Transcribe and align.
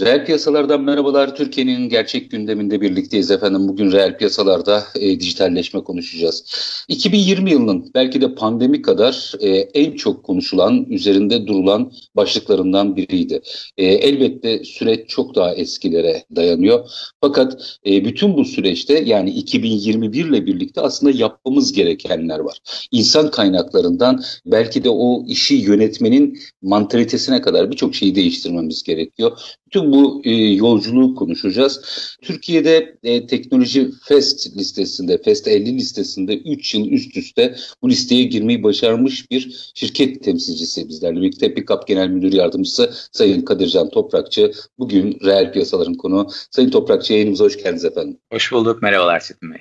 Reel 0.00 0.26
piyasalardan 0.26 0.80
merhabalar. 0.80 1.36
Türkiye'nin 1.36 1.88
gerçek 1.88 2.30
gündeminde 2.30 2.80
birlikteyiz 2.80 3.30
efendim. 3.30 3.68
Bugün 3.68 3.92
reel 3.92 4.18
piyasalarda 4.18 4.84
e, 4.94 5.20
dijitalleşme 5.20 5.84
konuşacağız. 5.84 6.44
2020 6.88 7.50
yılının 7.50 7.90
belki 7.94 8.20
de 8.20 8.34
pandemi 8.34 8.82
kadar 8.82 9.32
e, 9.40 9.48
en 9.48 9.92
çok 9.92 10.24
konuşulan, 10.24 10.84
üzerinde 10.84 11.46
durulan 11.46 11.92
başlıklarından 12.16 12.96
biriydi. 12.96 13.40
E, 13.76 13.86
elbette 13.86 14.64
süreç 14.64 15.08
çok 15.08 15.34
daha 15.34 15.54
eskilere 15.54 16.24
dayanıyor. 16.36 16.88
Fakat 17.20 17.78
e, 17.86 18.04
bütün 18.04 18.36
bu 18.36 18.44
süreçte 18.44 18.98
yani 18.98 19.30
2021 19.30 20.24
ile 20.24 20.46
birlikte 20.46 20.80
aslında 20.80 21.18
yapmamız 21.18 21.72
gerekenler 21.72 22.38
var. 22.38 22.58
İnsan 22.92 23.30
kaynaklarından 23.30 24.22
belki 24.46 24.84
de 24.84 24.90
o 24.90 25.24
işi 25.26 25.54
yönetmenin 25.54 26.38
mantalitesine 26.62 27.40
kadar 27.40 27.70
birçok 27.70 27.94
şeyi 27.94 28.14
değiştirmemiz 28.14 28.82
gerekiyor. 28.82 29.38
Tüm 29.70 29.92
bu 29.92 30.22
e, 30.24 30.30
yolculuğu 30.34 31.14
konuşacağız. 31.14 31.80
Türkiye'de 32.22 32.98
e, 33.02 33.26
teknoloji 33.26 33.90
FEST 34.04 34.56
listesinde, 34.56 35.22
FEST 35.22 35.48
50 35.48 35.76
listesinde 35.76 36.38
3 36.38 36.74
yıl 36.74 36.86
üst 36.86 37.16
üste 37.16 37.56
bu 37.82 37.90
listeye 37.90 38.24
girmeyi 38.24 38.62
başarmış 38.62 39.30
bir 39.30 39.72
şirket 39.74 40.24
temsilcisi 40.24 40.88
bizlerle 40.88 41.20
birlikte. 41.20 41.54
Pickup 41.54 41.86
Genel 41.86 42.08
Müdür 42.08 42.32
Yardımcısı 42.32 42.92
Sayın 43.12 43.42
Kadircan 43.42 43.90
Toprakçı. 43.90 44.52
Bugün 44.78 45.18
reel 45.24 45.52
piyasaların 45.52 45.94
konu. 45.94 46.28
Sayın 46.50 46.70
Toprakçı 46.70 47.12
yayınımıza 47.12 47.44
hoş 47.44 47.56
geldiniz 47.56 47.84
efendim. 47.84 48.18
Hoş 48.32 48.52
bulduk. 48.52 48.82
Merhabalar 48.82 49.20
Çetin 49.20 49.52
Bey. 49.52 49.60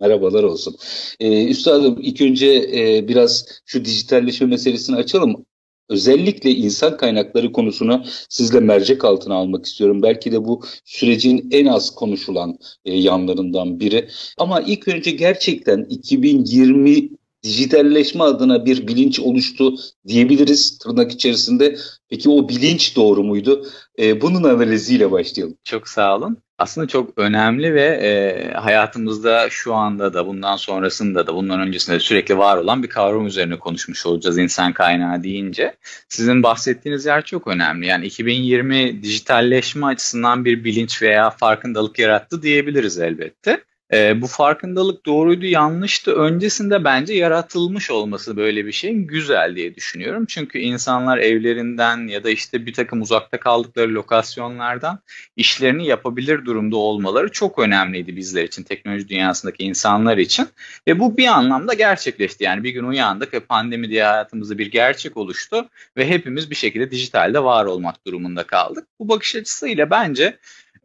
Merhabalar 0.00 0.42
olsun. 0.42 0.76
Ee, 1.20 1.44
Üstadım 1.44 1.98
ilk 2.02 2.20
önce 2.20 2.70
e, 2.74 3.08
biraz 3.08 3.62
şu 3.66 3.84
dijitalleşme 3.84 4.46
meselesini 4.46 4.96
açalım 4.96 5.46
özellikle 5.88 6.50
insan 6.50 6.96
kaynakları 6.96 7.52
konusunu 7.52 8.04
sizle 8.28 8.60
mercek 8.60 9.04
altına 9.04 9.34
almak 9.34 9.66
istiyorum. 9.66 10.02
Belki 10.02 10.32
de 10.32 10.44
bu 10.44 10.62
sürecin 10.84 11.48
en 11.50 11.66
az 11.66 11.94
konuşulan 11.94 12.58
e, 12.84 12.96
yanlarından 12.96 13.80
biri. 13.80 14.08
Ama 14.38 14.60
ilk 14.60 14.88
önce 14.88 15.10
gerçekten 15.10 15.86
2020 15.90 17.08
dijitalleşme 17.42 18.24
adına 18.24 18.66
bir 18.66 18.88
bilinç 18.88 19.20
oluştu 19.20 19.74
diyebiliriz 20.06 20.78
tırnak 20.78 21.12
içerisinde. 21.12 21.76
Peki 22.08 22.30
o 22.30 22.48
bilinç 22.48 22.96
doğru 22.96 23.24
muydu? 23.24 23.66
E, 23.98 24.20
bunun 24.20 24.42
analiziyle 24.42 25.10
başlayalım. 25.10 25.56
Çok 25.64 25.88
sağ 25.88 26.16
olun. 26.16 26.38
Aslında 26.58 26.88
çok 26.88 27.18
önemli 27.18 27.74
ve 27.74 27.84
e, 27.84 28.52
hayatımızda 28.52 29.50
şu 29.50 29.74
anda 29.74 30.14
da 30.14 30.26
bundan 30.26 30.56
sonrasında 30.56 31.26
da 31.26 31.34
bundan 31.34 31.60
öncesinde 31.60 31.96
de 31.96 32.00
sürekli 32.00 32.38
var 32.38 32.56
olan 32.56 32.82
bir 32.82 32.88
kavram 32.88 33.26
üzerine 33.26 33.58
konuşmuş 33.58 34.06
olacağız 34.06 34.38
insan 34.38 34.72
kaynağı 34.72 35.22
deyince. 35.22 35.76
Sizin 36.08 36.42
bahsettiğiniz 36.42 37.06
yer 37.06 37.24
çok 37.24 37.46
önemli. 37.46 37.86
Yani 37.86 38.06
2020 38.06 39.02
dijitalleşme 39.02 39.86
açısından 39.86 40.44
bir 40.44 40.64
bilinç 40.64 41.02
veya 41.02 41.30
farkındalık 41.30 41.98
yarattı 41.98 42.42
diyebiliriz 42.42 42.98
elbette. 42.98 43.67
E, 43.92 44.22
bu 44.22 44.26
farkındalık 44.26 45.06
doğruydu 45.06 45.46
yanlıştı 45.46 46.12
öncesinde 46.12 46.84
bence 46.84 47.14
yaratılmış 47.14 47.90
olması 47.90 48.36
böyle 48.36 48.66
bir 48.66 48.72
şeyin 48.72 49.06
güzel 49.06 49.56
diye 49.56 49.74
düşünüyorum. 49.74 50.26
Çünkü 50.26 50.58
insanlar 50.58 51.18
evlerinden 51.18 52.08
ya 52.08 52.24
da 52.24 52.30
işte 52.30 52.66
bir 52.66 52.72
takım 52.72 53.02
uzakta 53.02 53.40
kaldıkları 53.40 53.94
lokasyonlardan 53.94 54.98
işlerini 55.36 55.86
yapabilir 55.86 56.44
durumda 56.44 56.76
olmaları 56.76 57.32
çok 57.32 57.58
önemliydi 57.58 58.16
bizler 58.16 58.44
için 58.44 58.62
teknoloji 58.62 59.08
dünyasındaki 59.08 59.64
insanlar 59.64 60.18
için. 60.18 60.48
Ve 60.88 60.98
bu 60.98 61.16
bir 61.16 61.26
anlamda 61.26 61.74
gerçekleşti 61.74 62.44
yani 62.44 62.64
bir 62.64 62.70
gün 62.70 62.84
uyandık 62.84 63.34
ve 63.34 63.40
pandemi 63.40 63.90
diye 63.90 64.04
hayatımızda 64.04 64.58
bir 64.58 64.70
gerçek 64.70 65.16
oluştu 65.16 65.68
ve 65.96 66.08
hepimiz 66.08 66.50
bir 66.50 66.56
şekilde 66.56 66.90
dijitalde 66.90 67.44
var 67.44 67.64
olmak 67.64 68.06
durumunda 68.06 68.42
kaldık. 68.42 68.84
Bu 68.98 69.08
bakış 69.08 69.36
açısıyla 69.36 69.90
bence 69.90 70.38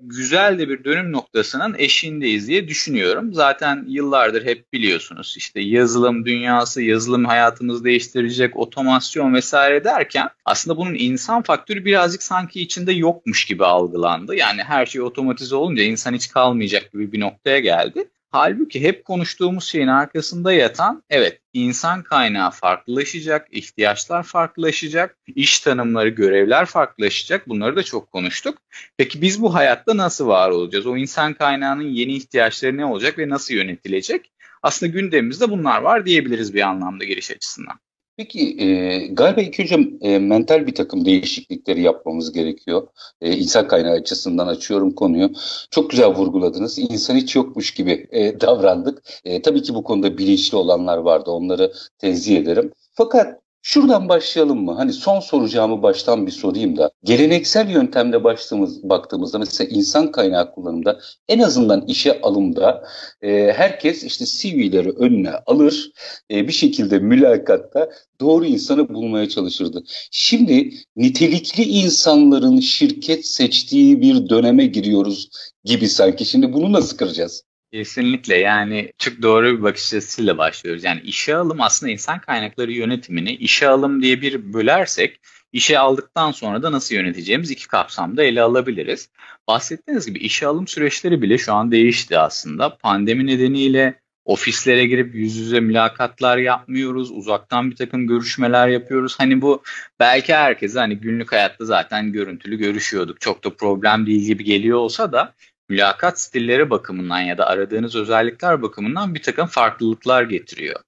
güzel 0.03 0.59
de 0.59 0.69
bir 0.69 0.83
dönüm 0.83 1.11
noktasının 1.11 1.75
eşiğindeyiz 1.77 2.47
diye 2.47 2.67
düşünüyorum. 2.67 3.33
Zaten 3.33 3.85
yıllardır 3.87 4.45
hep 4.45 4.73
biliyorsunuz 4.73 5.35
işte 5.37 5.61
yazılım 5.61 6.25
dünyası, 6.25 6.81
yazılım 6.81 7.25
hayatımızı 7.25 7.83
değiştirecek, 7.83 8.57
otomasyon 8.57 9.33
vesaire 9.33 9.83
derken 9.83 10.29
aslında 10.45 10.77
bunun 10.77 10.95
insan 10.95 11.41
faktörü 11.41 11.85
birazcık 11.85 12.23
sanki 12.23 12.61
içinde 12.61 12.93
yokmuş 12.93 13.45
gibi 13.45 13.65
algılandı. 13.65 14.35
Yani 14.35 14.63
her 14.63 14.85
şey 14.85 15.01
otomatize 15.01 15.55
olunca 15.55 15.83
insan 15.83 16.13
hiç 16.13 16.29
kalmayacak 16.29 16.91
gibi 16.91 17.11
bir 17.11 17.19
noktaya 17.19 17.59
geldi. 17.59 18.09
Halbuki 18.33 18.81
hep 18.81 19.05
konuştuğumuz 19.05 19.63
şeyin 19.63 19.87
arkasında 19.87 20.53
yatan 20.53 21.03
evet 21.09 21.41
insan 21.53 22.03
kaynağı 22.03 22.51
farklılaşacak, 22.51 23.47
ihtiyaçlar 23.51 24.23
farklılaşacak, 24.23 25.17
iş 25.27 25.59
tanımları, 25.59 26.09
görevler 26.09 26.65
farklılaşacak. 26.65 27.49
Bunları 27.49 27.75
da 27.75 27.83
çok 27.83 28.11
konuştuk. 28.11 28.57
Peki 28.97 29.21
biz 29.21 29.41
bu 29.41 29.53
hayatta 29.53 29.97
nasıl 29.97 30.27
var 30.27 30.49
olacağız? 30.49 30.85
O 30.85 30.97
insan 30.97 31.33
kaynağının 31.33 31.83
yeni 31.83 32.15
ihtiyaçları 32.15 32.77
ne 32.77 32.85
olacak 32.85 33.17
ve 33.17 33.29
nasıl 33.29 33.53
yönetilecek? 33.53 34.31
Aslında 34.63 34.91
gündemimizde 34.91 35.49
bunlar 35.49 35.81
var 35.81 36.05
diyebiliriz 36.05 36.53
bir 36.53 36.61
anlamda 36.61 37.03
giriş 37.03 37.31
açısından. 37.31 37.79
Peki 38.17 38.55
e, 38.59 39.07
galiba 39.07 39.41
ilk 39.41 39.59
önce 39.59 39.77
e, 40.01 40.19
mental 40.19 40.67
bir 40.67 40.75
takım 40.75 41.05
değişiklikleri 41.05 41.81
yapmamız 41.81 42.31
gerekiyor. 42.31 42.87
E, 43.21 43.37
insan 43.37 43.67
kaynağı 43.67 43.93
açısından 43.93 44.47
açıyorum 44.47 44.91
konuyu. 44.91 45.31
Çok 45.71 45.89
güzel 45.89 46.07
vurguladınız. 46.07 46.79
İnsan 46.79 47.15
hiç 47.15 47.35
yokmuş 47.35 47.73
gibi 47.73 48.07
e, 48.11 48.41
davrandık. 48.41 49.03
E, 49.25 49.41
tabii 49.41 49.61
ki 49.61 49.75
bu 49.75 49.83
konuda 49.83 50.17
bilinçli 50.17 50.57
olanlar 50.57 50.97
vardı. 50.97 51.31
Onları 51.31 51.73
tenzih 51.97 52.37
ederim. 52.37 52.71
Fakat 52.93 53.42
Şuradan 53.65 54.09
başlayalım 54.09 54.63
mı? 54.63 54.73
Hani 54.73 54.93
son 54.93 55.19
soracağımı 55.19 55.81
baştan 55.83 56.27
bir 56.27 56.31
sorayım 56.31 56.77
da. 56.77 56.91
Geleneksel 57.03 57.69
yöntemle 57.69 58.23
başladığımız, 58.23 58.83
baktığımızda 58.89 59.39
mesela 59.39 59.69
insan 59.69 60.11
kaynağı 60.11 60.51
kullanımda 60.51 60.99
en 61.27 61.39
azından 61.39 61.85
işe 61.87 62.21
alımda 62.21 62.83
e, 63.21 63.53
herkes 63.55 64.03
işte 64.03 64.25
CV'leri 64.25 64.89
önüne 64.89 65.31
alır. 65.31 65.91
E, 66.31 66.47
bir 66.47 66.53
şekilde 66.53 66.99
mülakatta 66.99 67.89
doğru 68.19 68.45
insanı 68.45 68.89
bulmaya 68.89 69.29
çalışırdı. 69.29 69.83
Şimdi 70.11 70.73
nitelikli 70.95 71.63
insanların 71.63 72.59
şirket 72.59 73.27
seçtiği 73.27 74.01
bir 74.01 74.29
döneme 74.29 74.65
giriyoruz 74.65 75.29
gibi 75.63 75.89
sanki. 75.89 76.25
Şimdi 76.25 76.53
bunu 76.53 76.71
nasıl 76.71 76.97
kıracağız? 76.97 77.43
Kesinlikle 77.73 78.37
yani 78.37 78.91
çok 78.97 79.21
doğru 79.21 79.57
bir 79.57 79.63
bakış 79.63 79.93
açısıyla 79.93 80.37
başlıyoruz. 80.37 80.83
Yani 80.83 81.01
işe 81.01 81.35
alım 81.35 81.61
aslında 81.61 81.91
insan 81.91 82.19
kaynakları 82.19 82.71
yönetimini 82.71 83.35
işe 83.35 83.67
alım 83.67 84.01
diye 84.01 84.21
bir 84.21 84.53
bölersek 84.53 85.19
işe 85.53 85.79
aldıktan 85.79 86.31
sonra 86.31 86.63
da 86.63 86.71
nasıl 86.71 86.95
yöneteceğimiz 86.95 87.51
iki 87.51 87.67
kapsamda 87.67 88.23
ele 88.23 88.41
alabiliriz. 88.41 89.09
Bahsettiğiniz 89.47 90.05
gibi 90.05 90.19
işe 90.19 90.47
alım 90.47 90.67
süreçleri 90.67 91.21
bile 91.21 91.37
şu 91.37 91.53
an 91.53 91.71
değişti 91.71 92.17
aslında. 92.17 92.77
Pandemi 92.77 93.27
nedeniyle 93.27 93.99
ofislere 94.25 94.85
girip 94.85 95.15
yüz 95.15 95.35
yüze 95.37 95.59
mülakatlar 95.59 96.37
yapmıyoruz. 96.37 97.11
Uzaktan 97.11 97.71
bir 97.71 97.75
takım 97.75 98.07
görüşmeler 98.07 98.67
yapıyoruz. 98.67 99.15
Hani 99.19 99.41
bu 99.41 99.63
belki 99.99 100.33
herkese 100.33 100.79
hani 100.79 100.97
günlük 100.97 101.31
hayatta 101.31 101.65
zaten 101.65 102.11
görüntülü 102.11 102.57
görüşüyorduk. 102.57 103.21
Çok 103.21 103.43
da 103.43 103.49
problem 103.55 104.05
değil 104.05 104.25
gibi 104.25 104.43
geliyor 104.43 104.77
olsa 104.77 105.11
da 105.11 105.33
mülakat 105.69 106.19
stilleri 106.19 106.69
bakımından 106.69 107.19
ya 107.19 107.37
da 107.37 107.47
aradığınız 107.47 107.95
özellikler 107.95 108.61
bakımından 108.61 109.15
bir 109.15 109.21
takım 109.21 109.47
farklılıklar 109.47 110.23
getiriyor. 110.23 110.79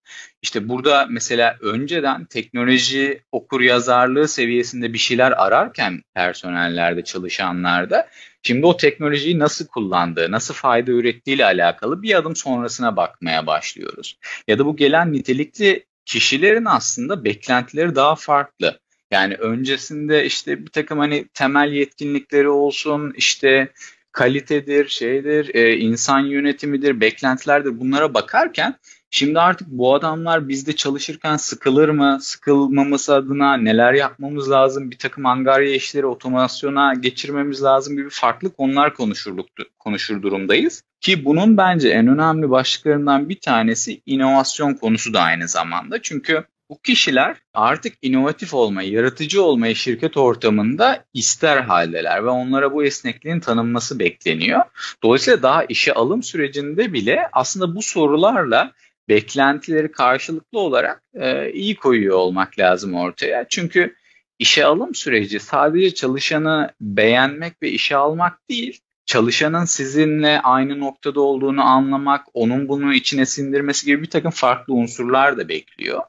İşte 0.42 0.70
burada 0.70 1.08
mesela 1.10 1.58
önceden 1.62 2.26
teknoloji 2.26 3.24
okur 3.32 3.62
yazarlığı 3.62 4.28
seviyesinde 4.28 4.94
bir 4.94 4.98
şeyler 4.98 5.32
ararken 5.32 6.02
personellerde 6.14 7.04
çalışanlarda 7.04 8.10
şimdi 8.44 8.66
o 8.66 8.78
teknolojiyi 8.78 9.40
nasıl 9.40 9.68
kullandığı, 9.68 10.32
nasıl 10.32 10.54
fayda 10.54 10.92
ürettiği 10.92 11.36
ile 11.36 11.46
alakalı 11.46 12.02
bir 12.02 12.16
adım 12.16 12.36
sonrasına 12.36 12.96
bakmaya 12.96 13.48
başlıyoruz. 13.48 14.18
Ya 14.48 14.60
da 14.60 14.66
bu 14.66 14.76
gelen 14.76 15.14
nitelikli 15.14 15.86
kişilerin 16.06 16.66
aslında 16.66 17.24
beklentileri 17.24 17.96
daha 17.96 18.16
farklı. 18.16 18.80
Yani 19.12 19.36
öncesinde 19.36 20.26
işte 20.26 20.66
bir 20.66 20.72
takım 20.72 21.00
hani 21.00 21.28
temel 21.34 21.72
yetkinlikleri 21.72 22.50
olsun, 22.50 23.14
işte 23.18 23.72
kalitedir, 24.16 24.88
şeydir, 24.88 25.56
e, 25.56 25.78
insan 25.78 26.20
yönetimidir, 26.20 27.02
beklentilerdir 27.02 27.80
bunlara 27.80 28.14
bakarken 28.14 28.76
şimdi 29.10 29.40
artık 29.40 29.68
bu 29.68 29.96
adamlar 29.96 30.48
bizde 30.48 30.76
çalışırken 30.76 31.38
sıkılır 31.38 31.90
mı, 31.90 32.18
sıkılmaması 32.22 33.16
adına 33.16 33.58
neler 33.58 33.94
yapmamız 33.94 34.52
lazım, 34.52 34.92
bir 34.92 34.98
takım 34.98 35.26
angarya 35.26 35.76
işleri 35.76 36.06
otomasyona 36.06 36.94
geçirmemiz 36.94 37.64
lazım 37.64 37.96
gibi 37.96 38.10
farklı 38.10 38.54
konular 38.54 38.94
konuşurluk, 38.94 39.48
konuşur 39.80 40.22
durumdayız. 40.22 40.84
Ki 41.02 41.26
bunun 41.26 41.58
bence 41.58 41.90
en 41.90 42.08
önemli 42.08 42.50
başlıklarından 42.50 43.30
bir 43.30 43.40
tanesi 43.40 44.02
inovasyon 44.06 44.74
konusu 44.74 45.14
da 45.14 45.22
aynı 45.22 45.48
zamanda. 45.48 46.02
Çünkü 46.02 46.44
bu 46.70 46.82
kişiler 46.82 47.38
artık 47.54 47.94
inovatif 48.02 48.54
olmayı, 48.54 48.92
yaratıcı 48.92 49.44
olmayı 49.44 49.76
şirket 49.76 50.18
ortamında 50.18 51.06
ister 51.14 51.58
haldeler 51.58 52.26
ve 52.26 52.30
onlara 52.30 52.74
bu 52.74 52.84
esnekliğin 52.84 53.40
tanınması 53.40 54.00
bekleniyor. 54.00 54.62
Dolayısıyla 55.04 55.42
daha 55.42 55.64
işe 55.64 55.94
alım 55.94 56.24
sürecinde 56.24 56.94
bile 56.94 57.28
aslında 57.34 57.76
bu 57.76 57.82
sorularla 57.82 58.72
beklentileri 59.10 59.92
karşılıklı 59.92 60.60
olarak 60.60 61.04
e, 61.14 61.52
iyi 61.52 61.76
koyuyor 61.76 62.18
olmak 62.18 62.60
lazım 62.60 62.94
ortaya. 62.94 63.46
Çünkü 63.50 63.96
işe 64.40 64.66
alım 64.66 64.96
süreci 64.96 65.40
sadece 65.40 65.94
çalışanı 65.94 66.72
beğenmek 66.82 67.62
ve 67.62 67.70
işe 67.70 67.96
almak 67.96 68.50
değil, 68.50 68.82
çalışanın 69.06 69.66
sizinle 69.66 70.42
aynı 70.42 70.80
noktada 70.80 71.22
olduğunu 71.22 71.62
anlamak, 71.62 72.26
onun 72.34 72.68
bunu 72.68 72.94
içine 72.94 73.26
sindirmesi 73.26 73.86
gibi 73.86 74.02
bir 74.02 74.10
takım 74.10 74.32
farklı 74.32 74.74
unsurlar 74.74 75.38
da 75.38 75.50
bekliyor. 75.50 76.02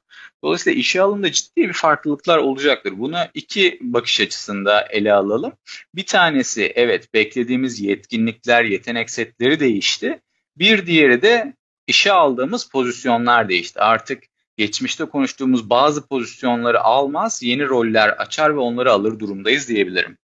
Dolayısıyla 0.44 0.79
işe 0.79 1.03
alımda 1.03 1.33
ciddi 1.33 1.69
bir 1.69 1.73
farklılıklar 1.73 2.38
olacaktır. 2.38 2.99
Bunu 2.99 3.17
iki 3.35 3.79
bakış 3.81 4.21
açısında 4.21 4.87
ele 4.91 5.12
alalım. 5.12 5.53
Bir 5.94 6.06
tanesi 6.06 6.73
evet 6.75 7.15
beklediğimiz 7.15 7.81
yetkinlikler, 7.81 8.65
yetenek 8.65 9.11
setleri 9.11 9.61
değişti. 9.61 10.21
Bir 10.56 10.87
diğeri 10.87 11.23
de 11.23 11.55
işe 11.87 12.12
aldığımız 12.12 12.69
pozisyonlar 12.71 13.49
değişti. 13.49 13.81
Artık 13.81 14.23
geçmişte 14.56 15.05
konuştuğumuz 15.05 15.71
bazı 15.71 16.06
pozisyonları 16.06 16.81
almaz, 16.81 17.43
yeni 17.43 17.69
roller 17.69 18.09
açar 18.09 18.55
ve 18.55 18.61
onları 18.61 18.93
alır 18.93 19.19
durumdayız 19.19 19.69
diyebilirim. 19.69 20.19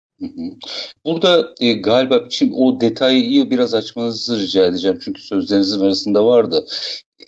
Burada 1.05 1.55
e, 1.59 1.73
galiba 1.73 2.27
şimdi 2.29 2.53
o 2.53 2.81
detayı 2.81 3.51
biraz 3.51 3.73
açmanızı 3.73 4.39
rica 4.39 4.65
edeceğim 4.65 4.99
çünkü 5.05 5.21
sözlerinizin 5.21 5.81
arasında 5.81 6.25
vardı. 6.25 6.67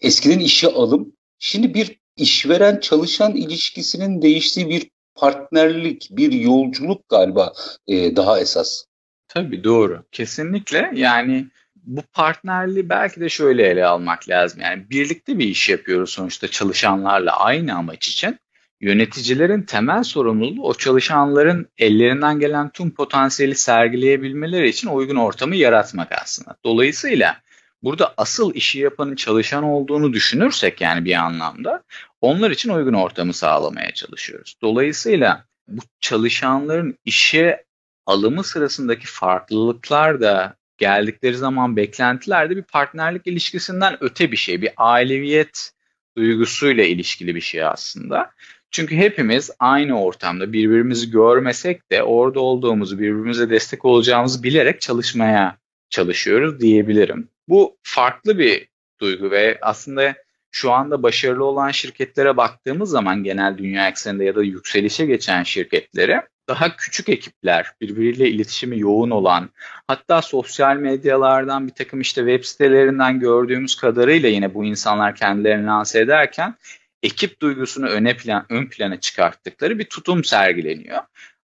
Eskiden 0.02 0.40
işe 0.40 0.68
alım, 0.68 1.14
şimdi 1.40 1.74
bir 1.74 2.01
işveren 2.22 2.80
çalışan 2.80 3.36
ilişkisinin 3.36 4.22
değiştiği 4.22 4.70
bir 4.70 4.90
partnerlik, 5.16 6.08
bir 6.12 6.32
yolculuk 6.32 7.10
galiba 7.10 7.54
e, 7.88 8.16
daha 8.16 8.40
esas. 8.40 8.86
Tabii 9.28 9.64
doğru. 9.64 10.04
Kesinlikle 10.12 10.92
yani 10.96 11.48
bu 11.76 12.02
partnerliği 12.14 12.90
belki 12.90 13.22
de 13.22 13.30
şöyle 13.30 13.68
ele 13.68 13.86
almak 13.86 14.30
lazım. 14.30 14.62
Yani 14.62 14.90
birlikte 14.90 15.40
bir 15.40 15.46
iş 15.46 15.70
yapıyoruz 15.70 16.10
sonuçta 16.10 16.48
çalışanlarla 16.48 17.40
aynı 17.40 17.76
amaç 17.76 18.08
için. 18.08 18.40
Yöneticilerin 18.82 19.62
temel 19.62 20.04
sorumluluğu 20.04 20.68
o 20.68 20.74
çalışanların 20.74 21.68
ellerinden 21.78 22.40
gelen 22.40 22.70
tüm 22.70 22.92
potansiyeli 22.92 23.56
sergileyebilmeleri 23.56 24.70
için 24.70 24.88
uygun 24.88 25.16
ortamı 25.16 25.56
yaratmak 25.56 26.12
aslında. 26.22 26.56
Dolayısıyla 26.66 27.38
burada 27.84 28.14
asıl 28.18 28.56
işi 28.56 28.80
yapanın 28.80 29.16
çalışan 29.16 29.64
olduğunu 29.64 30.14
düşünürsek 30.14 30.82
yani 30.82 31.06
bir 31.06 31.16
anlamda 31.16 31.84
onlar 32.22 32.52
için 32.52 32.70
uygun 32.70 32.94
ortamı 32.94 33.34
sağlamaya 33.34 33.92
çalışıyoruz. 33.92 34.56
Dolayısıyla 34.62 35.46
bu 35.68 35.82
çalışanların 36.00 36.98
işe 37.06 37.64
alımı 38.06 38.44
sırasındaki 38.44 39.08
farklılıklar 39.08 40.22
da 40.22 40.56
geldikleri 40.78 41.36
zaman 41.36 41.76
beklentiler 41.76 42.50
de 42.50 42.58
bir 42.58 42.64
partnerlik 42.64 43.28
ilişkisinden 43.28 43.98
öte 44.04 44.32
bir 44.32 44.38
şey. 44.38 44.62
Bir 44.62 44.72
aileviyet 44.78 45.72
duygusuyla 46.18 46.84
ilişkili 46.84 47.36
bir 47.36 47.42
şey 47.42 47.64
aslında. 47.64 48.32
Çünkü 48.72 48.96
hepimiz 48.96 49.52
aynı 49.60 50.04
ortamda 50.04 50.54
birbirimizi 50.54 51.12
görmesek 51.12 51.92
de 51.92 52.04
orada 52.04 52.40
olduğumuzu, 52.40 53.00
birbirimize 53.00 53.50
destek 53.50 53.86
olacağımızı 53.86 54.44
bilerek 54.44 54.82
çalışmaya 54.82 55.58
çalışıyoruz 55.90 56.60
diyebilirim. 56.60 57.28
Bu 57.48 57.78
farklı 57.84 58.40
bir 58.40 58.68
duygu 59.02 59.32
ve 59.32 59.58
aslında 59.62 60.16
şu 60.52 60.72
anda 60.72 61.04
başarılı 61.04 61.46
olan 61.46 61.72
şirketlere 61.72 62.38
baktığımız 62.38 62.90
zaman 62.90 63.24
genel 63.24 63.58
dünya 63.58 63.88
ekseninde 63.88 64.24
ya 64.24 64.36
da 64.36 64.44
yükselişe 64.44 65.06
geçen 65.06 65.44
şirketlere 65.44 66.28
daha 66.50 66.76
küçük 66.76 67.10
ekipler, 67.10 67.72
birbiriyle 67.82 68.30
iletişimi 68.30 68.80
yoğun 68.80 69.10
olan, 69.10 69.50
hatta 69.88 70.22
sosyal 70.22 70.76
medyalardan 70.76 71.68
bir 71.68 71.74
takım 71.74 72.02
işte 72.02 72.22
web 72.22 72.44
sitelerinden 72.44 73.20
gördüğümüz 73.20 73.76
kadarıyla 73.76 74.30
yine 74.30 74.54
bu 74.54 74.66
insanlar 74.66 75.16
kendilerini 75.16 75.66
lanse 75.66 76.00
ederken 76.00 76.56
ekip 77.04 77.42
duygusunu 77.42 77.88
öne 77.88 78.18
plan, 78.18 78.46
ön 78.50 78.66
plana 78.66 79.00
çıkarttıkları 79.00 79.80
bir 79.80 79.86
tutum 79.86 80.24
sergileniyor. 80.24 81.00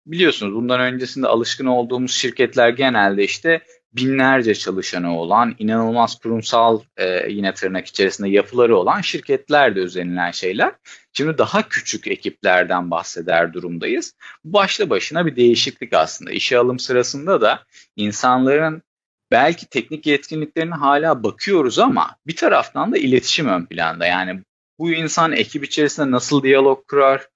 Biliyorsunuz 0.06 0.56
bundan 0.56 0.80
öncesinde 0.80 1.28
alışkın 1.28 1.66
olduğumuz 1.66 2.12
şirketler 2.12 2.70
genelde 2.70 3.24
işte 3.24 3.62
binlerce 3.94 4.56
çalışanı 4.56 5.20
olan, 5.20 5.56
inanılmaz 5.60 6.20
kurumsal 6.20 6.80
e, 6.98 7.32
yine 7.32 7.54
tırnak 7.54 7.88
içerisinde 7.88 8.30
yapıları 8.30 8.78
olan 8.78 9.02
şirketlerde 9.02 9.80
özenilen 9.80 10.32
şeyler. 10.32 10.72
Şimdi 11.14 11.38
daha 11.38 11.70
küçük 11.70 12.08
ekiplerden 12.08 12.92
bahseder 12.92 13.54
durumdayız. 13.54 14.14
Bu 14.44 14.54
başlı 14.54 14.90
başına 14.90 15.26
bir 15.26 15.36
değişiklik 15.36 15.94
aslında. 15.94 16.32
İşe 16.32 16.58
alım 16.58 16.80
sırasında 16.80 17.42
da 17.42 17.64
insanların 17.96 18.82
belki 19.32 19.70
teknik 19.70 20.06
yetkinliklerine 20.06 20.76
hala 20.76 21.24
bakıyoruz 21.24 21.80
ama 21.80 22.16
bir 22.28 22.36
taraftan 22.36 22.92
da 22.92 22.98
iletişim 22.98 23.48
ön 23.48 23.66
planda. 23.66 24.06
Yani 24.06 24.42
bu 24.80 24.92
insan 24.92 25.32
ekip 25.32 25.64
içerisinde 25.64 26.12
nasıl 26.12 26.44
diyalog 26.44 26.88
kurar, 26.88 27.28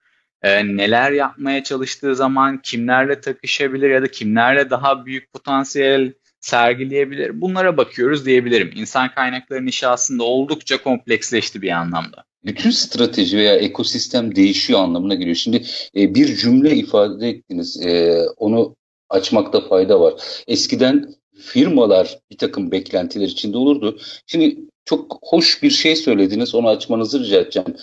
e, 0.42 0.78
neler 0.78 1.12
yapmaya 1.12 1.64
çalıştığı 1.64 2.16
zaman 2.16 2.62
kimlerle 2.62 3.22
takışabilir 3.22 3.90
ya 3.90 4.02
da 4.02 4.12
kimlerle 4.12 4.70
daha 4.70 5.06
büyük 5.06 5.34
potansiyel 5.34 6.14
sergileyebilir. 6.40 7.42
Bunlara 7.42 7.78
bakıyoruz 7.78 8.26
diyebilirim. 8.26 8.72
İnsan 8.76 9.12
kaynaklarının 9.16 9.68
işi 9.68 9.88
aslında 9.88 10.24
oldukça 10.24 10.84
kompleksleşti 10.84 11.62
bir 11.62 11.72
anlamda. 11.72 12.24
Bütün 12.46 12.72
strateji 12.72 13.38
veya 13.38 13.56
ekosistem 13.56 14.36
değişiyor 14.36 14.80
anlamına 14.80 15.16
geliyor. 15.16 15.36
Şimdi 15.36 15.64
e, 15.96 16.16
bir 16.16 16.36
cümle 16.36 16.76
ifade 16.76 17.30
ettiniz. 17.30 17.86
E, 17.86 18.22
onu 18.38 18.76
açmakta 19.10 19.68
fayda 19.68 20.00
var. 20.00 20.14
Eskiden 20.48 21.14
firmalar 21.40 22.20
bir 22.32 22.38
takım 22.38 22.72
beklentiler 22.72 23.28
içinde 23.28 23.58
olurdu. 23.58 24.00
Şimdi 24.26 24.58
çok 24.86 25.20
hoş 25.22 25.64
bir 25.64 25.70
şey 25.70 25.96
söylediniz. 25.96 26.56
Onu 26.56 26.68
açmanızı 26.68 27.20
rica 27.20 27.42
edeceğim. 27.42 27.76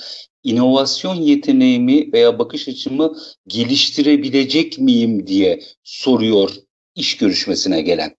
İnovasyon 0.42 1.14
yeteneğimi 1.14 2.12
veya 2.12 2.38
bakış 2.38 2.68
açımı 2.68 3.16
geliştirebilecek 3.48 4.78
miyim 4.78 5.26
diye 5.26 5.62
soruyor 5.82 6.50
iş 6.94 7.16
görüşmesine 7.16 7.82
gelen. 7.82 8.16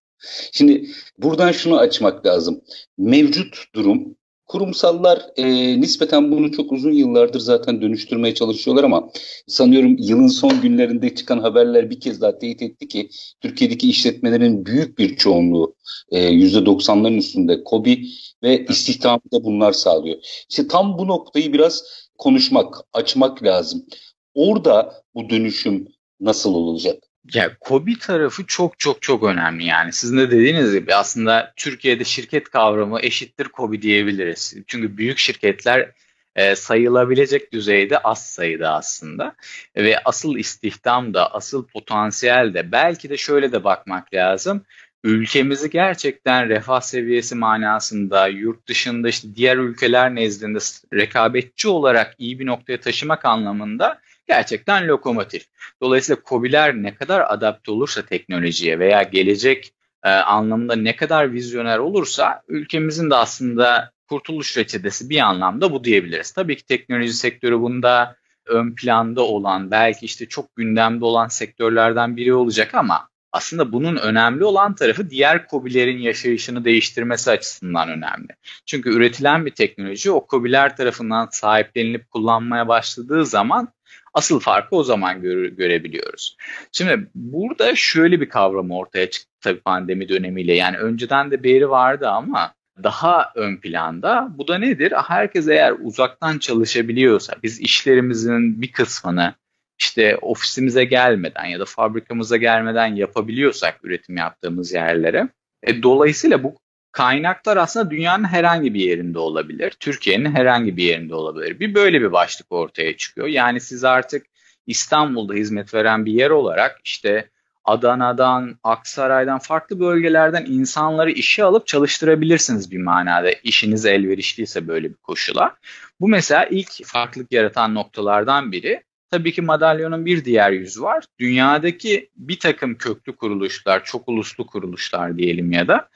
Şimdi 0.52 0.90
buradan 1.18 1.52
şunu 1.52 1.78
açmak 1.78 2.26
lazım. 2.26 2.62
Mevcut 2.98 3.66
durum 3.76 4.16
kurumsallar 4.46 5.26
e, 5.38 5.46
nispeten 5.82 6.32
bunu 6.32 6.52
çok 6.52 6.72
uzun 6.72 6.92
yıllardır 6.92 7.40
zaten 7.40 7.82
dönüştürmeye 7.82 8.36
çalışıyorlar 8.36 8.84
ama 8.84 9.10
sanıyorum 9.48 9.98
yılın 10.00 10.28
son 10.28 10.62
günlerinde 10.62 11.16
çıkan 11.16 11.40
haberler 11.40 11.90
bir 11.90 12.00
kez 12.00 12.22
daha 12.22 12.38
teyit 12.38 12.62
etti 12.62 12.88
ki 12.88 13.10
Türkiye'deki 13.42 13.90
işletmelerin 13.90 14.66
büyük 14.66 14.98
bir 14.98 15.16
çoğunluğu 15.16 15.76
e, 16.12 16.20
%90'ların 16.20 17.18
üstünde 17.18 17.64
KOBİ 17.64 18.08
ve 18.44 18.66
istihdamı 18.66 19.22
da 19.34 19.44
bunlar 19.44 19.74
sağlıyor. 19.74 20.18
İşte 20.50 20.68
tam 20.68 20.98
bu 20.98 21.08
noktayı 21.08 21.54
biraz 21.54 21.84
konuşmak, 22.18 22.76
açmak 22.94 23.44
lazım. 23.44 23.86
Orada 24.34 25.04
bu 25.16 25.30
dönüşüm 25.30 25.88
nasıl 26.20 26.54
olacak? 26.54 27.04
Ya 27.34 27.58
Kobi 27.60 28.00
tarafı 28.00 28.46
çok 28.46 28.80
çok 28.80 29.02
çok 29.02 29.24
önemli 29.24 29.66
yani. 29.66 29.94
Sizin 29.94 30.18
de 30.18 30.32
dediğiniz 30.32 30.74
gibi 30.74 30.96
aslında 30.96 31.54
Türkiye'de 31.56 32.04
şirket 32.04 32.50
kavramı 32.50 33.00
eşittir 33.02 33.46
Kobi 33.48 33.82
diyebiliriz. 33.82 34.56
Çünkü 34.68 34.98
büyük 34.98 35.18
şirketler 35.18 35.92
e, 36.36 36.56
sayılabilecek 36.56 37.54
düzeyde 37.54 37.98
az 37.98 38.26
sayıda 38.26 38.74
aslında. 38.74 39.36
Ve 39.78 40.00
asıl 40.06 40.36
istihdam 40.36 41.14
da, 41.14 41.34
asıl 41.34 41.68
potansiyel 41.68 42.54
de 42.54 42.72
belki 42.72 43.10
de 43.10 43.18
şöyle 43.18 43.52
de 43.52 43.64
bakmak 43.64 44.14
lazım. 44.14 44.64
Ülkemizi 45.04 45.70
gerçekten 45.70 46.50
refah 46.50 46.82
seviyesi 46.82 47.36
manasında, 47.36 48.28
yurt 48.28 48.68
dışında 48.68 49.10
işte 49.10 49.28
diğer 49.36 49.58
ülkeler 49.58 50.16
nezdinde 50.16 50.60
rekabetçi 50.94 51.68
olarak 51.68 52.16
iyi 52.20 52.40
bir 52.40 52.46
noktaya 52.46 52.80
taşımak 52.80 53.26
anlamında 53.26 54.02
gerçekten 54.28 54.88
lokomotif. 54.88 55.46
Dolayısıyla 55.82 56.22
COBİ'ler 56.30 56.76
ne 56.76 56.96
kadar 56.96 57.26
adapte 57.34 57.72
olursa 57.72 58.02
teknolojiye 58.02 58.80
veya 58.80 59.04
gelecek 59.04 59.74
e, 60.04 60.10
anlamında 60.10 60.76
ne 60.76 60.96
kadar 60.96 61.34
vizyoner 61.34 61.78
olursa 61.78 62.42
ülkemizin 62.48 63.10
de 63.10 63.16
aslında 63.16 63.92
kurtuluş 64.10 64.58
reçetesi 64.58 65.10
bir 65.10 65.20
anlamda 65.20 65.72
bu 65.72 65.84
diyebiliriz. 65.84 66.32
Tabii 66.32 66.58
ki 66.58 66.66
teknoloji 66.66 67.14
sektörü 67.14 67.60
bunda 67.60 68.16
ön 68.46 68.76
planda 68.76 69.22
olan 69.22 69.72
belki 69.72 70.06
işte 70.06 70.26
çok 70.26 70.56
gündemde 70.56 71.06
olan 71.06 71.28
sektörlerden 71.28 72.18
biri 72.18 72.34
olacak 72.34 72.76
ama 72.76 73.10
aslında 73.32 73.72
bunun 73.72 73.96
önemli 73.96 74.46
olan 74.46 74.76
tarafı 74.76 75.10
diğer 75.10 75.48
kobilerin 75.48 75.98
yaşayışını 75.98 76.66
değiştirmesi 76.66 77.32
açısından 77.32 77.90
önemli. 77.90 78.28
Çünkü 78.66 78.90
üretilen 78.90 79.46
bir 79.46 79.52
teknoloji 79.52 80.12
o 80.12 80.28
kobiler 80.28 80.78
tarafından 80.78 81.28
sahiplenilip 81.32 82.12
kullanmaya 82.12 82.68
başladığı 82.68 83.26
zaman 83.26 83.74
Asıl 84.14 84.40
farkı 84.40 84.76
o 84.76 84.84
zaman 84.84 85.22
göre, 85.22 85.48
görebiliyoruz. 85.48 86.38
Şimdi 86.72 87.08
burada 87.16 87.76
şöyle 87.76 88.22
bir 88.22 88.30
kavram 88.30 88.72
ortaya 88.72 89.10
çıktı 89.10 89.30
tabii 89.42 89.60
pandemi 89.60 90.10
dönemiyle. 90.10 90.54
Yani 90.54 90.78
önceden 90.78 91.32
de 91.32 91.44
beri 91.44 91.70
vardı 91.70 92.10
ama 92.10 92.54
daha 92.84 93.32
ön 93.36 93.58
planda. 93.58 94.28
Bu 94.38 94.48
da 94.48 94.58
nedir? 94.58 94.94
Herkes 95.08 95.48
eğer 95.48 95.74
uzaktan 95.84 96.38
çalışabiliyorsa, 96.38 97.36
biz 97.44 97.60
işlerimizin 97.60 98.62
bir 98.62 98.72
kısmını 98.72 99.34
işte 99.80 100.18
ofisimize 100.18 100.86
gelmeden 100.86 101.46
ya 101.46 101.60
da 101.60 101.66
fabrikamıza 101.66 102.38
gelmeden 102.38 102.96
yapabiliyorsak 102.96 103.80
üretim 103.84 104.18
yaptığımız 104.18 104.74
yerlere, 104.74 105.30
e, 105.64 105.84
dolayısıyla 105.84 106.44
bu 106.44 106.56
kaynaklar 106.96 107.58
aslında 107.58 107.92
dünyanın 107.92 108.24
herhangi 108.24 108.74
bir 108.74 108.80
yerinde 108.80 109.20
olabilir. 109.20 109.72
Türkiye'nin 109.80 110.36
herhangi 110.36 110.78
bir 110.78 110.84
yerinde 110.84 111.16
olabilir. 111.16 111.60
Bir 111.60 111.76
böyle 111.76 112.02
bir 112.02 112.12
başlık 112.12 112.52
ortaya 112.52 112.98
çıkıyor. 112.98 113.28
Yani 113.28 113.62
siz 113.62 113.84
artık 113.84 114.26
İstanbul'da 114.68 115.34
hizmet 115.34 115.74
veren 115.74 116.06
bir 116.06 116.12
yer 116.12 116.30
olarak 116.30 116.82
işte 116.84 117.30
Adana'dan, 117.66 118.60
Aksaray'dan, 118.64 119.40
farklı 119.40 119.80
bölgelerden 119.80 120.46
insanları 120.46 121.12
işe 121.12 121.44
alıp 121.44 121.68
çalıştırabilirsiniz 121.68 122.72
bir 122.72 122.78
manada. 122.78 123.32
İşiniz 123.32 123.86
elverişliyse 123.86 124.68
böyle 124.68 124.90
bir 124.90 124.98
koşula. 125.04 125.56
Bu 126.00 126.08
mesela 126.08 126.46
ilk 126.46 126.86
farklılık 126.86 127.32
yaratan 127.32 127.76
noktalardan 127.76 128.52
biri. 128.52 128.84
Tabii 129.12 129.32
ki 129.32 129.42
madalyonun 129.42 130.06
bir 130.06 130.26
diğer 130.26 130.52
yüzü 130.52 130.82
var. 130.82 131.04
Dünyadaki 131.20 132.10
bir 132.16 132.40
takım 132.40 132.76
köklü 132.76 133.16
kuruluşlar, 133.16 133.84
çok 133.84 134.10
uluslu 134.10 134.48
kuruluşlar 134.48 135.18
diyelim 135.18 135.52
ya 135.52 135.68
da 135.68 135.90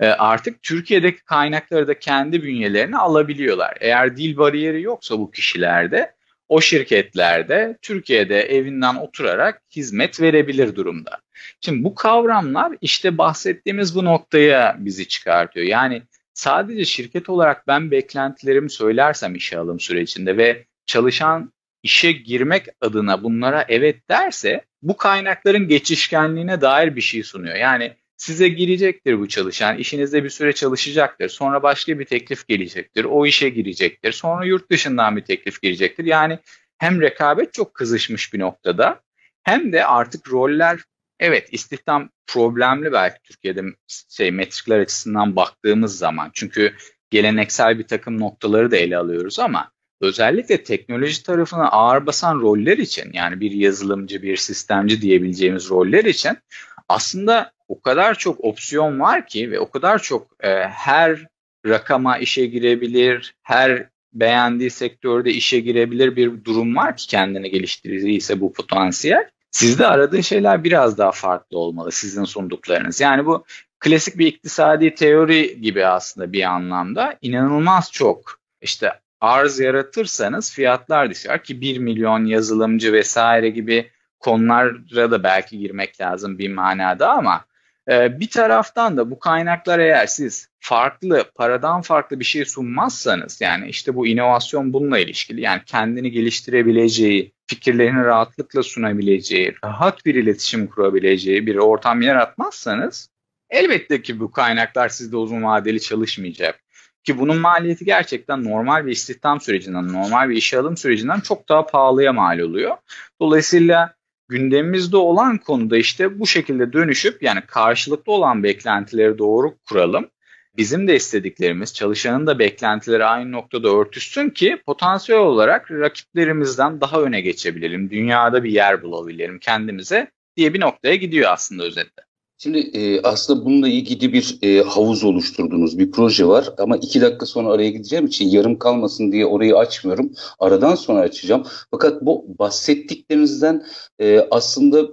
e, 0.00 0.06
artık 0.06 0.62
Türkiye'deki 0.62 1.24
kaynakları 1.24 1.88
da 1.88 1.98
kendi 1.98 2.42
bünyelerine 2.42 2.96
alabiliyorlar. 2.96 3.76
Eğer 3.80 4.16
dil 4.16 4.36
bariyeri 4.36 4.82
yoksa 4.82 5.18
bu 5.18 5.30
kişilerde 5.30 6.14
o 6.48 6.60
şirketlerde 6.60 7.78
Türkiye'de 7.82 8.40
evinden 8.40 8.94
oturarak 8.94 9.62
hizmet 9.76 10.20
verebilir 10.20 10.74
durumda. 10.74 11.18
Şimdi 11.60 11.84
bu 11.84 11.94
kavramlar 11.94 12.72
işte 12.80 13.18
bahsettiğimiz 13.18 13.94
bu 13.94 14.04
noktaya 14.04 14.76
bizi 14.78 15.08
çıkartıyor. 15.08 15.66
Yani 15.66 16.02
sadece 16.34 16.84
şirket 16.84 17.28
olarak 17.28 17.66
ben 17.66 17.90
beklentilerimi 17.90 18.70
söylersem 18.70 19.34
işe 19.34 19.58
alım 19.58 19.80
sürecinde 19.80 20.36
ve 20.36 20.64
çalışan 20.86 21.52
işe 21.82 22.12
girmek 22.12 22.66
adına 22.80 23.22
bunlara 23.22 23.64
evet 23.68 24.08
derse 24.10 24.64
bu 24.82 24.96
kaynakların 24.96 25.68
geçişkenliğine 25.68 26.60
dair 26.60 26.96
bir 26.96 27.00
şey 27.00 27.22
sunuyor. 27.22 27.56
Yani 27.56 27.96
size 28.24 28.48
girecektir 28.48 29.18
bu 29.20 29.28
çalışan, 29.28 29.78
işinizde 29.78 30.24
bir 30.24 30.30
süre 30.30 30.52
çalışacaktır. 30.52 31.28
Sonra 31.28 31.62
başka 31.62 31.98
bir 31.98 32.04
teklif 32.04 32.48
gelecektir, 32.48 33.04
o 33.04 33.26
işe 33.26 33.48
girecektir. 33.48 34.12
Sonra 34.12 34.44
yurt 34.44 34.70
dışından 34.70 35.16
bir 35.16 35.24
teklif 35.24 35.62
gelecektir. 35.62 36.04
Yani 36.04 36.38
hem 36.78 37.00
rekabet 37.00 37.52
çok 37.52 37.74
kızışmış 37.74 38.32
bir 38.32 38.38
noktada 38.38 39.00
hem 39.42 39.72
de 39.72 39.86
artık 39.86 40.32
roller 40.32 40.80
evet 41.20 41.48
istihdam 41.52 42.10
problemli 42.26 42.92
belki 42.92 43.22
Türkiye'de 43.22 43.62
şey 44.08 44.30
metrikler 44.30 44.78
açısından 44.78 45.36
baktığımız 45.36 45.98
zaman. 45.98 46.30
Çünkü 46.34 46.74
geleneksel 47.10 47.78
bir 47.78 47.86
takım 47.86 48.20
noktaları 48.20 48.70
da 48.70 48.76
ele 48.76 48.96
alıyoruz 48.96 49.38
ama 49.38 49.70
özellikle 50.00 50.62
teknoloji 50.62 51.22
tarafına 51.22 51.68
ağır 51.68 52.06
basan 52.06 52.40
roller 52.40 52.78
için 52.78 53.10
yani 53.12 53.40
bir 53.40 53.50
yazılımcı, 53.50 54.22
bir 54.22 54.36
sistemci 54.36 55.02
diyebileceğimiz 55.02 55.70
roller 55.70 56.04
için 56.04 56.38
aslında 56.88 57.52
o 57.68 57.80
kadar 57.80 58.14
çok 58.14 58.44
opsiyon 58.44 59.00
var 59.00 59.26
ki 59.26 59.50
ve 59.50 59.60
o 59.60 59.70
kadar 59.70 59.98
çok 59.98 60.26
e, 60.40 60.48
her 60.68 61.26
rakama 61.66 62.18
işe 62.18 62.46
girebilir, 62.46 63.34
her 63.42 63.86
beğendiği 64.12 64.70
sektörde 64.70 65.30
işe 65.30 65.60
girebilir 65.60 66.16
bir 66.16 66.44
durum 66.44 66.76
var 66.76 66.96
ki 66.96 67.06
kendini 67.06 67.50
geliştirdiyse 67.50 68.40
bu 68.40 68.52
potansiyel. 68.52 69.28
Sizde 69.50 69.86
aradığı 69.86 70.22
şeyler 70.22 70.64
biraz 70.64 70.98
daha 70.98 71.12
farklı 71.12 71.58
olmalı 71.58 71.92
sizin 71.92 72.24
sunduklarınız. 72.24 73.00
Yani 73.00 73.26
bu 73.26 73.44
klasik 73.80 74.18
bir 74.18 74.26
iktisadi 74.26 74.94
teori 74.94 75.60
gibi 75.60 75.86
aslında 75.86 76.32
bir 76.32 76.42
anlamda 76.42 77.18
inanılmaz 77.22 77.92
çok 77.92 78.40
işte 78.60 78.92
arz 79.20 79.60
yaratırsanız 79.60 80.52
fiyatlar 80.52 81.10
düşer 81.10 81.44
ki 81.44 81.60
1 81.60 81.78
milyon 81.78 82.24
yazılımcı 82.24 82.92
vesaire 82.92 83.50
gibi 83.50 83.90
konulara 84.24 85.10
da 85.10 85.22
belki 85.22 85.58
girmek 85.58 86.00
lazım 86.00 86.38
bir 86.38 86.52
manada 86.52 87.10
ama 87.10 87.44
e, 87.90 88.20
bir 88.20 88.28
taraftan 88.28 88.96
da 88.96 89.10
bu 89.10 89.18
kaynaklar 89.18 89.78
eğer 89.78 90.06
siz 90.06 90.48
farklı, 90.60 91.24
paradan 91.34 91.82
farklı 91.82 92.20
bir 92.20 92.24
şey 92.24 92.44
sunmazsanız 92.44 93.40
yani 93.40 93.68
işte 93.68 93.94
bu 93.94 94.06
inovasyon 94.06 94.72
bununla 94.72 94.98
ilişkili 94.98 95.40
yani 95.40 95.62
kendini 95.66 96.10
geliştirebileceği, 96.10 97.32
fikirlerini 97.46 98.04
rahatlıkla 98.04 98.62
sunabileceği, 98.62 99.54
rahat 99.64 100.06
bir 100.06 100.14
iletişim 100.14 100.66
kurabileceği 100.66 101.46
bir 101.46 101.56
ortam 101.56 102.02
yaratmazsanız 102.02 103.10
elbette 103.50 104.02
ki 104.02 104.20
bu 104.20 104.30
kaynaklar 104.30 104.88
sizde 104.88 105.16
uzun 105.16 105.42
vadeli 105.42 105.80
çalışmayacak. 105.80 106.60
Ki 107.04 107.18
bunun 107.18 107.36
maliyeti 107.36 107.84
gerçekten 107.84 108.44
normal 108.44 108.86
bir 108.86 108.92
istihdam 108.92 109.40
sürecinden, 109.40 109.92
normal 109.92 110.28
bir 110.28 110.36
işe 110.36 110.58
alım 110.58 110.76
sürecinden 110.76 111.20
çok 111.20 111.48
daha 111.48 111.66
pahalıya 111.66 112.12
mal 112.12 112.38
oluyor. 112.38 112.76
Dolayısıyla 113.20 113.94
gündemimizde 114.28 114.96
olan 114.96 115.38
konuda 115.38 115.76
işte 115.76 116.18
bu 116.18 116.26
şekilde 116.26 116.72
dönüşüp 116.72 117.22
yani 117.22 117.40
karşılıklı 117.46 118.12
olan 118.12 118.42
beklentileri 118.42 119.18
doğru 119.18 119.58
kuralım. 119.68 120.10
Bizim 120.56 120.88
de 120.88 120.96
istediklerimiz, 120.96 121.74
çalışanın 121.74 122.26
da 122.26 122.38
beklentileri 122.38 123.04
aynı 123.04 123.32
noktada 123.32 123.68
örtüşsün 123.68 124.30
ki 124.30 124.62
potansiyel 124.66 125.20
olarak 125.20 125.70
rakiplerimizden 125.70 126.80
daha 126.80 127.02
öne 127.02 127.20
geçebilelim. 127.20 127.90
Dünyada 127.90 128.44
bir 128.44 128.50
yer 128.50 128.82
bulabilirim 128.82 129.38
kendimize 129.38 130.10
diye 130.36 130.54
bir 130.54 130.60
noktaya 130.60 130.94
gidiyor 130.94 131.30
aslında 131.32 131.64
özetle. 131.64 132.02
Şimdi 132.38 132.58
e, 132.58 133.02
aslında 133.02 133.44
bununla 133.44 133.68
ilgili 133.68 134.12
bir 134.12 134.38
e, 134.42 134.62
havuz 134.62 135.04
oluşturduğunuz 135.04 135.78
bir 135.78 135.90
proje 135.90 136.26
var 136.26 136.50
ama 136.58 136.76
iki 136.76 137.00
dakika 137.00 137.26
sonra 137.26 137.52
araya 137.52 137.70
gideceğim 137.70 138.06
için 138.06 138.28
yarım 138.28 138.58
kalmasın 138.58 139.12
diye 139.12 139.26
orayı 139.26 139.56
açmıyorum. 139.56 140.12
Aradan 140.38 140.74
sonra 140.74 141.00
açacağım. 141.00 141.46
Fakat 141.70 142.02
bu 142.02 142.26
bahsettiklerinizden 142.38 143.64
e, 143.98 144.26
aslında 144.30 144.88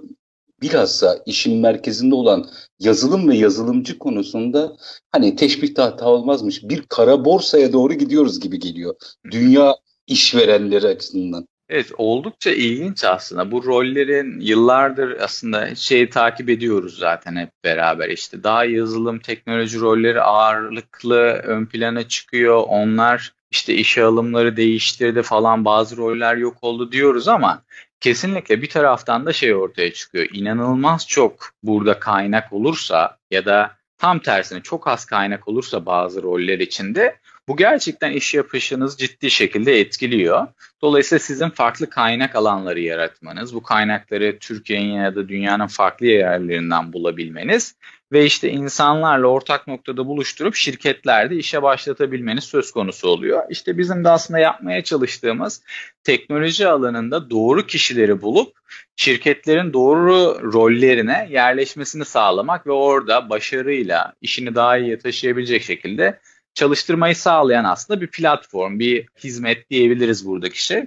bilhassa 0.62 1.22
işin 1.26 1.58
merkezinde 1.58 2.14
olan 2.14 2.50
yazılım 2.80 3.28
ve 3.28 3.36
yazılımcı 3.36 3.98
konusunda 3.98 4.76
hani 5.12 5.36
teşbih 5.36 5.78
hata 5.78 6.08
olmazmış 6.08 6.62
bir 6.62 6.82
kara 6.82 7.24
borsaya 7.24 7.72
doğru 7.72 7.94
gidiyoruz 7.94 8.40
gibi 8.40 8.58
geliyor. 8.58 8.94
Dünya 9.30 9.76
işverenleri 10.06 10.86
açısından. 10.86 11.48
Evet 11.72 11.92
oldukça 11.96 12.50
ilginç 12.50 13.04
aslında. 13.04 13.50
Bu 13.50 13.64
rollerin 13.64 14.40
yıllardır 14.40 15.20
aslında 15.20 15.74
şeyi 15.74 16.10
takip 16.10 16.48
ediyoruz 16.50 16.98
zaten 16.98 17.36
hep 17.36 17.50
beraber 17.64 18.08
işte. 18.08 18.42
Daha 18.42 18.64
yazılım, 18.64 19.18
teknoloji 19.18 19.80
rolleri 19.80 20.20
ağırlıklı 20.20 21.16
ön 21.44 21.66
plana 21.66 22.08
çıkıyor. 22.08 22.64
Onlar 22.66 23.32
işte 23.50 23.74
işe 23.74 24.04
alımları 24.04 24.56
değiştirdi 24.56 25.22
falan 25.22 25.64
bazı 25.64 25.96
roller 25.96 26.36
yok 26.36 26.56
oldu 26.62 26.92
diyoruz 26.92 27.28
ama 27.28 27.62
kesinlikle 28.00 28.62
bir 28.62 28.68
taraftan 28.68 29.26
da 29.26 29.32
şey 29.32 29.54
ortaya 29.54 29.92
çıkıyor. 29.92 30.26
İnanılmaz 30.32 31.08
çok 31.08 31.50
burada 31.62 31.98
kaynak 31.98 32.52
olursa 32.52 33.18
ya 33.30 33.44
da 33.44 33.76
tam 33.98 34.18
tersine 34.18 34.60
çok 34.60 34.88
az 34.88 35.04
kaynak 35.04 35.48
olursa 35.48 35.86
bazı 35.86 36.22
roller 36.22 36.58
içinde 36.58 37.16
bu 37.48 37.56
gerçekten 37.56 38.12
iş 38.12 38.34
yapışınız 38.34 38.98
ciddi 38.98 39.30
şekilde 39.30 39.80
etkiliyor. 39.80 40.46
Dolayısıyla 40.82 41.18
sizin 41.18 41.50
farklı 41.50 41.90
kaynak 41.90 42.36
alanları 42.36 42.80
yaratmanız, 42.80 43.54
bu 43.54 43.62
kaynakları 43.62 44.38
Türkiye'nin 44.40 44.94
ya 44.94 45.14
da 45.14 45.28
dünyanın 45.28 45.66
farklı 45.66 46.06
yerlerinden 46.06 46.92
bulabilmeniz 46.92 47.76
ve 48.12 48.24
işte 48.24 48.50
insanlarla 48.50 49.26
ortak 49.26 49.66
noktada 49.66 50.06
buluşturup 50.06 50.54
şirketlerde 50.54 51.36
işe 51.36 51.62
başlatabilmeniz 51.62 52.44
söz 52.44 52.72
konusu 52.72 53.08
oluyor. 53.08 53.42
İşte 53.50 53.78
bizim 53.78 54.04
de 54.04 54.08
aslında 54.08 54.40
yapmaya 54.40 54.84
çalıştığımız 54.84 55.62
teknoloji 56.04 56.68
alanında 56.68 57.30
doğru 57.30 57.66
kişileri 57.66 58.22
bulup 58.22 58.56
şirketlerin 58.96 59.72
doğru 59.72 60.38
rollerine 60.52 61.28
yerleşmesini 61.30 62.04
sağlamak 62.04 62.66
ve 62.66 62.72
orada 62.72 63.30
başarıyla 63.30 64.12
işini 64.20 64.54
daha 64.54 64.78
iyi 64.78 64.98
taşıyabilecek 64.98 65.62
şekilde 65.62 66.18
çalıştırmayı 66.54 67.16
sağlayan 67.16 67.64
aslında 67.64 68.00
bir 68.00 68.06
platform, 68.06 68.78
bir 68.78 69.08
hizmet 69.24 69.70
diyebiliriz 69.70 70.26
buradaki 70.26 70.64
şey 70.64 70.84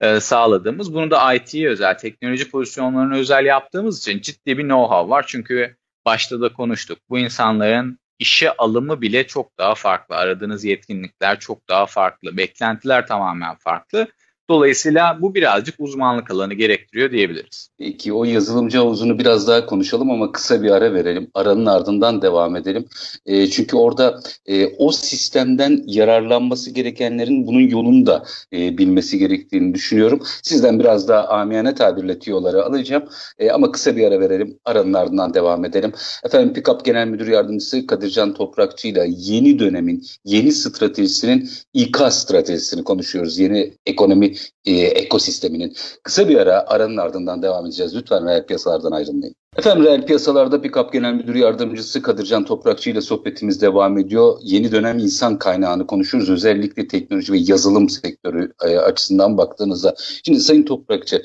e, 0.00 0.20
sağladığımız. 0.20 0.94
Bunu 0.94 1.10
da 1.10 1.34
IT'ye 1.34 1.68
özel, 1.68 1.98
teknoloji 1.98 2.50
pozisyonlarına 2.50 3.16
özel 3.16 3.44
yaptığımız 3.46 3.98
için 3.98 4.20
ciddi 4.20 4.58
bir 4.58 4.64
know-how 4.64 5.08
var. 5.08 5.24
Çünkü 5.28 5.76
başta 6.06 6.40
da 6.40 6.52
konuştuk. 6.52 6.98
Bu 7.08 7.18
insanların 7.18 7.98
işe 8.18 8.56
alımı 8.56 9.00
bile 9.00 9.26
çok 9.26 9.58
daha 9.58 9.74
farklı. 9.74 10.16
Aradığınız 10.16 10.64
yetkinlikler 10.64 11.40
çok 11.40 11.68
daha 11.68 11.86
farklı. 11.86 12.36
Beklentiler 12.36 13.06
tamamen 13.06 13.56
farklı. 13.56 14.08
Dolayısıyla 14.50 15.18
bu 15.20 15.34
birazcık 15.34 15.74
uzmanlık 15.78 16.30
alanı 16.30 16.54
gerektiriyor 16.54 17.10
diyebiliriz. 17.10 17.68
Peki 17.78 18.12
o 18.12 18.24
yazılımcı 18.24 18.78
havuzunu 18.78 19.18
biraz 19.18 19.48
daha 19.48 19.66
konuşalım 19.66 20.10
ama 20.10 20.32
kısa 20.32 20.62
bir 20.62 20.70
ara 20.70 20.94
verelim. 20.94 21.30
Aranın 21.34 21.66
ardından 21.66 22.22
devam 22.22 22.56
edelim. 22.56 22.84
E, 23.26 23.46
çünkü 23.46 23.76
orada 23.76 24.20
e, 24.46 24.66
o 24.66 24.92
sistemden 24.92 25.82
yararlanması 25.86 26.70
gerekenlerin 26.70 27.46
bunun 27.46 27.60
yolunu 27.60 28.06
da 28.06 28.24
e, 28.52 28.78
bilmesi 28.78 29.18
gerektiğini 29.18 29.74
düşünüyorum. 29.74 30.22
Sizden 30.42 30.78
biraz 30.78 31.08
daha 31.08 31.28
amiyane 31.28 31.74
tabirle 31.74 32.18
tiyoları 32.18 32.64
alacağım. 32.64 33.04
E, 33.38 33.50
ama 33.50 33.72
kısa 33.72 33.96
bir 33.96 34.06
ara 34.06 34.20
verelim. 34.20 34.58
Aranın 34.64 34.92
ardından 34.92 35.34
devam 35.34 35.64
edelim. 35.64 35.92
Efendim 36.24 36.52
Pikap 36.52 36.84
Genel 36.84 37.06
Müdür 37.06 37.28
Yardımcısı 37.28 37.86
Kadircan 37.86 38.34
Toprakçı 38.34 38.88
ile 38.88 39.06
yeni 39.08 39.58
dönemin, 39.58 40.06
yeni 40.24 40.52
stratejisinin 40.52 41.50
İK 41.74 41.98
stratejisini 42.10 42.84
konuşuyoruz. 42.84 43.38
Yeni 43.38 43.72
ekonomi 43.86 44.39
e, 44.64 44.72
ekosisteminin. 44.72 45.76
Kısa 46.02 46.28
bir 46.28 46.36
ara 46.36 46.64
aranın 46.66 46.96
ardından 46.96 47.42
devam 47.42 47.66
edeceğiz. 47.66 47.96
Lütfen 47.96 48.26
reel 48.26 48.46
piyasalardan 48.46 48.92
ayrılmayın. 48.92 49.34
Efendim 49.56 49.84
reel 49.84 50.06
piyasalarda 50.06 50.62
Pikap 50.62 50.92
Genel 50.92 51.14
Müdür 51.14 51.34
Yardımcısı 51.34 52.02
Kadircan 52.02 52.44
Toprakçı 52.44 52.90
ile 52.90 53.00
sohbetimiz 53.00 53.62
devam 53.62 53.98
ediyor. 53.98 54.38
Yeni 54.42 54.72
dönem 54.72 54.98
insan 54.98 55.38
kaynağını 55.38 55.86
konuşuyoruz. 55.86 56.30
Özellikle 56.30 56.88
teknoloji 56.88 57.32
ve 57.32 57.38
yazılım 57.38 57.88
sektörü 57.88 58.52
e, 58.64 58.76
açısından 58.78 59.38
baktığınızda. 59.38 59.94
Şimdi 60.24 60.40
Sayın 60.40 60.62
Toprakçı 60.62 61.22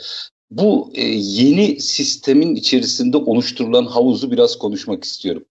bu 0.50 0.92
e, 0.96 1.02
yeni 1.12 1.80
sistemin 1.80 2.56
içerisinde 2.56 3.18
oluşturulan 3.18 3.86
havuzu 3.86 4.32
biraz 4.32 4.58
konuşmak 4.58 5.04
istiyorum. 5.04 5.46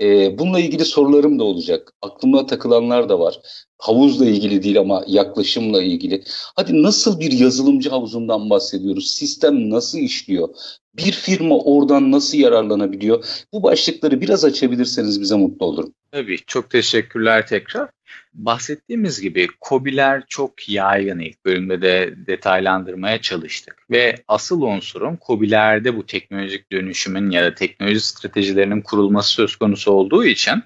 E, 0.00 0.38
bununla 0.38 0.60
ilgili 0.60 0.84
sorularım 0.84 1.38
da 1.38 1.44
olacak. 1.44 1.92
Aklıma 2.02 2.46
takılanlar 2.46 3.08
da 3.08 3.20
var. 3.20 3.40
Havuzla 3.78 4.26
ilgili 4.26 4.62
değil 4.62 4.80
ama 4.80 5.04
yaklaşımla 5.06 5.82
ilgili. 5.82 6.24
Hadi 6.56 6.82
nasıl 6.82 7.20
bir 7.20 7.32
yazılımcı 7.32 7.90
havuzundan 7.90 8.50
bahsediyoruz? 8.50 9.10
Sistem 9.10 9.70
nasıl 9.70 9.98
işliyor? 9.98 10.48
Bir 10.94 11.12
firma 11.12 11.58
oradan 11.58 12.12
nasıl 12.12 12.38
yararlanabiliyor? 12.38 13.24
Bu 13.52 13.62
başlıkları 13.62 14.20
biraz 14.20 14.44
açabilirseniz 14.44 15.20
bize 15.20 15.36
mutlu 15.36 15.66
olurum. 15.66 15.94
Tabii 16.12 16.38
çok 16.46 16.70
teşekkürler 16.70 17.46
tekrar. 17.46 17.88
Bahsettiğimiz 18.32 19.20
gibi 19.20 19.48
COBİ'ler 19.68 20.22
çok 20.28 20.68
yaygın 20.68 21.18
ilk 21.18 21.44
bölümde 21.44 21.82
de 21.82 22.14
detaylandırmaya 22.26 23.20
çalıştık. 23.20 23.90
Ve 23.90 24.14
asıl 24.28 24.62
unsurun 24.62 25.18
COBİ'lerde 25.26 25.96
bu 25.96 26.06
teknolojik 26.06 26.72
dönüşümün 26.72 27.30
ya 27.30 27.44
da 27.44 27.54
teknoloji 27.54 28.00
stratejilerinin 28.00 28.80
kurulması 28.80 29.30
söz 29.30 29.56
konusu 29.56 29.92
olduğu 29.92 30.24
için 30.24 30.62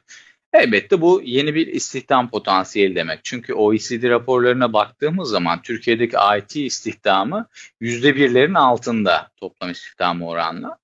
elbette 0.52 1.00
bu 1.00 1.22
yeni 1.24 1.54
bir 1.54 1.66
istihdam 1.66 2.30
potansiyeli 2.30 2.94
demek. 2.96 3.20
Çünkü 3.24 3.54
OECD 3.54 4.02
raporlarına 4.02 4.72
baktığımız 4.72 5.28
zaman 5.28 5.62
Türkiye'deki 5.62 6.16
IT 6.38 6.56
istihdamı 6.56 7.46
%1'lerin 7.80 8.58
altında 8.58 9.30
toplam 9.36 9.70
istihdamı 9.70 10.28
oranla. 10.28 10.78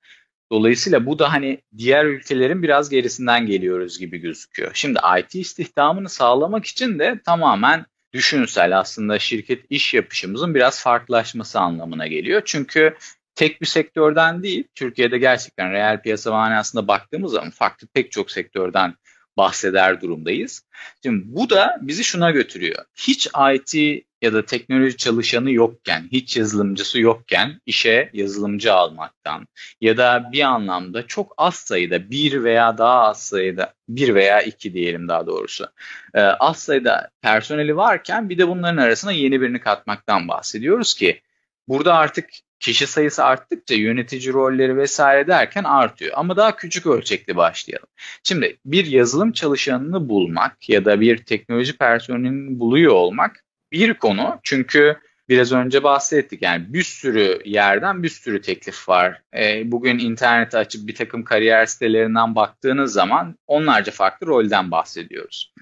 Dolayısıyla 0.52 1.06
bu 1.06 1.18
da 1.18 1.32
hani 1.32 1.58
diğer 1.78 2.04
ülkelerin 2.04 2.62
biraz 2.62 2.90
gerisinden 2.90 3.46
geliyoruz 3.46 3.98
gibi 3.98 4.18
gözüküyor. 4.18 4.70
Şimdi 4.74 4.98
IT 5.18 5.34
istihdamını 5.34 6.08
sağlamak 6.08 6.66
için 6.66 6.98
de 6.98 7.20
tamamen 7.24 7.86
düşünsel 8.12 8.78
aslında 8.78 9.18
şirket 9.18 9.64
iş 9.70 9.94
yapışımızın 9.94 10.54
biraz 10.54 10.82
farklılaşması 10.82 11.60
anlamına 11.60 12.06
geliyor. 12.06 12.42
Çünkü 12.44 12.94
tek 13.34 13.60
bir 13.60 13.66
sektörden 13.66 14.42
değil, 14.42 14.64
Türkiye'de 14.74 15.18
gerçekten 15.18 15.72
reel 15.72 16.02
piyasa 16.02 16.30
manasında 16.30 16.88
baktığımız 16.88 17.32
zaman 17.32 17.50
farklı 17.50 17.86
pek 17.86 18.12
çok 18.12 18.30
sektörden 18.30 18.94
bahseder 19.36 20.00
durumdayız. 20.00 20.62
Şimdi 21.02 21.22
bu 21.26 21.50
da 21.50 21.78
bizi 21.80 22.04
şuna 22.04 22.30
götürüyor. 22.30 22.84
Hiç 22.94 23.28
IT 23.54 24.04
ya 24.22 24.32
da 24.32 24.46
teknoloji 24.46 24.96
çalışanı 24.96 25.50
yokken, 25.50 26.08
hiç 26.12 26.36
yazılımcısı 26.36 27.00
yokken 27.00 27.60
işe 27.66 28.10
yazılımcı 28.12 28.74
almaktan 28.74 29.46
ya 29.80 29.96
da 29.96 30.28
bir 30.32 30.40
anlamda 30.40 31.06
çok 31.06 31.34
az 31.36 31.54
sayıda 31.54 32.10
bir 32.10 32.44
veya 32.44 32.78
daha 32.78 33.00
az 33.00 33.22
sayıda 33.22 33.74
bir 33.88 34.14
veya 34.14 34.42
iki 34.42 34.74
diyelim 34.74 35.08
daha 35.08 35.26
doğrusu 35.26 35.66
e, 36.14 36.20
az 36.20 36.58
sayıda 36.58 37.10
personeli 37.22 37.76
varken 37.76 38.28
bir 38.28 38.38
de 38.38 38.48
bunların 38.48 38.76
arasına 38.76 39.12
yeni 39.12 39.40
birini 39.40 39.60
katmaktan 39.60 40.28
bahsediyoruz 40.28 40.94
ki 40.94 41.20
burada 41.68 41.94
artık 41.94 42.28
kişi 42.60 42.86
sayısı 42.86 43.24
arttıkça 43.24 43.74
yönetici 43.74 44.32
rolleri 44.32 44.76
vesaire 44.76 45.26
derken 45.26 45.64
artıyor. 45.64 46.12
Ama 46.14 46.36
daha 46.36 46.56
küçük 46.56 46.86
ölçekli 46.86 47.36
başlayalım. 47.36 47.88
Şimdi 48.22 48.58
bir 48.64 48.86
yazılım 48.86 49.32
çalışanını 49.32 50.08
bulmak 50.08 50.68
ya 50.68 50.84
da 50.84 51.00
bir 51.00 51.16
teknoloji 51.24 51.78
personelini 51.78 52.58
buluyor 52.58 52.92
olmak 52.92 53.44
bir 53.72 53.94
konu. 53.94 54.40
Çünkü 54.42 54.96
biraz 55.28 55.52
önce 55.52 55.82
bahsettik 55.82 56.42
yani 56.42 56.72
bir 56.72 56.82
sürü 56.82 57.38
yerden 57.44 58.02
bir 58.02 58.08
sürü 58.08 58.40
teklif 58.40 58.88
var. 58.88 59.22
E, 59.36 59.72
bugün 59.72 59.98
interneti 59.98 60.56
açıp 60.56 60.88
bir 60.88 60.94
takım 60.94 61.24
kariyer 61.24 61.66
sitelerinden 61.66 62.34
baktığınız 62.34 62.92
zaman 62.92 63.38
onlarca 63.46 63.92
farklı 63.92 64.26
rolden 64.26 64.70
bahsediyoruz. 64.70 65.54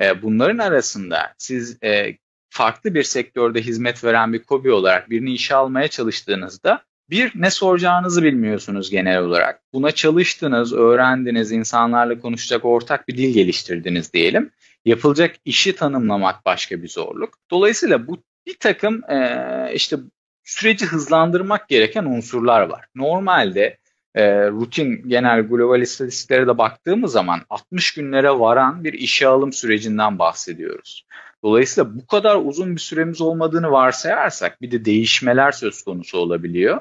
E, 0.00 0.22
bunların 0.22 0.58
arasında 0.58 1.34
siz 1.38 1.78
e, 1.84 2.16
farklı 2.50 2.94
bir 2.94 3.02
sektörde 3.02 3.60
hizmet 3.60 4.04
veren 4.04 4.32
bir 4.32 4.42
kobi 4.42 4.70
olarak 4.70 5.10
birini 5.10 5.32
işe 5.32 5.54
almaya 5.54 5.88
çalıştığınızda 5.88 6.82
bir, 7.10 7.32
ne 7.34 7.50
soracağınızı 7.50 8.22
bilmiyorsunuz 8.22 8.90
genel 8.90 9.18
olarak. 9.18 9.60
Buna 9.72 9.90
çalıştınız, 9.90 10.72
öğrendiniz, 10.72 11.52
insanlarla 11.52 12.20
konuşacak 12.20 12.64
ortak 12.64 13.08
bir 13.08 13.16
dil 13.16 13.34
geliştirdiniz 13.34 14.12
diyelim. 14.12 14.50
Yapılacak 14.84 15.36
işi 15.44 15.76
tanımlamak 15.76 16.46
başka 16.46 16.82
bir 16.82 16.88
zorluk. 16.88 17.34
Dolayısıyla 17.50 18.06
bu 18.06 18.22
bir 18.46 18.56
takım 18.60 19.10
e, 19.10 19.70
işte 19.74 19.96
süreci 20.44 20.86
hızlandırmak 20.86 21.68
gereken 21.68 22.04
unsurlar 22.04 22.60
var. 22.60 22.86
Normalde 22.94 23.78
e, 24.14 24.48
rutin 24.50 25.08
genel 25.08 25.42
global 25.42 25.80
istatistiklere 25.80 26.46
de 26.46 26.58
baktığımız 26.58 27.12
zaman 27.12 27.40
60 27.50 27.94
günlere 27.94 28.30
varan 28.30 28.84
bir 28.84 28.92
işe 28.92 29.26
alım 29.26 29.52
sürecinden 29.52 30.18
bahsediyoruz. 30.18 31.06
Dolayısıyla 31.42 31.96
bu 31.96 32.06
kadar 32.06 32.36
uzun 32.36 32.76
bir 32.76 32.80
süremiz 32.80 33.20
olmadığını 33.20 33.70
varsayarsak 33.70 34.62
bir 34.62 34.70
de 34.70 34.84
değişmeler 34.84 35.52
söz 35.52 35.82
konusu 35.82 36.18
olabiliyor. 36.18 36.80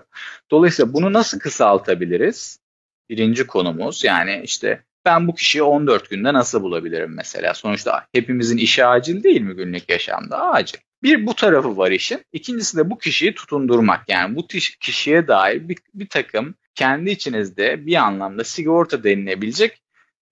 Dolayısıyla 0.52 0.94
bunu 0.94 1.14
nasıl 1.14 1.40
kısaltabiliriz? 1.40 2.60
Birinci 3.10 3.48
konumuz 3.48 4.04
yani 4.04 4.42
işte 4.44 4.84
ben 5.08 5.28
bu 5.28 5.36
kişiyi 5.36 5.64
14 5.64 6.10
günde 6.10 6.34
nasıl 6.34 6.62
bulabilirim 6.62 7.14
mesela? 7.16 7.54
Sonuçta 7.54 8.06
hepimizin 8.14 8.58
işi 8.58 8.86
acil 8.86 9.24
değil 9.24 9.42
mi 9.42 9.56
günlük 9.56 9.90
yaşamda? 9.90 10.52
Acil. 10.52 10.78
Bir 11.04 11.26
bu 11.26 11.36
tarafı 11.36 11.78
var 11.78 11.92
işin. 11.92 12.22
İkincisi 12.34 12.78
de 12.78 12.90
bu 12.90 12.98
kişiyi 12.98 13.36
tutundurmak. 13.36 14.10
Yani 14.10 14.36
bu 14.36 14.48
kişiye 14.82 15.28
dair 15.28 15.70
bir, 15.70 15.78
bir 15.94 16.10
takım 16.10 16.56
kendi 16.76 17.10
içinizde 17.10 17.86
bir 17.86 17.96
anlamda 17.96 18.44
sigorta 18.44 19.04
denilebilecek 19.04 19.82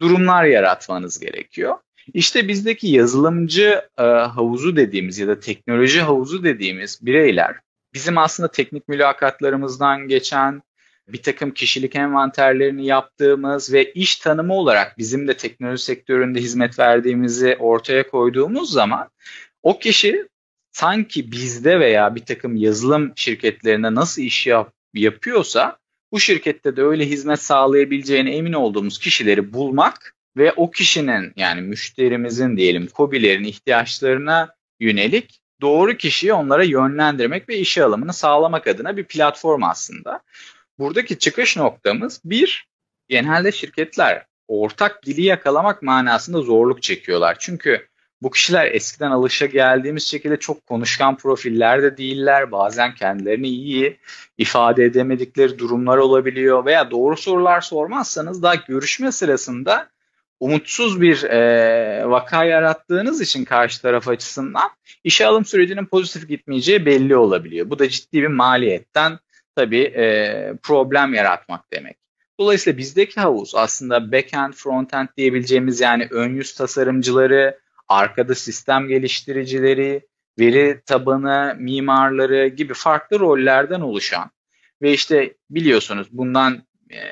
durumlar 0.02 0.46
yaratmanız 0.46 1.20
gerekiyor. 1.20 1.76
İşte 2.14 2.48
bizdeki 2.48 2.88
yazılımcı 2.88 3.82
e, 3.98 4.04
havuzu 4.04 4.76
dediğimiz 4.76 5.20
ya 5.20 5.28
da 5.28 5.40
teknoloji 5.40 6.02
havuzu 6.02 6.44
dediğimiz 6.44 7.06
bireyler 7.06 7.56
bizim 7.94 8.18
aslında 8.18 8.52
teknik 8.52 8.88
mülakatlarımızdan 8.88 10.08
geçen 10.08 10.62
bir 11.08 11.22
takım 11.22 11.52
kişilik 11.52 11.96
envanterlerini 11.96 12.86
yaptığımız 12.86 13.74
ve 13.74 13.92
iş 13.92 14.16
tanımı 14.16 14.54
olarak 14.54 14.98
bizim 14.98 15.28
de 15.28 15.38
teknoloji 15.38 15.84
sektöründe 15.84 16.40
hizmet 16.40 16.80
verdiğimizi 16.80 17.56
ortaya 17.60 18.08
koyduğumuz 18.08 18.72
zaman 18.72 19.10
o 19.64 19.80
kişi 19.80 20.28
sanki 20.72 21.32
bizde 21.32 21.80
veya 21.80 22.16
bir 22.16 22.26
takım 22.26 22.56
yazılım 22.56 23.14
şirketlerinde 23.16 23.96
nasıl 23.96 24.22
iş 24.22 24.48
yap, 24.48 24.74
yapıyorsa 24.94 25.78
bu 26.12 26.20
şirkette 26.20 26.76
de 26.76 26.82
öyle 26.82 27.06
hizmet 27.06 27.42
sağlayabileceğine 27.42 28.36
emin 28.36 28.54
olduğumuz 28.54 29.00
kişileri 29.00 29.54
bulmak 29.54 30.16
ve 30.38 30.54
o 30.54 30.72
kişinin 30.72 31.34
yani 31.36 31.62
müşterimizin 31.62 32.58
diyelim 32.58 32.88
kobilerin 32.88 33.44
ihtiyaçlarına 33.44 34.56
yönelik 34.80 35.40
doğru 35.62 35.98
kişiyi 35.98 36.34
onlara 36.34 36.64
yönlendirmek 36.64 37.50
ve 37.50 37.58
işe 37.58 37.84
alımını 37.84 38.14
sağlamak 38.14 38.68
adına 38.68 38.98
bir 38.98 39.04
platform 39.04 39.64
aslında. 39.64 40.22
Buradaki 40.80 41.20
çıkış 41.20 41.58
noktamız 41.58 42.22
bir, 42.26 42.68
genelde 43.10 43.52
şirketler 43.52 44.26
ortak 44.48 45.06
dili 45.06 45.22
yakalamak 45.22 45.82
manasında 45.82 46.42
zorluk 46.42 46.84
çekiyorlar. 46.84 47.38
Çünkü 47.40 47.88
bu 48.22 48.32
kişiler 48.32 48.72
eskiden 48.72 49.12
alışa 49.12 49.46
geldiğimiz 49.46 50.08
şekilde 50.08 50.38
çok 50.38 50.66
konuşkan 50.66 51.18
profiller 51.18 51.84
de 51.84 51.98
değiller. 51.98 52.52
Bazen 52.52 52.96
kendilerini 52.96 53.48
iyi 53.48 53.98
ifade 54.38 54.84
edemedikleri 54.84 55.60
durumlar 55.60 55.98
olabiliyor 55.98 56.66
veya 56.66 56.92
doğru 56.92 57.18
sorular 57.18 57.62
sormazsanız 57.62 58.44
daha 58.44 58.56
görüşme 58.56 59.12
sırasında 59.12 59.90
umutsuz 60.40 61.02
bir 61.02 61.24
e, 61.24 62.10
vaka 62.10 62.44
yarattığınız 62.44 63.22
için 63.22 63.46
karşı 63.46 63.82
taraf 63.82 64.08
açısından 64.08 64.70
işe 65.04 65.26
alım 65.26 65.46
sürecinin 65.46 65.86
pozitif 65.86 66.28
gitmeyeceği 66.30 66.86
belli 66.86 67.16
olabiliyor. 67.16 67.70
Bu 67.70 67.80
da 67.80 67.90
ciddi 67.90 68.22
bir 68.22 68.28
maliyetten 68.28 69.20
tabii 69.56 69.84
e, 69.84 70.54
problem 70.64 71.14
yaratmak 71.14 71.74
demek. 71.74 71.98
Dolayısıyla 72.40 72.78
bizdeki 72.78 73.22
havuz 73.22 73.56
aslında 73.56 74.12
backend, 74.12 74.54
frontend 74.54 75.08
diyebileceğimiz 75.18 75.82
yani 75.82 76.08
ön 76.12 76.36
yüz 76.36 76.56
tasarımcıları, 76.56 77.60
arkada 77.88 78.36
sistem 78.36 78.88
geliştiricileri, 78.88 80.02
veri 80.40 80.82
tabanı 80.86 81.56
mimarları 81.60 82.48
gibi 82.48 82.74
farklı 82.74 83.20
rollerden 83.20 83.82
oluşan 83.82 84.32
ve 84.82 84.94
işte 84.94 85.34
biliyorsunuz 85.50 86.08
bundan 86.12 86.64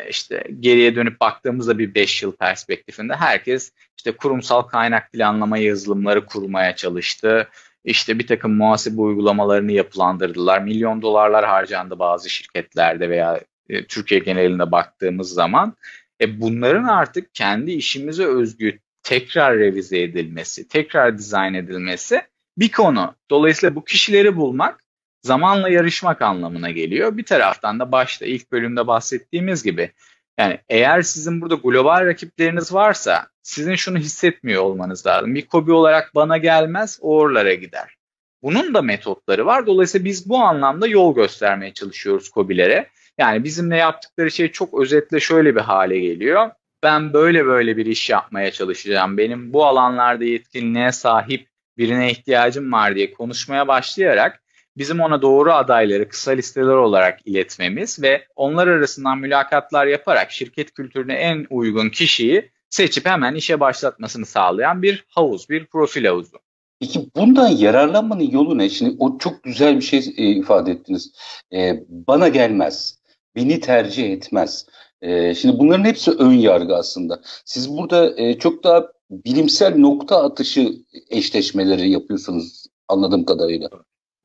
işte 0.10 0.44
geriye 0.60 0.96
dönüp 0.96 1.20
baktığımızda 1.20 1.78
bir 1.78 1.96
5 1.96 2.24
yıl 2.24 2.32
perspektifinde 2.32 3.16
herkes 3.16 3.72
işte 3.98 4.12
kurumsal 4.12 4.62
kaynak 4.62 5.12
planlama 5.12 5.58
yazılımları 5.58 6.26
kurmaya 6.26 6.76
çalıştı. 6.76 7.48
İşte 7.84 8.19
bir 8.19 8.28
takım 8.28 8.56
muhasebe 8.56 9.02
uygulamalarını 9.02 9.72
yapılandırdılar. 9.72 10.62
Milyon 10.62 11.02
dolarlar 11.02 11.46
harcandı 11.46 12.00
bazı 12.00 12.30
şirketlerde 12.30 13.10
veya 13.10 13.41
e, 13.69 13.86
Türkiye 13.86 14.19
genelinde 14.19 14.72
baktığımız 14.72 15.30
zaman. 15.30 15.74
E 16.22 16.41
bunların 16.41 16.84
artık 16.84 17.36
kendi 17.36 17.72
işimize 17.72 18.26
özgü 18.26 18.80
tekrar 19.04 19.58
revize 19.58 20.02
edilmesi, 20.02 20.67
tekrar 20.67 21.17
dizayn 21.17 21.54
edilmesi 21.54 22.22
bir 22.58 22.72
konu. 22.72 23.15
Dolayısıyla 23.30 23.76
bu 23.76 23.84
kişileri 23.84 24.36
bulmak 24.36 24.84
zamanla 25.22 25.69
yarışmak 25.69 26.22
anlamına 26.22 26.72
geliyor. 26.72 27.17
Bir 27.17 27.26
taraftan 27.26 27.80
da 27.80 27.91
başta 27.91 28.26
ilk 28.26 28.52
bölümde 28.52 28.88
bahsettiğimiz 28.88 29.63
gibi 29.63 29.91
yani 30.39 30.60
eğer 30.69 31.02
sizin 31.02 31.41
burada 31.41 31.56
global 31.56 32.06
rakipleriniz 32.06 32.74
varsa 32.74 33.28
sizin 33.44 33.76
şunu 33.76 33.98
hissetmiyor 33.98 34.64
olmanız 34.64 35.06
lazım. 35.06 35.36
Bir 35.36 35.46
kobi 35.46 35.72
olarak 35.72 36.16
bana 36.16 36.38
gelmez, 36.38 37.00
oralara 37.02 37.54
gider. 37.54 37.96
Bunun 38.44 38.74
da 38.74 38.82
metotları 38.82 39.46
var. 39.46 39.68
Dolayısıyla 39.68 40.06
biz 40.06 40.30
bu 40.30 40.38
anlamda 40.38 40.88
yol 40.88 41.16
göstermeye 41.16 41.74
çalışıyoruz 41.74 42.32
COBİ'lere. 42.32 42.90
Yani 43.18 43.44
bizimle 43.44 43.78
yaptıkları 43.78 44.32
şey 44.32 44.52
çok 44.52 44.82
özetle 44.82 45.20
şöyle 45.20 45.56
bir 45.56 45.62
hale 45.62 46.00
geliyor. 46.00 46.50
Ben 46.84 47.14
böyle 47.14 47.46
böyle 47.46 47.78
bir 47.78 47.86
iş 47.86 48.10
yapmaya 48.10 48.52
çalışacağım. 48.52 49.18
Benim 49.18 49.54
bu 49.54 49.66
alanlarda 49.66 50.24
yetkinliğe 50.24 50.92
sahip 50.92 51.48
birine 51.78 52.12
ihtiyacım 52.12 52.72
var 52.72 52.96
diye 52.96 53.14
konuşmaya 53.14 53.68
başlayarak 53.68 54.44
bizim 54.78 55.00
ona 55.00 55.22
doğru 55.22 55.54
adayları 55.54 56.10
kısa 56.10 56.32
listeler 56.32 56.74
olarak 56.74 57.20
iletmemiz 57.28 58.02
ve 58.02 58.28
onlar 58.36 58.68
arasından 58.68 59.18
mülakatlar 59.18 59.88
yaparak 59.88 60.32
şirket 60.32 60.74
kültürüne 60.74 61.14
en 61.14 61.48
uygun 61.50 61.90
kişiyi 61.90 62.52
seçip 62.74 63.06
hemen 63.06 63.36
işe 63.36 63.60
başlatmasını 63.60 64.26
sağlayan 64.26 64.82
bir 64.82 65.06
havuz, 65.08 65.50
bir 65.50 65.66
profil 65.66 66.06
havuzu. 66.06 66.38
Peki 66.80 67.10
bundan 67.16 67.48
yararlanmanın 67.48 68.32
yolu 68.32 68.58
ne? 68.58 68.70
Şimdi 68.70 68.96
o 69.00 69.18
çok 69.18 69.44
güzel 69.44 69.76
bir 69.76 69.82
şey 69.82 70.00
e, 70.18 70.26
ifade 70.30 70.72
ettiniz. 70.72 71.14
E, 71.54 71.84
bana 71.90 72.28
gelmez, 72.28 73.00
beni 73.36 73.60
tercih 73.60 74.12
etmez. 74.12 74.66
E, 75.02 75.36
şimdi 75.36 75.60
bunların 75.60 75.86
hepsi 75.86 76.12
ön 76.12 76.32
yargı 76.32 76.76
aslında. 76.76 77.22
Siz 77.46 77.78
burada 77.78 78.22
e, 78.22 78.40
çok 78.40 78.64
daha 78.64 78.88
bilimsel 79.10 79.78
nokta 79.78 80.24
atışı 80.24 80.74
eşleşmeleri 81.10 81.90
yapıyorsunuz 81.90 82.66
anladığım 82.88 83.26
kadarıyla. 83.26 83.70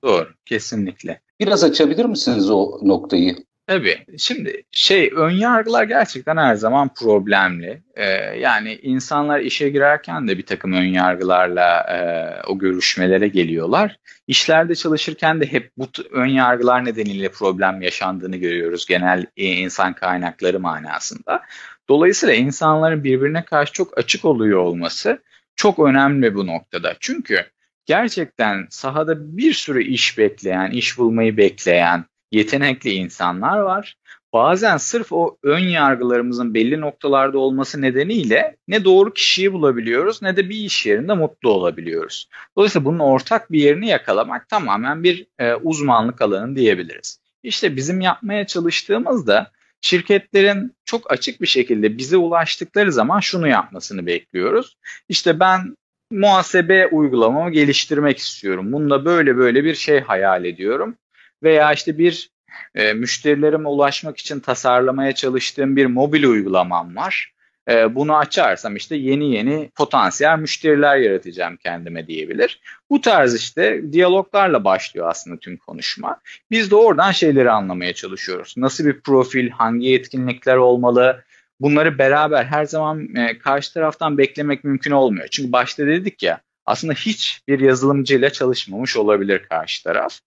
Doğru, 0.05 0.29
kesinlikle. 0.47 1.21
Biraz 1.41 1.65
açabilir 1.65 2.05
misiniz 2.05 2.51
o 2.51 2.81
noktayı? 2.83 3.37
Tabii. 3.69 4.05
Şimdi 4.19 4.63
şey 4.73 5.11
ön 5.17 5.31
yargılar 5.31 5.85
gerçekten 5.85 6.37
her 6.37 6.55
zaman 6.55 6.91
problemli. 6.95 7.83
Ee, 7.95 8.05
yani 8.39 8.79
insanlar 8.83 9.41
işe 9.41 9.69
girerken 9.69 10.29
de 10.29 10.39
bir 10.39 10.47
takım 10.47 10.73
ön 10.73 10.85
yargılarla 10.85 11.81
e, 11.81 11.99
o 12.47 12.59
görüşmelere 12.59 13.29
geliyorlar. 13.29 13.97
İşlerde 14.27 14.75
çalışırken 14.75 15.41
de 15.41 15.53
hep 15.53 15.71
bu 15.77 15.89
ön 16.13 16.27
yargılar 16.27 16.85
nedeniyle 16.85 17.29
problem 17.29 17.83
yaşandığını 17.83 18.37
görüyoruz 18.37 18.87
genel 18.87 19.27
e, 19.37 19.45
insan 19.45 19.93
kaynakları 19.93 20.61
manasında. 20.61 21.43
Dolayısıyla 21.89 22.35
insanların 22.35 23.05
birbirine 23.05 23.45
karşı 23.45 23.73
çok 23.73 23.99
açık 23.99 24.25
oluyor 24.25 24.59
olması 24.59 25.23
çok 25.57 25.79
önemli 25.79 26.35
bu 26.35 26.47
noktada. 26.47 26.95
Çünkü 27.01 27.45
gerçekten 27.87 28.67
sahada 28.71 29.37
bir 29.37 29.53
sürü 29.53 29.85
iş 29.85 30.19
bekleyen, 30.19 30.71
iş 30.71 30.99
bulmayı 30.99 31.37
bekleyen, 31.37 32.05
yetenekli 32.33 32.91
insanlar 32.91 33.59
var. 33.59 33.97
Bazen 34.33 34.77
sırf 34.77 35.13
o 35.13 35.37
ön 35.43 35.59
yargılarımızın 35.59 36.55
belli 36.55 36.81
noktalarda 36.81 37.39
olması 37.39 37.83
nedeniyle 37.83 38.57
ne 38.69 38.85
doğru 38.85 39.13
kişiyi 39.13 39.53
bulabiliyoruz 39.53 40.23
ne 40.23 40.37
de 40.37 40.49
bir 40.49 40.57
iş 40.57 40.87
yerinde 40.87 41.15
mutlu 41.15 41.51
olabiliyoruz. 41.51 42.29
Dolayısıyla 42.57 42.85
bunun 42.85 42.99
ortak 42.99 43.53
bir 43.53 43.61
yerini 43.61 43.89
yakalamak 43.89 44.49
tamamen 44.49 45.03
bir 45.03 45.27
e, 45.39 45.55
uzmanlık 45.55 46.23
alanı 46.23 46.57
diyebiliriz. 46.57 47.21
İşte 47.43 47.77
bizim 47.77 48.01
yapmaya 48.01 48.47
çalıştığımızda 48.47 49.51
şirketlerin 49.81 50.77
çok 50.85 51.13
açık 51.13 51.41
bir 51.41 51.47
şekilde 51.47 51.99
bize 51.99 52.17
ulaştıkları 52.17 52.93
zaman 52.93 53.21
şunu 53.21 53.49
yapmasını 53.49 54.07
bekliyoruz. 54.07 54.77
İşte 55.09 55.41
ben 55.41 55.77
muhasebe 56.11 56.87
uygulamamı 56.87 57.51
geliştirmek 57.51 58.19
istiyorum. 58.19 58.73
Bunda 58.73 59.05
böyle 59.05 59.37
böyle 59.37 59.65
bir 59.65 59.75
şey 59.75 60.01
hayal 60.01 60.45
ediyorum 60.45 60.97
veya 61.43 61.73
işte 61.73 61.99
bir 61.99 62.31
e, 62.75 62.93
müşterilerime 62.93 63.69
ulaşmak 63.69 64.19
için 64.19 64.41
tasarlamaya 64.41 65.13
çalıştığım 65.13 65.77
bir 65.77 65.87
mobil 65.87 66.25
uygulamam 66.25 66.97
var. 66.97 67.33
E, 67.69 67.95
bunu 67.95 68.17
açarsam 68.17 68.77
işte 68.77 68.97
yeni 68.97 69.35
yeni 69.35 69.71
potansiyel 69.75 70.39
müşteriler 70.39 70.97
yaratacağım 70.97 71.57
kendime 71.57 72.07
diyebilir. 72.07 72.61
Bu 72.91 73.01
tarz 73.01 73.35
işte 73.35 73.93
diyaloglarla 73.93 74.65
başlıyor 74.65 75.09
aslında 75.11 75.39
tüm 75.39 75.57
konuşma. 75.57 76.21
Biz 76.51 76.71
de 76.71 76.77
oradan 76.77 77.13
şeyleri 77.13 77.51
anlamaya 77.51 77.93
çalışıyoruz. 77.93 78.55
Nasıl 78.57 78.85
bir 78.87 79.01
profil, 79.01 79.51
hangi 79.51 79.87
yetkinlikler 79.87 80.57
olmalı, 80.57 81.25
bunları 81.61 81.99
beraber 81.99 82.45
her 82.45 82.65
zaman 82.65 83.17
e, 83.17 83.39
karşı 83.39 83.75
taraftan 83.75 84.19
beklemek 84.19 84.65
mümkün 84.65 84.91
olmuyor. 84.91 85.29
Çünkü 85.31 85.53
başta 85.53 85.87
dedik 85.87 86.23
ya 86.23 86.41
aslında 86.69 86.93
hiç 86.93 87.43
bir 87.49 87.61
yazılımcıyla 87.61 88.31
çalışmamış 88.31 88.97
olabilir 88.97 89.39
karşı 89.39 89.85
taraf. 89.85 90.19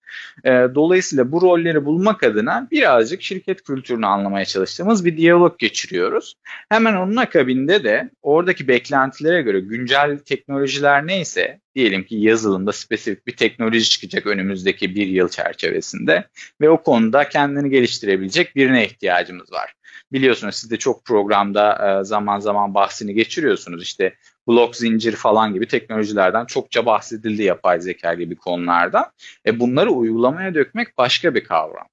E, 0.44 0.50
dolayısıyla 0.50 1.32
bu 1.32 1.42
rolleri 1.42 1.86
bulmak 1.86 2.24
adına 2.24 2.68
birazcık 2.72 3.22
şirket 3.22 3.64
kültürünü 3.64 4.06
anlamaya 4.06 4.46
çalıştığımız 4.46 5.06
bir 5.06 5.18
diyalog 5.18 5.60
geçiriyoruz. 5.60 6.36
Hemen 6.70 6.96
onun 6.96 7.16
akabinde 7.16 7.84
de 7.84 8.10
oradaki 8.22 8.68
beklentilere 8.68 9.42
göre 9.42 9.60
güncel 9.60 10.18
teknolojiler 10.18 11.08
neyse 11.08 11.60
diyelim 11.76 12.04
ki 12.04 12.16
yazılımda 12.16 12.72
spesifik 12.72 13.28
bir 13.28 13.36
teknoloji 13.36 13.90
çıkacak 13.90 14.28
önümüzdeki 14.28 14.96
bir 14.96 15.08
yıl 15.08 15.30
çerçevesinde 15.30 16.28
ve 16.62 16.70
o 16.70 16.84
konuda 16.84 17.30
kendini 17.30 17.70
geliştirebilecek 17.70 18.56
birine 18.56 18.86
ihtiyacımız 18.86 19.52
var. 19.52 19.74
Biliyorsunuz 20.14 20.56
siz 20.56 20.72
de 20.72 20.78
çok 20.78 21.06
programda 21.06 22.00
e, 22.00 22.04
zaman 22.04 22.40
zaman 22.40 22.74
bahsini 22.74 23.14
geçiriyorsunuz. 23.14 23.84
İşte 23.84 24.16
blok 24.48 24.76
zincir 24.76 25.16
falan 25.16 25.54
gibi 25.54 25.68
teknolojilerden 25.68 26.46
çokça 26.46 26.86
bahsedildi 26.86 27.44
yapay 27.44 27.82
zeka 27.82 28.14
gibi 28.14 28.36
konularda. 28.36 29.12
E 29.46 29.60
bunları 29.60 29.92
uygulamaya 29.92 30.54
dökmek 30.56 30.98
başka 30.98 31.36
bir 31.36 31.44
kavram. 31.44 31.88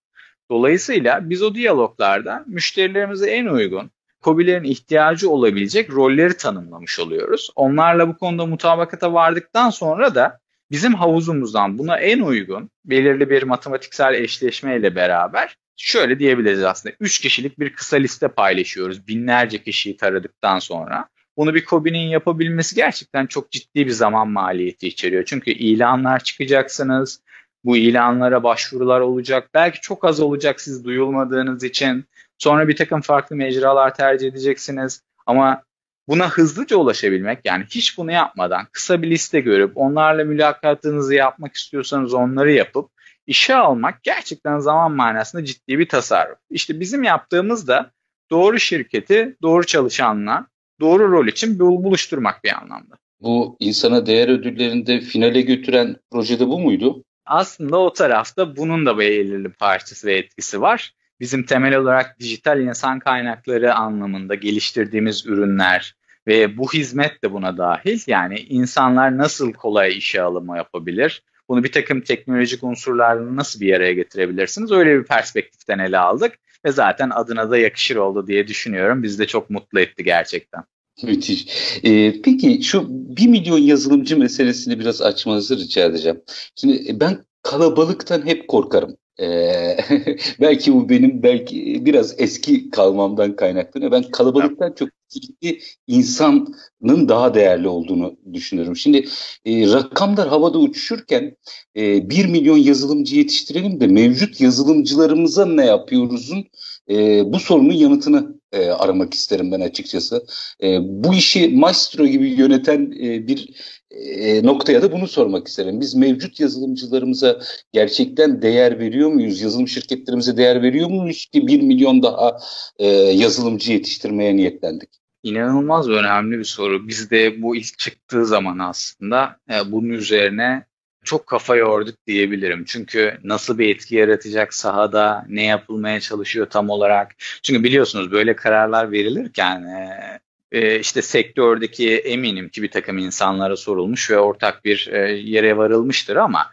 Dolayısıyla 0.50 1.30
biz 1.30 1.42
o 1.42 1.54
diyaloglarda 1.54 2.44
müşterilerimize 2.46 3.30
en 3.30 3.46
uygun, 3.46 3.90
COBİ'lerin 4.22 4.64
ihtiyacı 4.64 5.30
olabilecek 5.30 5.90
rolleri 5.90 6.36
tanımlamış 6.36 7.00
oluyoruz. 7.00 7.50
Onlarla 7.56 8.08
bu 8.08 8.16
konuda 8.16 8.46
mutabakata 8.46 9.12
vardıktan 9.12 9.70
sonra 9.70 10.14
da 10.14 10.38
bizim 10.70 10.94
havuzumuzdan 10.94 11.78
buna 11.78 11.98
en 11.98 12.20
uygun 12.20 12.70
belirli 12.84 13.30
bir 13.30 13.42
matematiksel 13.42 14.14
eşleşme 14.14 14.76
ile 14.76 14.94
beraber 14.94 15.56
şöyle 15.78 16.18
diyebiliriz 16.18 16.62
aslında. 16.62 16.94
Üç 17.00 17.20
kişilik 17.20 17.58
bir 17.58 17.72
kısa 17.72 17.96
liste 17.96 18.28
paylaşıyoruz 18.28 19.08
binlerce 19.08 19.62
kişiyi 19.62 19.96
taradıktan 19.96 20.58
sonra. 20.58 21.08
Bunu 21.36 21.54
bir 21.54 21.64
KOBİ'nin 21.64 22.08
yapabilmesi 22.08 22.74
gerçekten 22.74 23.26
çok 23.26 23.50
ciddi 23.50 23.86
bir 23.86 23.90
zaman 23.90 24.28
maliyeti 24.28 24.88
içeriyor. 24.88 25.24
Çünkü 25.24 25.50
ilanlar 25.50 26.24
çıkacaksınız, 26.24 27.20
bu 27.64 27.76
ilanlara 27.76 28.42
başvurular 28.42 29.00
olacak. 29.00 29.50
Belki 29.54 29.80
çok 29.80 30.04
az 30.04 30.20
olacak 30.20 30.60
siz 30.60 30.84
duyulmadığınız 30.84 31.62
için. 31.62 32.04
Sonra 32.38 32.68
bir 32.68 32.76
takım 32.76 33.00
farklı 33.00 33.36
mecralar 33.36 33.94
tercih 33.94 34.28
edeceksiniz. 34.28 35.02
Ama 35.26 35.62
buna 36.08 36.28
hızlıca 36.28 36.76
ulaşabilmek 36.76 37.38
yani 37.44 37.64
hiç 37.70 37.98
bunu 37.98 38.12
yapmadan 38.12 38.66
kısa 38.72 39.02
bir 39.02 39.10
liste 39.10 39.40
görüp 39.40 39.72
onlarla 39.74 40.24
mülakatınızı 40.24 41.14
yapmak 41.14 41.56
istiyorsanız 41.56 42.14
onları 42.14 42.52
yapıp 42.52 42.90
işe 43.28 43.54
almak 43.54 44.02
gerçekten 44.02 44.58
zaman 44.58 44.92
manasında 44.92 45.44
ciddi 45.44 45.78
bir 45.78 45.88
tasarruf. 45.88 46.38
İşte 46.50 46.80
bizim 46.80 47.02
yaptığımız 47.02 47.68
da 47.68 47.90
doğru 48.30 48.58
şirketi 48.58 49.36
doğru 49.42 49.66
çalışanla 49.66 50.46
doğru 50.80 51.12
rol 51.12 51.26
için 51.26 51.58
buluşturmak 51.58 52.44
bir 52.44 52.58
anlamda. 52.58 52.94
Bu 53.20 53.56
insana 53.60 54.06
değer 54.06 54.28
ödüllerinde 54.28 55.00
finale 55.00 55.40
götüren 55.40 55.96
projede 56.10 56.46
bu 56.46 56.60
muydu? 56.60 57.04
Aslında 57.26 57.78
o 57.78 57.92
tarafta 57.92 58.56
bunun 58.56 58.86
da 58.86 58.98
belirli 58.98 59.48
parçası 59.48 60.06
ve 60.06 60.18
etkisi 60.18 60.60
var. 60.60 60.94
Bizim 61.20 61.42
temel 61.42 61.76
olarak 61.76 62.20
dijital 62.20 62.60
insan 62.60 62.98
kaynakları 62.98 63.74
anlamında 63.74 64.34
geliştirdiğimiz 64.34 65.26
ürünler 65.26 65.94
ve 66.26 66.56
bu 66.56 66.72
hizmet 66.72 67.24
de 67.24 67.32
buna 67.32 67.58
dahil. 67.58 68.00
Yani 68.06 68.38
insanlar 68.38 69.18
nasıl 69.18 69.52
kolay 69.52 69.98
işe 69.98 70.22
alımı 70.22 70.56
yapabilir? 70.56 71.22
Bunu 71.48 71.64
bir 71.64 71.72
takım 71.72 72.00
teknolojik 72.00 72.64
unsurlarla 72.64 73.36
nasıl 73.36 73.60
bir 73.60 73.74
araya 73.74 73.92
getirebilirsiniz? 73.92 74.72
Öyle 74.72 74.98
bir 74.98 75.04
perspektiften 75.04 75.78
ele 75.78 75.98
aldık 75.98 76.38
ve 76.64 76.72
zaten 76.72 77.10
adına 77.10 77.50
da 77.50 77.58
yakışır 77.58 77.96
oldu 77.96 78.26
diye 78.26 78.48
düşünüyorum. 78.48 79.02
Bizi 79.02 79.18
de 79.18 79.26
çok 79.26 79.50
mutlu 79.50 79.80
etti 79.80 80.04
gerçekten. 80.04 80.64
Müthiş. 81.02 81.46
Ee, 81.84 82.22
peki 82.22 82.62
şu 82.62 82.86
bir 82.88 83.26
milyon 83.26 83.58
yazılımcı 83.58 84.18
meselesini 84.18 84.78
biraz 84.78 85.02
açmanızı 85.02 85.56
rica 85.58 85.84
edeceğim. 85.84 86.20
Şimdi 86.56 87.00
ben 87.00 87.24
kalabalıktan 87.42 88.26
hep 88.26 88.48
korkarım. 88.48 88.96
Ee, 89.20 89.76
belki 90.40 90.72
bu 90.72 90.88
benim 90.88 91.22
belki 91.22 91.86
biraz 91.86 92.20
eski 92.20 92.70
kalmamdan 92.70 93.36
kaynaklanıyor. 93.36 93.92
Ben 93.92 94.02
kalabalıktan 94.02 94.72
çok 94.72 94.88
ciddi 95.08 95.60
insanın 95.86 97.08
daha 97.08 97.34
değerli 97.34 97.68
olduğunu 97.68 98.16
düşünüyorum. 98.32 98.76
Şimdi 98.76 99.08
e, 99.44 99.72
rakamlar 99.72 100.28
havada 100.28 100.58
uçuşurken 100.58 101.36
e, 101.76 102.10
1 102.10 102.26
milyon 102.26 102.56
yazılımcı 102.56 103.16
yetiştirelim 103.16 103.80
de 103.80 103.86
mevcut 103.86 104.40
yazılımcılarımıza 104.40 105.46
ne 105.46 105.66
yapıyoruzun 105.66 106.44
e, 106.90 107.22
bu 107.32 107.38
sorunun 107.38 107.72
yanıtını 107.72 108.38
e, 108.52 108.70
aramak 108.70 109.14
isterim 109.14 109.52
ben 109.52 109.60
açıkçası. 109.60 110.26
E, 110.62 110.78
bu 110.82 111.14
işi 111.14 111.48
maestro 111.48 112.06
gibi 112.06 112.28
yöneten 112.28 112.92
e, 113.02 113.26
bir 113.26 113.48
e, 113.90 114.42
noktaya 114.42 114.82
da 114.82 114.92
bunu 114.92 115.08
sormak 115.08 115.48
isterim. 115.48 115.80
Biz 115.80 115.94
mevcut 115.94 116.40
yazılımcılarımıza 116.40 117.40
gerçekten 117.72 118.42
değer 118.42 118.78
veriyor 118.78 119.12
muyuz? 119.12 119.40
Yazılım 119.42 119.68
şirketlerimize 119.68 120.36
değer 120.36 120.62
veriyor 120.62 120.90
muyuz 120.90 121.26
ki 121.26 121.46
bir 121.46 121.62
milyon 121.62 122.02
daha 122.02 122.38
e, 122.78 122.86
yazılımcı 122.96 123.72
yetiştirmeye 123.72 124.36
niyetlendik? 124.36 124.88
İnanılmaz 125.22 125.88
önemli 125.88 126.38
bir 126.38 126.44
soru. 126.44 126.88
Biz 126.88 127.10
de 127.10 127.42
bu 127.42 127.56
ilk 127.56 127.78
çıktığı 127.78 128.26
zaman 128.26 128.58
aslında 128.58 129.36
e, 129.50 129.72
bunun 129.72 129.88
üzerine 129.88 130.67
çok 131.08 131.26
kafa 131.26 131.56
yorduk 131.56 131.94
diyebilirim. 132.06 132.64
Çünkü 132.64 133.18
nasıl 133.24 133.58
bir 133.58 133.74
etki 133.74 133.96
yaratacak 133.96 134.54
sahada, 134.54 135.26
ne 135.28 135.44
yapılmaya 135.44 136.00
çalışıyor 136.00 136.46
tam 136.50 136.70
olarak. 136.70 137.14
Çünkü 137.42 137.64
biliyorsunuz 137.64 138.12
böyle 138.12 138.36
kararlar 138.36 138.92
verilirken 138.92 139.62
e, 139.62 140.20
e, 140.52 140.80
işte 140.80 141.02
sektördeki 141.02 141.98
eminim 141.98 142.48
ki 142.48 142.62
bir 142.62 142.70
takım 142.70 142.98
insanlara 142.98 143.56
sorulmuş 143.56 144.10
ve 144.10 144.18
ortak 144.18 144.64
bir 144.64 144.88
e, 144.92 145.12
yere 145.12 145.56
varılmıştır 145.56 146.16
ama 146.16 146.50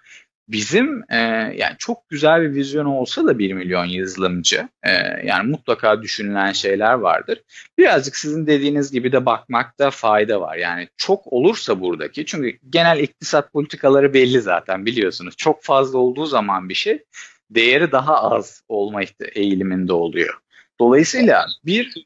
bizim 0.47 1.03
e, 1.09 1.17
yani 1.57 1.75
çok 1.79 2.09
güzel 2.09 2.41
bir 2.41 2.55
vizyon 2.55 2.85
olsa 2.85 3.25
da 3.25 3.39
1 3.39 3.53
milyon 3.53 3.85
yazılımcı 3.85 4.69
e, 4.83 4.91
yani 5.25 5.51
mutlaka 5.51 6.01
düşünülen 6.01 6.51
şeyler 6.51 6.93
vardır. 6.93 7.41
Birazcık 7.77 8.15
sizin 8.15 8.47
dediğiniz 8.47 8.91
gibi 8.91 9.11
de 9.11 9.25
bakmakta 9.25 9.91
fayda 9.91 10.41
var. 10.41 10.57
Yani 10.57 10.87
çok 10.97 11.33
olursa 11.33 11.81
buradaki 11.81 12.25
çünkü 12.25 12.57
genel 12.69 12.99
iktisat 12.99 13.53
politikaları 13.53 14.13
belli 14.13 14.41
zaten 14.41 14.85
biliyorsunuz. 14.85 15.33
Çok 15.37 15.63
fazla 15.63 15.99
olduğu 15.99 16.25
zaman 16.25 16.69
bir 16.69 16.73
şey 16.73 17.03
değeri 17.49 17.91
daha 17.91 18.31
az 18.31 18.61
olma 18.67 19.01
eğiliminde 19.35 19.93
oluyor. 19.93 20.39
Dolayısıyla 20.79 21.45
bir 21.65 22.05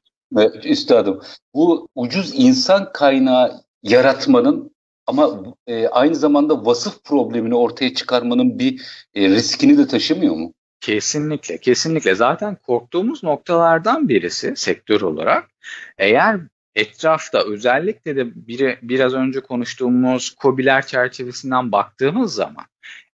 Üstadım 0.63 1.21
bu 1.53 1.87
ucuz 1.95 2.31
insan 2.35 2.91
kaynağı 2.93 3.61
yaratmanın 3.83 4.71
ama 5.09 5.43
e, 5.67 5.87
aynı 5.87 6.15
zamanda 6.15 6.65
vasıf 6.65 7.03
problemini 7.03 7.55
ortaya 7.55 7.93
çıkarmanın 7.93 8.59
bir 8.59 8.81
e, 9.15 9.29
riskini 9.29 9.77
de 9.77 9.87
taşımıyor 9.87 10.35
mu? 10.35 10.53
Kesinlikle, 10.81 11.57
kesinlikle. 11.57 12.15
Zaten 12.15 12.55
korktuğumuz 12.55 13.23
noktalardan 13.23 14.09
birisi 14.09 14.53
sektör 14.55 15.01
olarak 15.01 15.49
eğer 15.97 16.39
etrafta 16.75 17.43
özellikle 17.45 18.15
de 18.15 18.47
biri, 18.47 18.77
biraz 18.81 19.13
önce 19.13 19.39
konuştuğumuz 19.39 20.29
kobiler 20.29 20.87
çerçevesinden 20.87 21.71
baktığımız 21.71 22.33
zaman 22.33 22.65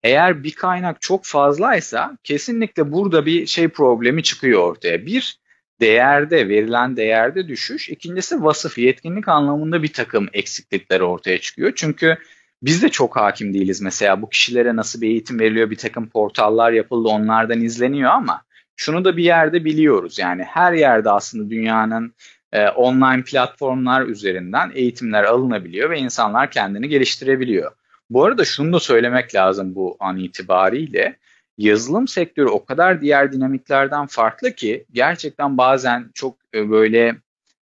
eğer 0.03 0.43
bir 0.43 0.51
kaynak 0.51 1.01
çok 1.01 1.25
fazlaysa 1.25 2.17
kesinlikle 2.23 2.91
burada 2.91 3.25
bir 3.25 3.45
şey 3.45 3.67
problemi 3.67 4.23
çıkıyor 4.23 4.62
ortaya. 4.62 5.06
Bir, 5.06 5.42
değerde, 5.84 6.50
verilen 6.50 6.98
değerde 6.98 7.48
düşüş. 7.48 7.89
İkincisi 7.89 8.43
vasıf, 8.43 8.78
yetkinlik 8.78 9.28
anlamında 9.28 9.84
bir 9.84 9.93
takım 9.93 10.28
eksiklikler 10.34 11.00
ortaya 11.00 11.38
çıkıyor. 11.38 11.72
Çünkü 11.76 12.17
biz 12.62 12.84
de 12.84 12.89
çok 12.89 13.15
hakim 13.15 13.54
değiliz 13.54 13.82
mesela 13.82 14.22
bu 14.22 14.30
kişilere 14.30 14.76
nasıl 14.76 15.02
bir 15.02 15.08
eğitim 15.08 15.39
veriliyor, 15.39 15.69
bir 15.69 15.76
takım 15.76 16.10
portallar 16.10 16.72
yapıldı 16.72 17.10
onlardan 17.10 17.62
izleniyor 17.62 18.12
ama 18.12 18.41
şunu 18.76 19.06
da 19.06 19.17
bir 19.17 19.24
yerde 19.24 19.65
biliyoruz. 19.65 20.19
Yani 20.19 20.43
her 20.43 20.74
yerde 20.74 21.10
aslında 21.10 21.50
dünyanın 21.50 22.13
e, 22.52 22.69
online 22.69 23.24
platformlar 23.24 24.06
üzerinden 24.06 24.72
eğitimler 24.76 25.24
alınabiliyor 25.24 25.89
ve 25.89 26.00
insanlar 26.00 26.52
kendini 26.52 26.89
geliştirebiliyor. 26.89 27.72
Bu 28.10 28.26
arada 28.26 28.46
şunu 28.46 28.74
da 28.74 28.80
söylemek 28.80 29.36
lazım 29.36 29.76
bu 29.76 29.98
an 30.00 30.17
itibariyle 30.17 31.17
yazılım 31.58 32.08
sektörü 32.08 32.50
o 32.50 32.66
kadar 32.66 33.02
diğer 33.02 33.32
dinamiklerden 33.32 34.08
farklı 34.08 34.56
ki 34.56 34.86
gerçekten 34.92 35.58
bazen 35.58 36.12
çok 36.13 36.38
e, 36.54 36.70
böyle 36.70 37.16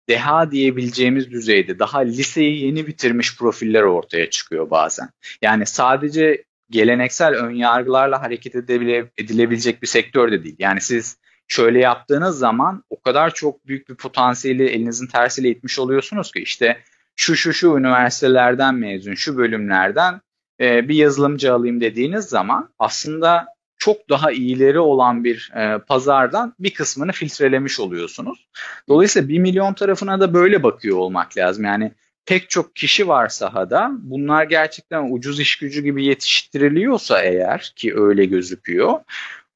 deha 0.09 0.51
diyebileceğimiz 0.51 1.31
düzeyde 1.31 1.79
daha 1.79 1.99
liseyi 1.99 2.65
yeni 2.65 2.87
bitirmiş 2.87 3.37
profiller 3.37 3.83
ortaya 3.83 4.29
çıkıyor 4.29 4.69
bazen. 4.69 5.09
Yani 5.41 5.65
sadece 5.65 6.43
geleneksel 6.69 7.33
ön 7.33 7.51
yargılarla 7.51 8.21
hareket 8.21 8.55
edile, 8.55 9.11
edilebilecek 9.17 9.81
bir 9.81 9.87
sektör 9.87 10.31
de 10.31 10.43
değil. 10.43 10.55
Yani 10.59 10.81
siz 10.81 11.17
şöyle 11.47 11.79
yaptığınız 11.79 12.39
zaman 12.39 12.83
o 12.89 13.01
kadar 13.01 13.33
çok 13.33 13.67
büyük 13.67 13.89
bir 13.89 13.95
potansiyeli 13.95 14.67
elinizin 14.67 15.07
tersiyle 15.07 15.49
itmiş 15.49 15.79
oluyorsunuz 15.79 16.31
ki 16.31 16.39
işte 16.39 16.77
şu 17.15 17.35
şu 17.35 17.53
şu 17.53 17.77
üniversitelerden 17.77 18.75
mezun, 18.75 19.13
şu 19.13 19.37
bölümlerden 19.37 20.21
e, 20.61 20.89
bir 20.89 20.95
yazılımcı 20.95 21.53
alayım 21.53 21.81
dediğiniz 21.81 22.25
zaman 22.25 22.69
aslında 22.79 23.47
çok 23.79 24.09
daha 24.09 24.31
iyileri 24.31 24.79
olan 24.79 25.23
bir 25.23 25.51
e, 25.55 25.77
pazardan 25.77 26.53
bir 26.59 26.73
kısmını 26.73 27.11
filtrelemiş 27.11 27.79
oluyorsunuz. 27.79 28.47
Dolayısıyla 28.87 29.29
1 29.29 29.39
milyon 29.39 29.73
tarafına 29.73 30.19
da 30.19 30.33
böyle 30.33 30.63
bakıyor 30.63 30.97
olmak 30.97 31.37
lazım. 31.37 31.63
Yani 31.63 31.91
pek 32.25 32.49
çok 32.49 32.75
kişi 32.75 33.07
var 33.07 33.27
sahada. 33.27 33.91
Bunlar 33.93 34.43
gerçekten 34.43 35.11
ucuz 35.11 35.39
iş 35.39 35.57
gücü 35.57 35.83
gibi 35.83 36.05
yetiştiriliyorsa 36.05 37.21
eğer 37.21 37.73
ki 37.75 37.93
öyle 37.95 38.25
gözüküyor. 38.25 38.99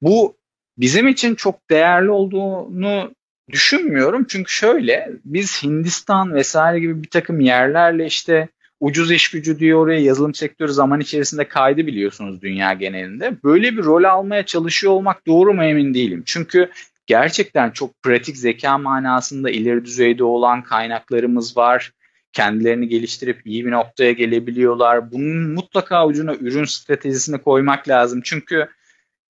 Bu 0.02 0.38
bizim 0.78 1.08
için 1.08 1.36
çok 1.36 1.70
değerli 1.70 2.12
olduğunu 2.12 3.12
düşünmüyorum. 3.52 4.26
Çünkü 4.30 4.54
şöyle 4.54 5.12
biz 5.26 5.64
Hindistan 5.64 6.34
vesaire 6.34 6.80
gibi 6.80 7.04
bir 7.04 7.10
takım 7.10 7.40
yerlerle 7.40 8.06
işte 8.06 8.48
ucuz 8.84 9.12
iş 9.12 9.32
gücü 9.32 9.60
diyor 9.60 9.80
oraya 9.80 10.00
yazılım 10.00 10.34
sektörü 10.34 10.74
zaman 10.74 11.00
içerisinde 11.00 11.48
kaydı 11.48 11.88
biliyorsunuz 11.88 12.42
dünya 12.42 12.74
genelinde. 12.74 13.38
Böyle 13.44 13.78
bir 13.78 13.84
rol 13.84 14.04
almaya 14.04 14.46
çalışıyor 14.46 14.94
olmak 14.94 15.28
doğru 15.28 15.54
mu 15.54 15.64
emin 15.64 15.94
değilim. 15.94 16.24
Çünkü 16.26 16.70
gerçekten 17.06 17.72
çok 17.72 18.04
pratik 18.04 18.38
zeka 18.38 18.78
manasında 18.78 19.50
ileri 19.52 19.86
düzeyde 19.86 20.24
olan 20.24 20.64
kaynaklarımız 20.64 21.58
var. 21.58 21.92
Kendilerini 22.34 22.88
geliştirip 22.88 23.42
iyi 23.46 23.66
bir 23.66 23.72
noktaya 23.72 24.12
gelebiliyorlar. 24.12 25.12
Bunun 25.12 25.54
mutlaka 25.54 26.08
ucuna 26.08 26.36
ürün 26.36 26.66
stratejisini 26.66 27.38
koymak 27.38 27.90
lazım. 27.90 28.22
Çünkü 28.24 28.68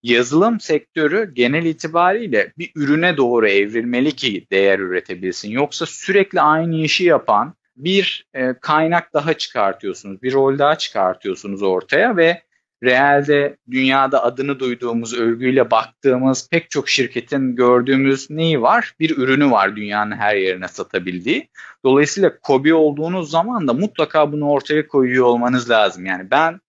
yazılım 0.04 0.60
sektörü 0.60 1.34
genel 1.34 1.66
itibariyle 1.66 2.54
bir 2.58 2.72
ürüne 2.76 3.18
doğru 3.18 3.48
evrilmeli 3.48 4.12
ki 4.12 4.48
değer 4.52 4.80
üretebilsin. 4.80 5.50
Yoksa 5.50 5.86
sürekli 5.86 6.42
aynı 6.42 6.76
işi 6.76 7.04
yapan 7.04 7.56
bir 7.76 8.26
e, 8.34 8.54
kaynak 8.62 9.14
daha 9.14 9.34
çıkartıyorsunuz, 9.34 10.22
bir 10.22 10.34
rol 10.34 10.60
daha 10.60 10.78
çıkartıyorsunuz 10.78 11.64
ortaya 11.64 12.18
ve 12.18 12.42
realde 12.84 13.58
dünyada 13.72 14.24
adını 14.24 14.60
duyduğumuz, 14.60 15.14
övgüyle 15.14 15.72
baktığımız 15.72 16.50
pek 16.50 16.70
çok 16.70 16.90
şirketin 16.90 17.56
gördüğümüz 17.56 18.30
neyi 18.30 18.62
var? 18.62 18.94
Bir 19.00 19.18
ürünü 19.18 19.52
var 19.52 19.76
dünyanın 19.76 20.16
her 20.16 20.36
yerine 20.36 20.68
satabildiği. 20.68 21.50
Dolayısıyla 21.86 22.40
kobi 22.42 22.74
olduğunuz 22.74 23.32
zaman 23.32 23.68
da 23.68 23.74
mutlaka 23.74 24.32
bunu 24.32 24.50
ortaya 24.50 24.88
koyuyor 24.88 25.26
olmanız 25.26 25.70
lazım. 25.70 26.06
Yani 26.06 26.32
ben 26.32 26.60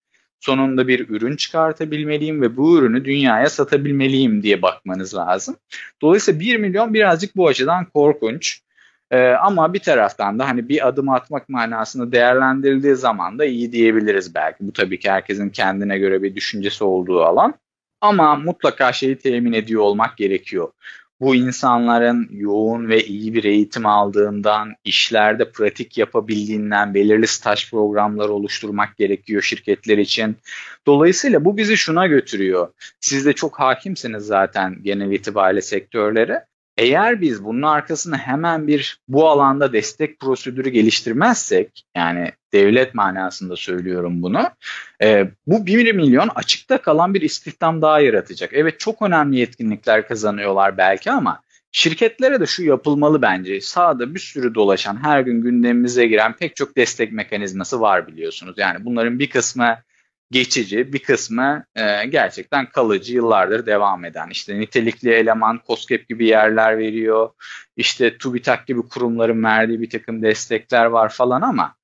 sonunda 0.40 0.88
bir 0.88 1.08
ürün 1.08 1.36
çıkartabilmeliyim 1.36 2.42
ve 2.42 2.56
bu 2.56 2.78
ürünü 2.78 3.04
dünyaya 3.04 3.50
satabilmeliyim 3.50 4.42
diye 4.42 4.62
bakmanız 4.62 5.14
lazım. 5.14 5.56
Dolayısıyla 6.02 6.40
1 6.40 6.56
milyon 6.56 6.94
birazcık 6.94 7.36
bu 7.36 7.48
açıdan 7.48 7.84
korkunç. 7.84 8.63
Ee, 9.14 9.34
ama 9.42 9.74
bir 9.74 9.78
taraftan 9.78 10.38
da 10.38 10.48
hani 10.48 10.68
bir 10.68 10.88
adım 10.88 11.08
atmak 11.08 11.48
manasında 11.48 12.12
değerlendirildiği 12.12 12.94
zaman 12.94 13.38
da 13.38 13.44
iyi 13.44 13.72
diyebiliriz 13.72 14.34
belki. 14.34 14.56
Bu 14.60 14.72
tabii 14.72 14.98
ki 14.98 15.10
herkesin 15.10 15.48
kendine 15.48 15.98
göre 15.98 16.22
bir 16.22 16.34
düşüncesi 16.34 16.84
olduğu 16.84 17.22
alan. 17.22 17.54
Ama 18.00 18.36
mutlaka 18.36 18.92
şeyi 18.92 19.18
temin 19.18 19.52
ediyor 19.52 19.82
olmak 19.82 20.16
gerekiyor. 20.16 20.72
Bu 21.20 21.34
insanların 21.34 22.28
yoğun 22.32 22.88
ve 22.88 23.04
iyi 23.04 23.34
bir 23.34 23.44
eğitim 23.44 23.86
aldığından, 23.86 24.74
işlerde 24.84 25.50
pratik 25.50 25.98
yapabildiğinden 25.98 26.94
belirli 26.94 27.26
staj 27.26 27.70
programları 27.70 28.32
oluşturmak 28.32 28.96
gerekiyor 28.96 29.42
şirketler 29.42 29.98
için. 29.98 30.36
Dolayısıyla 30.86 31.44
bu 31.44 31.56
bizi 31.56 31.76
şuna 31.76 32.06
götürüyor. 32.06 32.68
Siz 33.00 33.26
de 33.26 33.32
çok 33.32 33.60
hakimsiniz 33.60 34.22
zaten 34.22 34.76
genel 34.82 35.12
itibariyle 35.12 35.62
sektörlere 35.62 36.46
eğer 36.76 37.20
biz 37.20 37.44
bunun 37.44 37.62
arkasına 37.62 38.18
hemen 38.18 38.66
bir 38.66 39.00
bu 39.08 39.28
alanda 39.28 39.72
destek 39.72 40.20
prosedürü 40.20 40.68
geliştirmezsek 40.68 41.86
yani 41.96 42.32
devlet 42.52 42.94
manasında 42.94 43.56
söylüyorum 43.56 44.22
bunu 44.22 44.50
e, 45.02 45.30
bu 45.46 45.66
1 45.66 45.92
milyon 45.92 46.28
açıkta 46.34 46.82
kalan 46.82 47.14
bir 47.14 47.20
istihdam 47.20 47.82
daha 47.82 48.00
yaratacak. 48.00 48.50
Evet 48.52 48.80
çok 48.80 49.02
önemli 49.02 49.38
yetkinlikler 49.38 50.08
kazanıyorlar 50.08 50.78
belki 50.78 51.10
ama 51.10 51.40
şirketlere 51.72 52.40
de 52.40 52.46
şu 52.46 52.64
yapılmalı 52.64 53.22
bence. 53.22 53.60
Sağda 53.60 54.14
bir 54.14 54.20
sürü 54.20 54.54
dolaşan 54.54 55.04
her 55.04 55.20
gün 55.20 55.42
gündemimize 55.42 56.06
giren 56.06 56.32
pek 56.32 56.56
çok 56.56 56.76
destek 56.76 57.12
mekanizması 57.12 57.80
var 57.80 58.06
biliyorsunuz. 58.06 58.54
Yani 58.58 58.84
bunların 58.84 59.18
bir 59.18 59.30
kısmı 59.30 59.76
geçici, 60.34 60.92
bir 60.92 60.98
kısmı 60.98 61.64
e, 61.76 62.06
gerçekten 62.06 62.66
kalıcı, 62.66 63.14
yıllardır 63.14 63.66
devam 63.66 64.04
eden. 64.04 64.28
İşte 64.30 64.60
nitelikli 64.60 65.10
eleman, 65.10 65.60
COSGAP 65.66 66.08
gibi 66.08 66.26
yerler 66.26 66.78
veriyor. 66.78 67.30
İşte 67.76 68.18
TÜBİTAK 68.18 68.66
gibi 68.66 68.82
kurumların 68.82 69.44
verdiği 69.44 69.80
bir 69.80 69.90
takım 69.90 70.22
destekler 70.22 70.84
var 70.84 71.08
falan 71.08 71.42
ama 71.42 71.74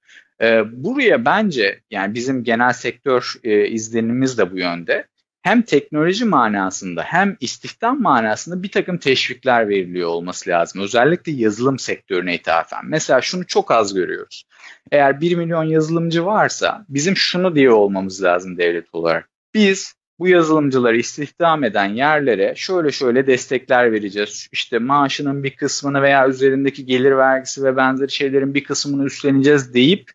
e, 0.43 0.63
buraya 0.73 1.25
bence 1.25 1.81
yani 1.91 2.15
bizim 2.15 2.45
genel 2.45 2.73
sektör 2.73 3.35
e, 3.45 3.69
izlenimimiz 3.69 4.39
de 4.39 4.53
bu 4.53 4.59
yönde 4.59 5.07
hem 5.43 5.63
teknoloji 5.63 6.25
manasında 6.25 7.03
hem 7.03 7.37
istihdam 7.41 8.03
manasında 8.03 8.63
bir 8.63 8.71
takım 8.71 8.99
teşvikler 8.99 9.69
veriliyor 9.69 10.09
olması 10.09 10.51
lazım. 10.51 10.83
Özellikle 10.83 11.33
yazılım 11.33 11.79
sektörüne 11.79 12.35
ithafen. 12.35 12.81
Mesela 12.85 13.21
şunu 13.21 13.47
çok 13.47 13.71
az 13.71 13.95
görüyoruz. 13.95 14.45
Eğer 14.93 15.21
1 15.21 15.37
milyon 15.37 15.65
yazılımcı 15.65 16.27
varsa 16.27 16.85
bizim 16.89 17.17
şunu 17.17 17.55
diye 17.55 17.71
olmamız 17.71 18.23
lazım 18.23 18.59
devlet 18.59 18.95
olarak. 18.95 19.29
Biz 19.55 19.95
bu 20.19 20.29
yazılımcıları 20.29 20.97
istihdam 20.97 21.65
eden 21.65 21.87
yerlere 21.87 22.55
şöyle 22.57 22.93
şöyle 22.93 23.27
destekler 23.27 23.93
vereceğiz. 23.93 24.49
İşte 24.53 24.79
maaşının 24.79 25.45
bir 25.45 25.57
kısmını 25.57 26.03
veya 26.03 26.29
üzerindeki 26.29 26.87
gelir 26.87 27.17
vergisi 27.17 27.65
ve 27.65 27.77
benzeri 27.77 28.11
şeylerin 28.11 28.55
bir 28.55 28.65
kısmını 28.65 29.05
üstleneceğiz 29.05 29.75
deyip 29.75 30.11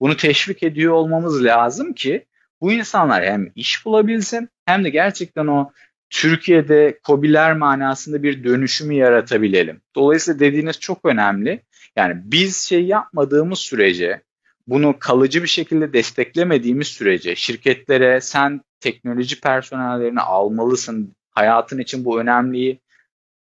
bunu 0.00 0.16
teşvik 0.16 0.62
ediyor 0.62 0.94
olmamız 0.94 1.44
lazım 1.44 1.92
ki 1.92 2.26
bu 2.60 2.72
insanlar 2.72 3.24
hem 3.24 3.52
iş 3.54 3.84
bulabilsin 3.84 4.48
hem 4.66 4.84
de 4.84 4.90
gerçekten 4.90 5.46
o 5.46 5.72
Türkiye'de 6.10 6.98
kobiler 7.02 7.56
manasında 7.56 8.22
bir 8.22 8.44
dönüşümü 8.44 8.94
yaratabilelim. 8.94 9.80
Dolayısıyla 9.94 10.40
dediğiniz 10.40 10.80
çok 10.80 11.04
önemli. 11.04 11.62
Yani 11.96 12.14
biz 12.24 12.56
şey 12.56 12.84
yapmadığımız 12.84 13.58
sürece, 13.58 14.22
bunu 14.66 14.98
kalıcı 14.98 15.42
bir 15.42 15.48
şekilde 15.48 15.92
desteklemediğimiz 15.92 16.88
sürece 16.88 17.36
şirketlere 17.36 18.20
sen 18.20 18.60
teknoloji 18.80 19.40
personellerini 19.40 20.20
almalısın, 20.20 21.16
hayatın 21.30 21.78
için 21.78 22.04
bu 22.04 22.20
önemli 22.20 22.80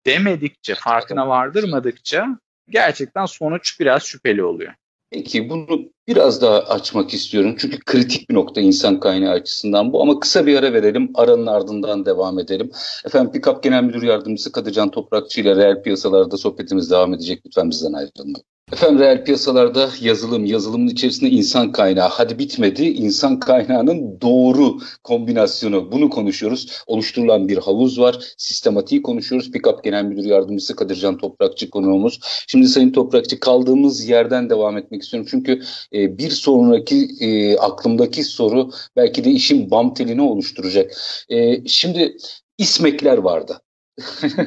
demedikçe, 0.05 0.75
farkına 0.75 1.27
vardırmadıkça 1.27 2.27
gerçekten 2.69 3.25
sonuç 3.25 3.79
biraz 3.79 4.03
şüpheli 4.03 4.43
oluyor. 4.43 4.73
Peki 5.11 5.49
bunu 5.49 5.91
biraz 6.07 6.41
daha 6.41 6.59
açmak 6.59 7.13
istiyorum. 7.13 7.55
Çünkü 7.59 7.79
kritik 7.79 8.29
bir 8.29 8.35
nokta 8.35 8.61
insan 8.61 8.99
kaynağı 8.99 9.31
açısından 9.33 9.93
bu. 9.93 10.01
Ama 10.01 10.19
kısa 10.19 10.45
bir 10.45 10.57
ara 10.57 10.73
verelim. 10.73 11.11
Aranın 11.15 11.47
ardından 11.47 12.05
devam 12.05 12.39
edelim. 12.39 12.71
Efendim 13.05 13.31
Pikap 13.31 13.63
Genel 13.63 13.83
Müdür 13.83 14.03
Yardımcısı 14.03 14.51
Kadıcan 14.51 14.91
Toprakçı 14.91 15.41
ile 15.41 15.55
reel 15.55 15.83
piyasalarda 15.83 16.37
sohbetimiz 16.37 16.91
devam 16.91 17.13
edecek. 17.13 17.45
Lütfen 17.45 17.69
bizden 17.69 17.93
ayrılmayın. 17.93 18.50
Efendim 18.73 18.99
reel 18.99 19.23
piyasalarda 19.23 19.89
yazılım, 20.01 20.45
yazılımın 20.45 20.87
içerisinde 20.87 21.29
insan 21.29 21.71
kaynağı. 21.71 22.07
Hadi 22.07 22.39
bitmedi, 22.39 22.83
insan 22.83 23.39
kaynağının 23.39 24.21
doğru 24.21 24.79
kombinasyonu. 25.03 25.91
Bunu 25.91 26.09
konuşuyoruz. 26.09 26.83
Oluşturulan 26.87 27.47
bir 27.47 27.57
havuz 27.57 27.99
var. 27.99 28.19
Sistematiği 28.37 29.01
konuşuyoruz. 29.01 29.51
Pikap 29.51 29.83
Genel 29.83 30.03
Müdür 30.03 30.25
Yardımcısı 30.25 30.75
Kadircan 30.75 31.17
Toprakçı 31.17 31.69
konuğumuz. 31.69 32.19
Şimdi 32.47 32.67
Sayın 32.67 32.91
Toprakçı 32.91 33.39
kaldığımız 33.39 34.09
yerden 34.09 34.49
devam 34.49 34.77
etmek 34.77 35.03
istiyorum. 35.03 35.27
Çünkü 35.31 35.61
e, 35.93 36.17
bir 36.17 36.29
sonraki 36.29 37.09
e, 37.19 37.57
aklımdaki 37.57 38.23
soru 38.23 38.71
belki 38.95 39.23
de 39.23 39.31
işin 39.31 39.71
bam 39.71 39.93
telini 39.93 40.21
oluşturacak. 40.21 40.91
E, 41.29 41.67
şimdi 41.67 42.17
İSMEK'ler 42.57 43.17
vardı. 43.17 43.61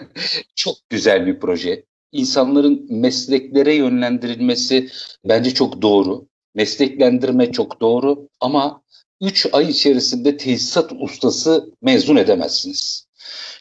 Çok 0.54 0.76
güzel 0.90 1.26
bir 1.26 1.40
proje 1.40 1.84
insanların 2.14 2.87
mesleklere 2.90 3.74
yönlendirilmesi 3.74 4.88
bence 5.24 5.55
çok 5.55 5.83
doğru. 5.83 6.27
Mesleklendirme 6.55 7.53
çok 7.53 7.81
doğru 7.81 8.29
ama 8.40 8.83
3 9.20 9.46
ay 9.53 9.70
içerisinde 9.70 10.37
tesisat 10.37 10.92
ustası 11.00 11.72
mezun 11.83 12.16
edemezsiniz. 12.16 13.07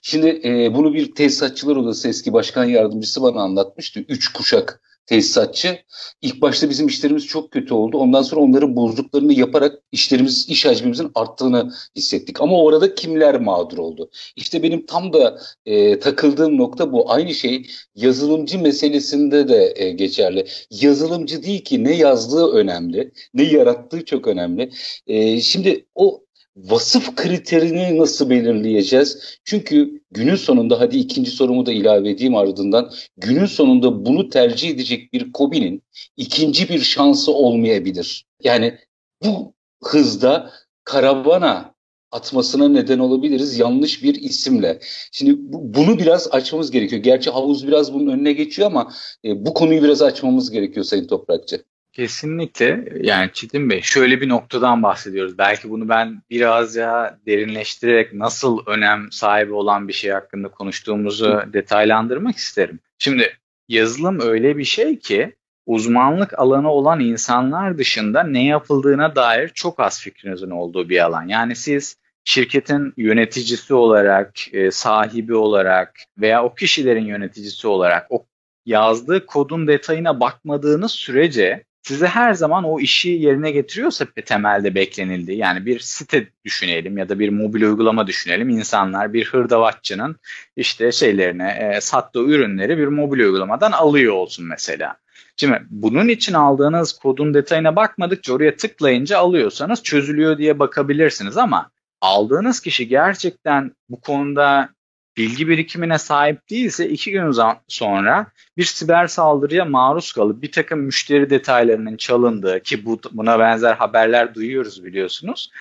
Şimdi 0.02 0.42
e, 0.44 0.76
bunu 0.76 0.94
bir 0.94 1.16
tesisatçılar 1.16 1.76
odası 1.76 2.08
eski 2.08 2.34
başkan 2.34 2.66
yardımcısı 2.66 3.22
bana 3.22 3.42
anlatmıştı. 3.42 4.00
Üç 4.00 4.34
kuşak 4.34 4.82
tesisatçı. 5.06 5.80
İlk 6.22 6.42
başta 6.42 6.70
bizim 6.70 6.88
işlerimiz 6.88 7.26
çok 7.26 7.52
kötü 7.52 7.74
oldu. 7.74 7.98
Ondan 7.98 8.22
sonra 8.22 8.42
onların 8.42 8.76
bozduklarını 8.76 9.34
yaparak 9.34 9.80
işlerimiz, 9.92 10.50
iş 10.50 10.66
hacmimizin 10.66 11.12
arttığını 11.16 11.72
hissettik. 11.96 12.42
Ama 12.42 12.64
orada 12.64 12.96
kimler 12.96 13.40
mağdur 13.42 13.78
oldu? 13.78 14.10
İşte 14.36 14.64
benim 14.64 14.86
tam 14.86 15.14
da 15.14 15.40
e, 15.66 16.00
takıldığım 16.00 16.58
nokta 16.58 16.92
bu. 16.92 17.12
Aynı 17.12 17.34
şey 17.34 17.68
yazılımcı 17.96 18.60
meselesinde 18.60 19.48
de 19.48 19.74
e, 19.76 19.92
geçerli. 19.92 20.46
Yazılımcı 20.72 21.44
değil 21.44 21.64
ki 21.64 21.84
ne 21.84 21.96
yazdığı 21.96 22.52
önemli, 22.52 23.12
ne 23.34 23.44
yarattığı 23.44 24.06
çok 24.06 24.28
önemli. 24.28 24.72
E, 25.08 25.42
şimdi 25.42 25.86
o 25.96 26.24
vasıf 26.56 27.16
kriterini 27.16 27.98
nasıl 27.98 28.30
belirleyeceğiz? 28.30 29.40
Çünkü 29.46 30.02
günün 30.12 30.36
sonunda 30.36 30.80
hadi 30.80 30.98
ikinci 30.98 31.32
sorumu 31.32 31.66
da 31.66 31.72
ilave 31.72 32.10
edeyim 32.10 32.36
ardından 32.36 32.92
günün 33.18 33.46
sonunda 33.46 34.06
bunu 34.06 34.30
tercih 34.30 34.70
edecek 34.70 35.14
bir 35.14 35.32
Kobi'nin 35.32 35.84
ikinci 36.18 36.70
bir 36.70 36.80
şansı 36.80 37.32
olmayabilir. 37.34 38.26
Yani 38.44 38.78
bu 39.26 39.54
hızda 39.84 40.52
karavana 40.84 41.74
atmasına 42.12 42.68
neden 42.68 43.00
olabiliriz 43.00 43.60
yanlış 43.60 44.04
bir 44.04 44.16
isimle. 44.16 44.80
Şimdi 45.12 45.36
bu, 45.38 45.74
bunu 45.74 46.00
biraz 46.00 46.28
açmamız 46.32 46.72
gerekiyor. 46.72 47.04
Gerçi 47.04 47.30
havuz 47.30 47.68
biraz 47.68 47.94
bunun 47.94 48.12
önüne 48.12 48.34
geçiyor 48.34 48.68
ama 48.68 48.94
e, 49.26 49.46
bu 49.46 49.54
konuyu 49.54 49.84
biraz 49.84 50.02
açmamız 50.02 50.52
gerekiyor 50.52 50.86
Sayın 50.86 51.08
Toprakçı. 51.08 51.64
Kesinlikle 51.94 52.86
yani 53.02 53.30
Çetin 53.34 53.70
Bey 53.70 53.82
şöyle 53.82 54.22
bir 54.22 54.30
noktadan 54.30 54.84
bahsediyoruz. 54.84 55.38
Belki 55.38 55.70
bunu 55.70 55.90
ben 55.90 56.22
biraz 56.30 56.76
ya 56.76 57.20
derinleştirerek 57.28 58.14
nasıl 58.14 58.66
önem 58.66 59.12
sahibi 59.12 59.54
olan 59.54 59.88
bir 59.88 59.94
şey 59.94 60.12
hakkında 60.12 60.48
konuştuğumuzu 60.48 61.44
detaylandırmak 61.54 62.36
isterim. 62.36 62.80
Şimdi 63.00 63.38
yazılım 63.68 64.20
öyle 64.20 64.58
bir 64.58 64.64
şey 64.64 65.00
ki 65.00 65.36
uzmanlık 65.66 66.40
alanı 66.40 66.72
olan 66.72 67.00
insanlar 67.00 67.78
dışında 67.78 68.24
ne 68.24 68.46
yapıldığına 68.46 69.16
dair 69.16 69.50
çok 69.50 69.80
az 69.80 70.02
fikrinizin 70.02 70.50
olduğu 70.50 70.90
bir 70.90 71.06
alan. 71.06 71.28
Yani 71.28 71.56
siz 71.56 71.98
şirketin 72.24 72.94
yöneticisi 72.98 73.74
olarak, 73.74 74.54
e, 74.54 74.72
sahibi 74.72 75.36
olarak 75.36 76.00
veya 76.18 76.44
o 76.44 76.56
kişilerin 76.56 77.06
yöneticisi 77.06 77.68
olarak 77.68 78.08
o 78.10 78.26
yazdığı 78.66 79.26
kodun 79.26 79.68
detayına 79.68 80.20
bakmadığınız 80.20 80.92
sürece 80.92 81.64
size 81.84 82.08
her 82.08 82.34
zaman 82.34 82.64
o 82.64 82.80
işi 82.80 83.10
yerine 83.10 83.52
getiriyorsa 83.52 84.06
temelde 84.26 84.76
beklenildiği 84.76 85.38
yani 85.38 85.66
bir 85.66 85.80
site 85.80 86.28
düşünelim 86.46 86.98
ya 86.98 87.10
da 87.10 87.20
bir 87.20 87.30
mobil 87.30 87.62
uygulama 87.62 88.08
düşünelim 88.08 88.50
insanlar 88.50 89.14
bir 89.14 89.26
hırdavatçının 89.26 90.16
işte 90.56 90.92
şeylerine 90.92 91.50
e, 91.76 91.82
sattığı 91.82 92.24
ürünleri 92.24 92.78
bir 92.78 92.88
mobil 92.88 93.20
uygulamadan 93.20 93.72
alıyor 93.72 94.14
olsun 94.14 94.46
mesela. 94.46 94.98
Şimdi 95.36 95.62
bunun 95.70 96.08
için 96.08 96.34
aldığınız 96.34 96.94
kodun 96.94 97.34
detayına 97.34 97.76
bakmadıkça 97.76 98.34
oraya 98.34 98.56
tıklayınca 98.56 99.20
alıyorsanız 99.20 99.84
çözülüyor 99.84 100.38
diye 100.38 100.60
bakabilirsiniz 100.60 101.38
ama 101.38 101.72
aldığınız 102.02 102.60
kişi 102.60 102.88
gerçekten 102.88 103.72
bu 103.90 104.02
konuda 104.02 104.70
bilgi 105.18 105.48
birikimine 105.48 105.98
sahip 105.98 106.50
değilse 106.50 106.90
iki 106.90 107.12
gün 107.12 107.34
sonra 107.68 108.28
bir 108.58 108.64
siber 108.64 109.08
saldırıya 109.08 109.66
maruz 109.66 110.14
kalıp 110.14 110.42
bir 110.42 110.52
takım 110.52 110.80
müşteri 110.80 111.30
detaylarının 111.30 111.98
çalındığı 111.98 112.60
ki 112.60 112.86
bu, 112.86 113.00
buna 113.12 113.40
benzer 113.40 113.74
haberler 113.74 114.36
duyuyoruz 114.36 114.86
biliyorsunuz 114.86 115.52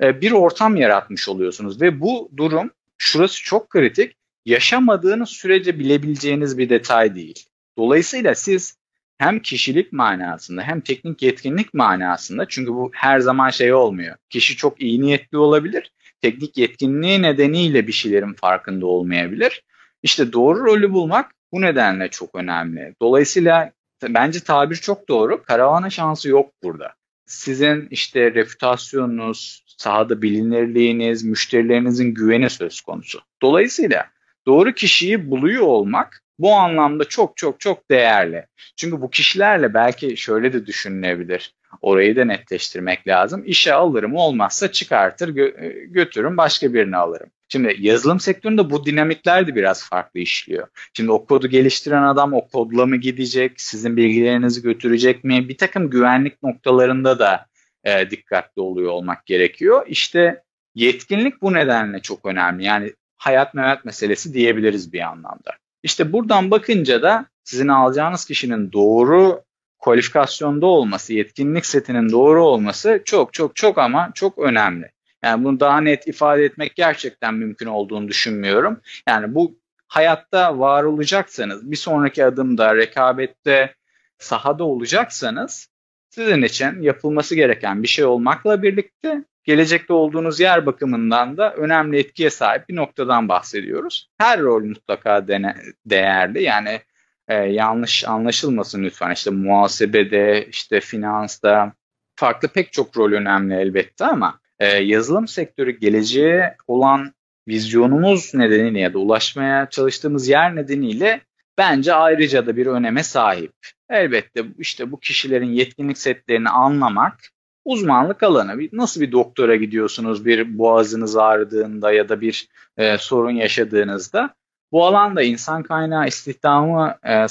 e, 0.00 0.20
bir 0.20 0.32
ortam 0.32 0.76
yaratmış 0.76 1.28
oluyorsunuz 1.28 1.80
ve 1.80 2.00
bu 2.00 2.30
durum 2.36 2.70
şurası 2.98 3.44
çok 3.44 3.70
kritik 3.70 4.16
yaşamadığınız 4.46 5.28
sürece 5.28 5.78
bilebileceğiniz 5.78 6.58
bir 6.58 6.68
detay 6.68 7.14
değil. 7.14 7.46
Dolayısıyla 7.78 8.34
siz 8.34 8.76
hem 9.18 9.40
kişilik 9.40 9.92
manasında 9.92 10.62
hem 10.62 10.80
teknik 10.80 11.22
yetkinlik 11.22 11.74
manasında 11.74 12.48
çünkü 12.48 12.72
bu 12.72 12.90
her 12.94 13.20
zaman 13.20 13.50
şey 13.50 13.72
olmuyor. 13.72 14.16
Kişi 14.30 14.56
çok 14.56 14.82
iyi 14.82 15.00
niyetli 15.00 15.38
olabilir 15.38 15.92
teknik 16.22 16.56
yetkinliği 16.56 17.22
nedeniyle 17.22 17.86
bir 17.86 17.92
şeylerin 17.92 18.32
farkında 18.32 18.86
olmayabilir. 18.86 19.62
İşte 20.02 20.32
doğru 20.32 20.64
rolü 20.64 20.92
bulmak 20.92 21.30
bu 21.52 21.60
nedenle 21.60 22.08
çok 22.08 22.34
önemli. 22.34 22.94
Dolayısıyla 23.02 23.72
bence 24.02 24.40
tabir 24.40 24.76
çok 24.76 25.08
doğru. 25.08 25.42
Karavana 25.42 25.90
şansı 25.90 26.28
yok 26.28 26.52
burada. 26.62 26.92
Sizin 27.26 27.88
işte 27.90 28.34
reputasyonunuz, 28.34 29.64
sahada 29.78 30.22
bilinirliğiniz, 30.22 31.24
müşterilerinizin 31.24 32.14
güveni 32.14 32.50
söz 32.50 32.80
konusu. 32.80 33.20
Dolayısıyla 33.42 34.06
doğru 34.46 34.72
kişiyi 34.72 35.30
buluyor 35.30 35.62
olmak 35.62 36.22
bu 36.38 36.54
anlamda 36.54 37.04
çok 37.04 37.36
çok 37.36 37.60
çok 37.60 37.90
değerli. 37.90 38.46
Çünkü 38.76 39.00
bu 39.00 39.10
kişilerle 39.10 39.74
belki 39.74 40.16
şöyle 40.16 40.52
de 40.52 40.66
düşünülebilir. 40.66 41.54
Orayı 41.80 42.16
da 42.16 42.24
netleştirmek 42.24 43.08
lazım. 43.08 43.42
İşe 43.46 43.74
alırım 43.74 44.14
olmazsa 44.14 44.72
çıkartır 44.72 45.28
gö- 45.28 45.64
e, 45.64 45.86
götürürüm 45.86 46.36
başka 46.36 46.74
birini 46.74 46.96
alırım. 46.96 47.28
Şimdi 47.48 47.76
yazılım 47.78 48.20
sektöründe 48.20 48.70
bu 48.70 48.86
dinamikler 48.86 49.46
de 49.46 49.54
biraz 49.54 49.88
farklı 49.88 50.20
işliyor. 50.20 50.68
Şimdi 50.94 51.10
o 51.12 51.26
kodu 51.26 51.48
geliştiren 51.48 52.02
adam 52.02 52.32
o 52.32 52.48
kodla 52.48 52.86
mı 52.86 52.96
gidecek, 52.96 53.60
sizin 53.60 53.96
bilgilerinizi 53.96 54.62
götürecek 54.62 55.24
mi? 55.24 55.48
Bir 55.48 55.56
takım 55.56 55.90
güvenlik 55.90 56.42
noktalarında 56.42 57.18
da 57.18 57.46
e, 57.84 58.10
dikkatli 58.10 58.62
oluyor 58.62 58.90
olmak 58.90 59.26
gerekiyor. 59.26 59.84
İşte 59.86 60.42
yetkinlik 60.74 61.42
bu 61.42 61.52
nedenle 61.52 62.00
çok 62.00 62.26
önemli. 62.26 62.64
Yani 62.64 62.92
hayat 63.16 63.54
memat 63.54 63.84
meselesi 63.84 64.34
diyebiliriz 64.34 64.92
bir 64.92 65.00
anlamda. 65.00 65.52
İşte 65.82 66.12
buradan 66.12 66.50
bakınca 66.50 67.02
da 67.02 67.26
sizin 67.44 67.68
alacağınız 67.68 68.24
kişinin 68.24 68.72
doğru 68.72 69.42
kualifikasyonda 69.82 70.66
olması, 70.66 71.14
yetkinlik 71.14 71.66
setinin 71.66 72.12
doğru 72.12 72.44
olması 72.44 73.02
çok 73.04 73.32
çok 73.32 73.56
çok 73.56 73.78
ama 73.78 74.10
çok 74.14 74.38
önemli. 74.38 74.90
Yani 75.24 75.44
bunu 75.44 75.60
daha 75.60 75.80
net 75.80 76.08
ifade 76.08 76.44
etmek 76.44 76.76
gerçekten 76.76 77.34
mümkün 77.34 77.66
olduğunu 77.66 78.08
düşünmüyorum. 78.08 78.80
Yani 79.08 79.34
bu 79.34 79.58
hayatta 79.88 80.58
var 80.58 80.84
olacaksanız, 80.84 81.70
bir 81.70 81.76
sonraki 81.76 82.24
adımda 82.24 82.76
rekabette 82.76 83.74
sahada 84.18 84.64
olacaksanız 84.64 85.68
sizin 86.10 86.42
için 86.42 86.82
yapılması 86.82 87.34
gereken 87.34 87.82
bir 87.82 87.88
şey 87.88 88.04
olmakla 88.04 88.62
birlikte 88.62 89.24
gelecekte 89.44 89.92
olduğunuz 89.92 90.40
yer 90.40 90.66
bakımından 90.66 91.36
da 91.36 91.54
önemli 91.54 91.98
etkiye 91.98 92.30
sahip 92.30 92.68
bir 92.68 92.76
noktadan 92.76 93.28
bahsediyoruz. 93.28 94.08
Her 94.18 94.40
rol 94.40 94.64
mutlaka 94.64 95.28
dene, 95.28 95.56
değerli. 95.86 96.42
Yani 96.42 96.80
e, 97.28 97.34
yanlış 97.34 98.04
anlaşılmasın 98.08 98.84
lütfen. 98.84 99.12
İşte 99.12 99.30
muhasebede, 99.30 100.46
işte 100.50 100.80
finansta 100.80 101.72
farklı 102.16 102.48
pek 102.48 102.72
çok 102.72 102.96
rol 102.96 103.12
önemli 103.12 103.54
elbette 103.54 104.04
ama 104.04 104.40
e, 104.58 104.66
yazılım 104.66 105.28
sektörü 105.28 105.70
geleceğe 105.70 106.56
olan 106.66 107.14
vizyonumuz 107.48 108.34
nedeniyle 108.34 108.80
ya 108.80 108.94
da 108.94 108.98
ulaşmaya 108.98 109.70
çalıştığımız 109.70 110.28
yer 110.28 110.56
nedeniyle 110.56 111.20
bence 111.58 111.94
ayrıca 111.94 112.46
da 112.46 112.56
bir 112.56 112.66
öneme 112.66 113.02
sahip. 113.02 113.52
Elbette 113.90 114.44
işte 114.58 114.92
bu 114.92 115.00
kişilerin 115.00 115.52
yetkinlik 115.52 115.98
setlerini 115.98 116.48
anlamak 116.48 117.20
uzmanlık 117.64 118.22
alanı. 118.22 118.68
Nasıl 118.72 119.00
bir 119.00 119.12
doktora 119.12 119.56
gidiyorsunuz 119.56 120.26
bir 120.26 120.58
boğazınız 120.58 121.16
ağrıdığında 121.16 121.92
ya 121.92 122.08
da 122.08 122.20
bir 122.20 122.48
e, 122.76 122.98
sorun 122.98 123.30
yaşadığınızda 123.30 124.34
bu 124.72 124.86
alanda 124.86 125.22
insan 125.22 125.62
kaynağı 125.62 126.06
istihdamı 126.06 126.94
e, 127.04 127.26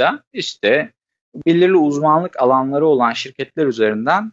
da 0.00 0.22
işte 0.32 0.92
belirli 1.46 1.76
uzmanlık 1.76 2.42
alanları 2.42 2.86
olan 2.86 3.12
şirketler 3.12 3.66
üzerinden 3.66 4.32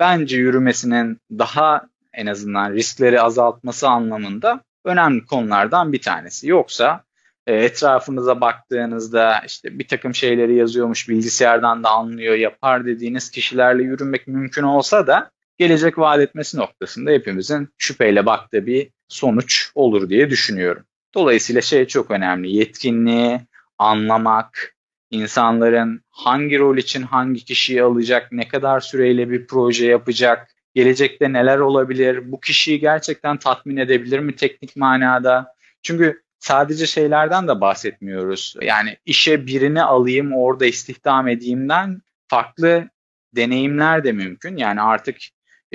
bence 0.00 0.36
yürümesinin 0.36 1.18
daha 1.30 1.86
en 2.12 2.26
azından 2.26 2.72
riskleri 2.72 3.20
azaltması 3.20 3.88
anlamında 3.88 4.60
önemli 4.84 5.26
konulardan 5.26 5.92
bir 5.92 6.00
tanesi. 6.00 6.48
Yoksa 6.48 7.04
e, 7.46 7.54
etrafınıza 7.54 8.40
baktığınızda 8.40 9.40
işte 9.46 9.78
bir 9.78 9.88
takım 9.88 10.14
şeyleri 10.14 10.54
yazıyormuş 10.54 11.08
bilgisayardan 11.08 11.84
da 11.84 11.90
anlıyor 11.90 12.34
yapar 12.34 12.86
dediğiniz 12.86 13.30
kişilerle 13.30 13.82
yürümek 13.82 14.26
mümkün 14.28 14.62
olsa 14.62 15.06
da 15.06 15.30
gelecek 15.58 15.98
vaat 15.98 16.20
etmesi 16.20 16.58
noktasında 16.58 17.10
hepimizin 17.10 17.68
şüpheyle 17.78 18.26
baktığı 18.26 18.66
bir 18.66 18.90
sonuç 19.08 19.70
olur 19.74 20.08
diye 20.08 20.30
düşünüyorum. 20.30 20.84
Dolayısıyla 21.14 21.62
şey 21.62 21.86
çok 21.86 22.10
önemli. 22.10 22.56
Yetkinliği 22.56 23.40
anlamak, 23.78 24.76
insanların 25.10 26.02
hangi 26.10 26.58
rol 26.58 26.76
için 26.76 27.02
hangi 27.02 27.44
kişiyi 27.44 27.82
alacak, 27.82 28.32
ne 28.32 28.48
kadar 28.48 28.80
süreyle 28.80 29.30
bir 29.30 29.46
proje 29.46 29.86
yapacak, 29.86 30.48
gelecekte 30.74 31.32
neler 31.32 31.58
olabilir, 31.58 32.32
bu 32.32 32.40
kişiyi 32.40 32.80
gerçekten 32.80 33.36
tatmin 33.36 33.76
edebilir 33.76 34.18
mi 34.18 34.36
teknik 34.36 34.76
manada? 34.76 35.54
Çünkü 35.82 36.22
sadece 36.38 36.86
şeylerden 36.86 37.48
de 37.48 37.60
bahsetmiyoruz. 37.60 38.56
Yani 38.62 38.96
işe 39.06 39.46
birini 39.46 39.82
alayım, 39.82 40.32
orada 40.32 40.66
istihdam 40.66 41.28
edeyimden 41.28 42.00
farklı 42.28 42.88
deneyimler 43.36 44.04
de 44.04 44.12
mümkün. 44.12 44.56
Yani 44.56 44.80
artık 44.80 45.16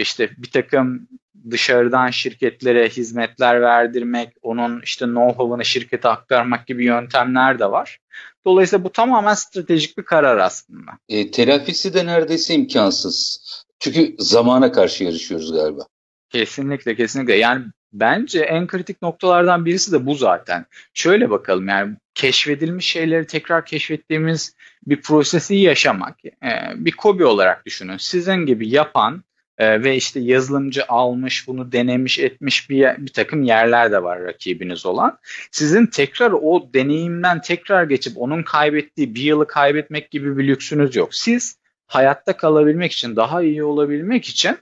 işte 0.01 0.29
bir 0.37 0.51
takım 0.51 1.07
dışarıdan 1.51 2.09
şirketlere 2.09 2.89
hizmetler 2.89 3.61
verdirmek, 3.61 4.33
onun 4.41 4.81
işte 4.81 5.05
know-how'ını 5.05 5.65
şirkete 5.65 6.09
aktarmak 6.09 6.67
gibi 6.67 6.85
yöntemler 6.85 7.59
de 7.59 7.71
var. 7.71 7.99
Dolayısıyla 8.45 8.83
bu 8.83 8.91
tamamen 8.91 9.33
stratejik 9.33 9.97
bir 9.97 10.03
karar 10.03 10.37
aslında. 10.37 10.91
E, 11.09 11.31
telafisi 11.31 11.93
de 11.93 12.05
neredeyse 12.05 12.53
imkansız. 12.53 13.39
Çünkü 13.79 14.15
zamana 14.19 14.71
karşı 14.71 15.03
yarışıyoruz 15.03 15.53
galiba. 15.53 15.81
Kesinlikle 16.29 16.95
kesinlikle. 16.95 17.35
Yani 17.35 17.65
bence 17.93 18.39
en 18.39 18.67
kritik 18.67 19.01
noktalardan 19.01 19.65
birisi 19.65 19.91
de 19.91 20.05
bu 20.05 20.15
zaten. 20.15 20.65
Şöyle 20.93 21.29
bakalım 21.29 21.67
yani 21.67 21.97
keşfedilmiş 22.13 22.85
şeyleri 22.85 23.27
tekrar 23.27 23.65
keşfettiğimiz 23.65 24.55
bir 24.85 25.01
prosesi 25.01 25.55
yaşamak. 25.55 26.25
Ee, 26.25 26.49
bir 26.75 26.91
kobi 26.91 27.25
olarak 27.25 27.65
düşünün. 27.65 27.97
Sizin 27.97 28.45
gibi 28.45 28.69
yapan 28.69 29.23
e, 29.59 29.83
ve 29.83 29.95
işte 29.95 30.19
yazılımcı 30.19 30.83
almış, 30.87 31.47
bunu 31.47 31.71
denemiş 31.71 32.19
etmiş 32.19 32.69
bir, 32.69 32.87
bir 32.97 33.13
takım 33.13 33.43
yerler 33.43 33.91
de 33.91 34.03
var 34.03 34.23
rakibiniz 34.23 34.85
olan. 34.85 35.17
Sizin 35.51 35.85
tekrar 35.85 36.31
o 36.31 36.73
deneyimden 36.73 37.41
tekrar 37.41 37.83
geçip 37.83 38.17
onun 38.17 38.43
kaybettiği 38.43 39.15
bir 39.15 39.21
yılı 39.21 39.47
kaybetmek 39.47 40.11
gibi 40.11 40.37
bir 40.37 40.47
lüksünüz 40.47 40.95
yok. 40.95 41.15
Siz 41.15 41.57
hayatta 41.87 42.37
kalabilmek 42.37 42.91
için, 42.91 43.15
daha 43.15 43.41
iyi 43.41 43.63
olabilmek 43.63 44.25
için 44.25 44.57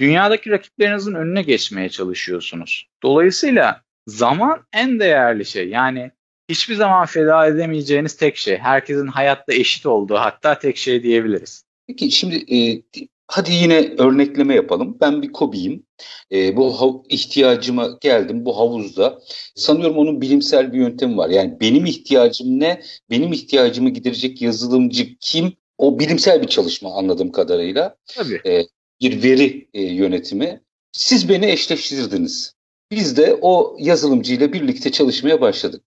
dünyadaki 0.00 0.50
rakiplerinizin 0.50 1.14
önüne 1.14 1.42
geçmeye 1.42 1.88
çalışıyorsunuz. 1.88 2.88
Dolayısıyla 3.02 3.82
zaman 4.06 4.66
en 4.72 5.00
değerli 5.00 5.44
şey. 5.44 5.68
Yani 5.68 6.10
hiçbir 6.48 6.74
zaman 6.74 7.06
feda 7.06 7.46
edemeyeceğiniz 7.46 8.16
tek 8.16 8.36
şey. 8.36 8.58
Herkesin 8.58 9.06
hayatta 9.06 9.54
eşit 9.54 9.86
olduğu 9.86 10.14
hatta 10.14 10.58
tek 10.58 10.76
şey 10.76 11.02
diyebiliriz. 11.02 11.64
Peki 11.86 12.10
şimdi 12.10 12.36
e, 12.36 12.82
hadi 13.26 13.52
yine 13.52 13.94
örnekleme 13.98 14.54
yapalım. 14.54 14.96
Ben 15.00 15.22
bir 15.22 15.32
kobiyim. 15.32 15.86
E, 16.32 16.56
bu 16.56 16.70
hav- 16.70 17.04
ihtiyacıma 17.08 17.98
geldim 18.00 18.44
bu 18.44 18.58
havuzda. 18.58 19.18
Sanıyorum 19.54 19.96
onun 19.96 20.20
bilimsel 20.20 20.72
bir 20.72 20.78
yöntemi 20.78 21.16
var. 21.16 21.28
Yani 21.30 21.56
benim 21.60 21.86
ihtiyacım 21.86 22.60
ne? 22.60 22.82
Benim 23.10 23.32
ihtiyacımı 23.32 23.90
giderecek 23.90 24.42
yazılımcı 24.42 25.16
kim? 25.20 25.52
O 25.78 25.98
bilimsel 25.98 26.42
bir 26.42 26.48
çalışma 26.48 26.94
anladığım 26.94 27.32
kadarıyla. 27.32 27.96
Tabii. 28.06 28.40
E, 28.46 28.62
bir 29.00 29.22
veri 29.22 29.68
e, 29.74 29.82
yönetimi. 29.82 30.60
Siz 30.92 31.28
beni 31.28 31.46
eşleştirdiniz. 31.46 32.54
Biz 32.90 33.16
de 33.16 33.38
o 33.40 33.76
yazılımcıyla 33.80 34.52
birlikte 34.52 34.92
çalışmaya 34.92 35.40
başladık. 35.40 35.82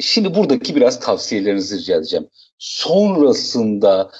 Şimdi 0.00 0.34
buradaki 0.34 0.76
biraz 0.76 1.00
tavsiyelerinizi 1.00 1.78
rica 1.78 1.96
edeceğim. 1.96 2.26
Sonrasında 2.58 4.10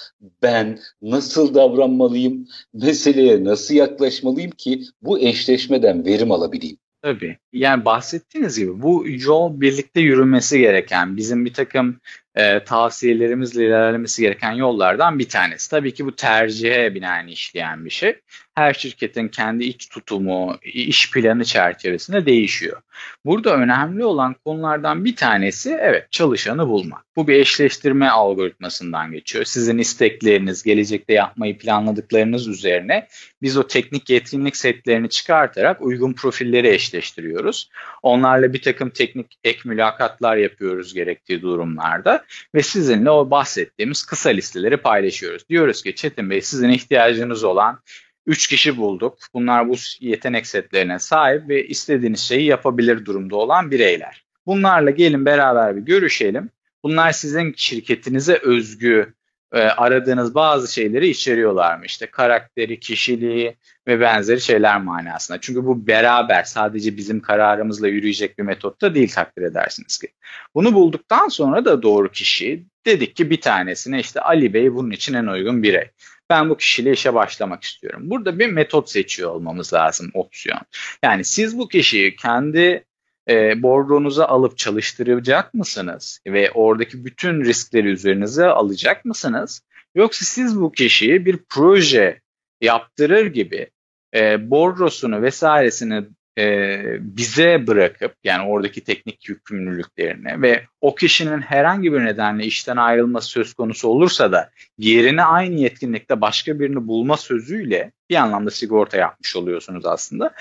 ben 0.41 0.79
nasıl 1.01 1.53
davranmalıyım, 1.53 2.47
meseleye 2.73 3.43
nasıl 3.43 3.75
yaklaşmalıyım 3.75 4.51
ki 4.51 4.83
bu 5.01 5.19
eşleşmeden 5.19 6.05
verim 6.05 6.31
alabileyim? 6.31 6.77
Tabii. 7.01 7.37
Yani 7.53 7.85
bahsettiğiniz 7.85 8.59
gibi 8.59 8.81
bu 8.81 9.05
yol 9.07 9.61
birlikte 9.61 10.01
yürümesi 10.01 10.59
gereken, 10.59 11.17
bizim 11.17 11.45
bir 11.45 11.53
takım 11.53 11.99
e, 12.35 12.63
tavsiyelerimizle 12.63 13.65
ilerlemesi 13.65 14.21
gereken 14.21 14.51
yollardan 14.51 15.19
bir 15.19 15.29
tanesi. 15.29 15.69
Tabii 15.69 15.93
ki 15.93 16.05
bu 16.05 16.15
tercihe 16.15 16.95
binaen 16.95 17.27
işleyen 17.27 17.85
bir 17.85 17.89
şey. 17.89 18.19
Her 18.55 18.73
şirketin 18.73 19.27
kendi 19.27 19.63
iç 19.63 19.89
tutumu, 19.89 20.57
iş 20.63 21.11
planı 21.11 21.45
çerçevesinde 21.45 22.25
değişiyor. 22.25 22.81
Burada 23.25 23.55
önemli 23.55 24.05
olan 24.05 24.35
konulardan 24.45 25.05
bir 25.05 25.15
tanesi 25.15 25.77
evet 25.81 26.11
çalışanı 26.11 26.67
bulmak. 26.67 27.03
Bu 27.15 27.27
bir 27.27 27.33
eşleştirme 27.33 28.09
algoritmasından 28.09 29.11
geçiyor. 29.11 29.45
Sizin 29.45 29.77
istekleriniz, 29.77 30.63
gelecekte 30.63 31.13
yapmayı 31.13 31.57
planladıklarınız 31.57 32.47
üzerine 32.47 33.07
biz 33.41 33.57
o 33.57 33.67
teknik 33.67 34.09
yetkinlik 34.09 34.55
setlerini 34.55 35.09
çıkartarak 35.09 35.81
uygun 35.81 36.13
profilleri 36.13 36.67
eşleştiriyoruz. 36.67 37.69
Onlarla 38.03 38.53
bir 38.53 38.61
takım 38.61 38.89
teknik 38.89 39.37
ek 39.43 39.59
mülakatlar 39.65 40.37
yapıyoruz 40.37 40.93
gerektiği 40.93 41.41
durumlarda 41.41 42.25
ve 42.55 42.63
sizinle 42.63 43.09
o 43.09 43.29
bahsettiğimiz 43.29 44.05
kısa 44.05 44.29
listeleri 44.29 44.77
paylaşıyoruz. 44.77 45.49
Diyoruz 45.49 45.83
ki 45.83 45.95
Çetin 45.95 46.29
Bey 46.29 46.41
sizin 46.41 46.69
ihtiyacınız 46.69 47.43
olan 47.43 47.79
3 48.27 48.47
kişi 48.47 48.77
bulduk. 48.77 49.17
Bunlar 49.33 49.69
bu 49.69 49.75
yetenek 49.99 50.47
setlerine 50.47 50.99
sahip 50.99 51.49
ve 51.49 51.67
istediğiniz 51.67 52.19
şeyi 52.19 52.45
yapabilir 52.45 53.05
durumda 53.05 53.35
olan 53.35 53.71
bireyler. 53.71 54.23
Bunlarla 54.45 54.89
gelin 54.89 55.25
beraber 55.25 55.75
bir 55.75 55.81
görüşelim. 55.81 56.49
Bunlar 56.83 57.11
sizin 57.11 57.53
şirketinize 57.57 58.39
özgü 58.43 59.13
e, 59.53 59.59
aradığınız 59.61 60.35
bazı 60.35 60.73
şeyleri 60.73 61.07
içeriyorlar 61.09 61.77
mı? 61.77 61.85
İşte 61.85 62.05
karakteri, 62.05 62.79
kişiliği 62.79 63.55
ve 63.87 63.99
benzeri 63.99 64.41
şeyler 64.41 64.81
manasında. 64.81 65.41
Çünkü 65.41 65.65
bu 65.65 65.87
beraber 65.87 66.43
sadece 66.43 66.97
bizim 66.97 67.19
kararımızla 67.19 67.87
yürüyecek 67.87 68.37
bir 68.37 68.43
metot 68.43 68.81
da 68.81 68.95
değil 68.95 69.11
takdir 69.11 69.41
edersiniz 69.41 69.97
ki. 69.97 70.07
Bunu 70.55 70.73
bulduktan 70.73 71.27
sonra 71.27 71.65
da 71.65 71.81
doğru 71.81 72.11
kişi 72.11 72.65
dedik 72.85 73.15
ki 73.15 73.29
bir 73.29 73.41
tanesine 73.41 73.99
işte 73.99 74.21
Ali 74.21 74.53
Bey 74.53 74.73
bunun 74.73 74.91
için 74.91 75.13
en 75.13 75.25
uygun 75.25 75.63
birey. 75.63 75.89
Ben 76.33 76.49
bu 76.49 76.57
kişiyle 76.57 76.91
işe 76.91 77.13
başlamak 77.13 77.63
istiyorum. 77.63 78.01
Burada 78.03 78.39
bir 78.39 78.47
metot 78.47 78.89
seçiyor 78.89 79.31
olmamız 79.31 79.73
lazım 79.73 80.11
opsiyon. 80.13 80.59
Yani 81.03 81.25
siz 81.25 81.57
bu 81.57 81.67
kişiyi 81.67 82.15
kendi 82.15 82.85
e, 83.29 83.63
bordronuza 83.63 84.25
alıp 84.25 84.57
çalıştıracak 84.57 85.53
mısınız? 85.53 86.19
Ve 86.27 86.51
oradaki 86.51 87.05
bütün 87.05 87.41
riskleri 87.41 87.87
üzerinize 87.87 88.45
alacak 88.45 89.05
mısınız? 89.05 89.61
Yoksa 89.95 90.25
siz 90.25 90.61
bu 90.61 90.71
kişiyi 90.71 91.25
bir 91.25 91.39
proje 91.49 92.21
yaptırır 92.61 93.25
gibi 93.25 93.69
e, 94.15 94.49
bordrosunu 94.49 95.21
vesairesini 95.21 96.03
e, 96.37 96.81
bize 96.99 97.67
bırakıp 97.67 98.15
yani 98.23 98.49
oradaki 98.49 98.83
teknik 98.83 99.29
yükümlülüklerini 99.29 100.41
ve 100.41 100.63
o 100.81 100.95
kişinin 100.95 101.41
herhangi 101.41 101.93
bir 101.93 102.05
nedenle 102.05 102.45
işten 102.45 102.77
ayrılması 102.77 103.27
söz 103.27 103.53
konusu 103.53 103.87
olursa 103.87 104.31
da 104.31 104.49
yerine 104.77 105.23
aynı 105.23 105.59
yetkinlikte 105.59 106.21
başka 106.21 106.59
birini 106.59 106.87
bulma 106.87 107.17
sözüyle 107.17 107.91
bir 108.09 108.15
anlamda 108.15 108.51
sigorta 108.51 108.97
yapmış 108.97 109.35
oluyorsunuz 109.35 109.85
aslında. 109.85 110.33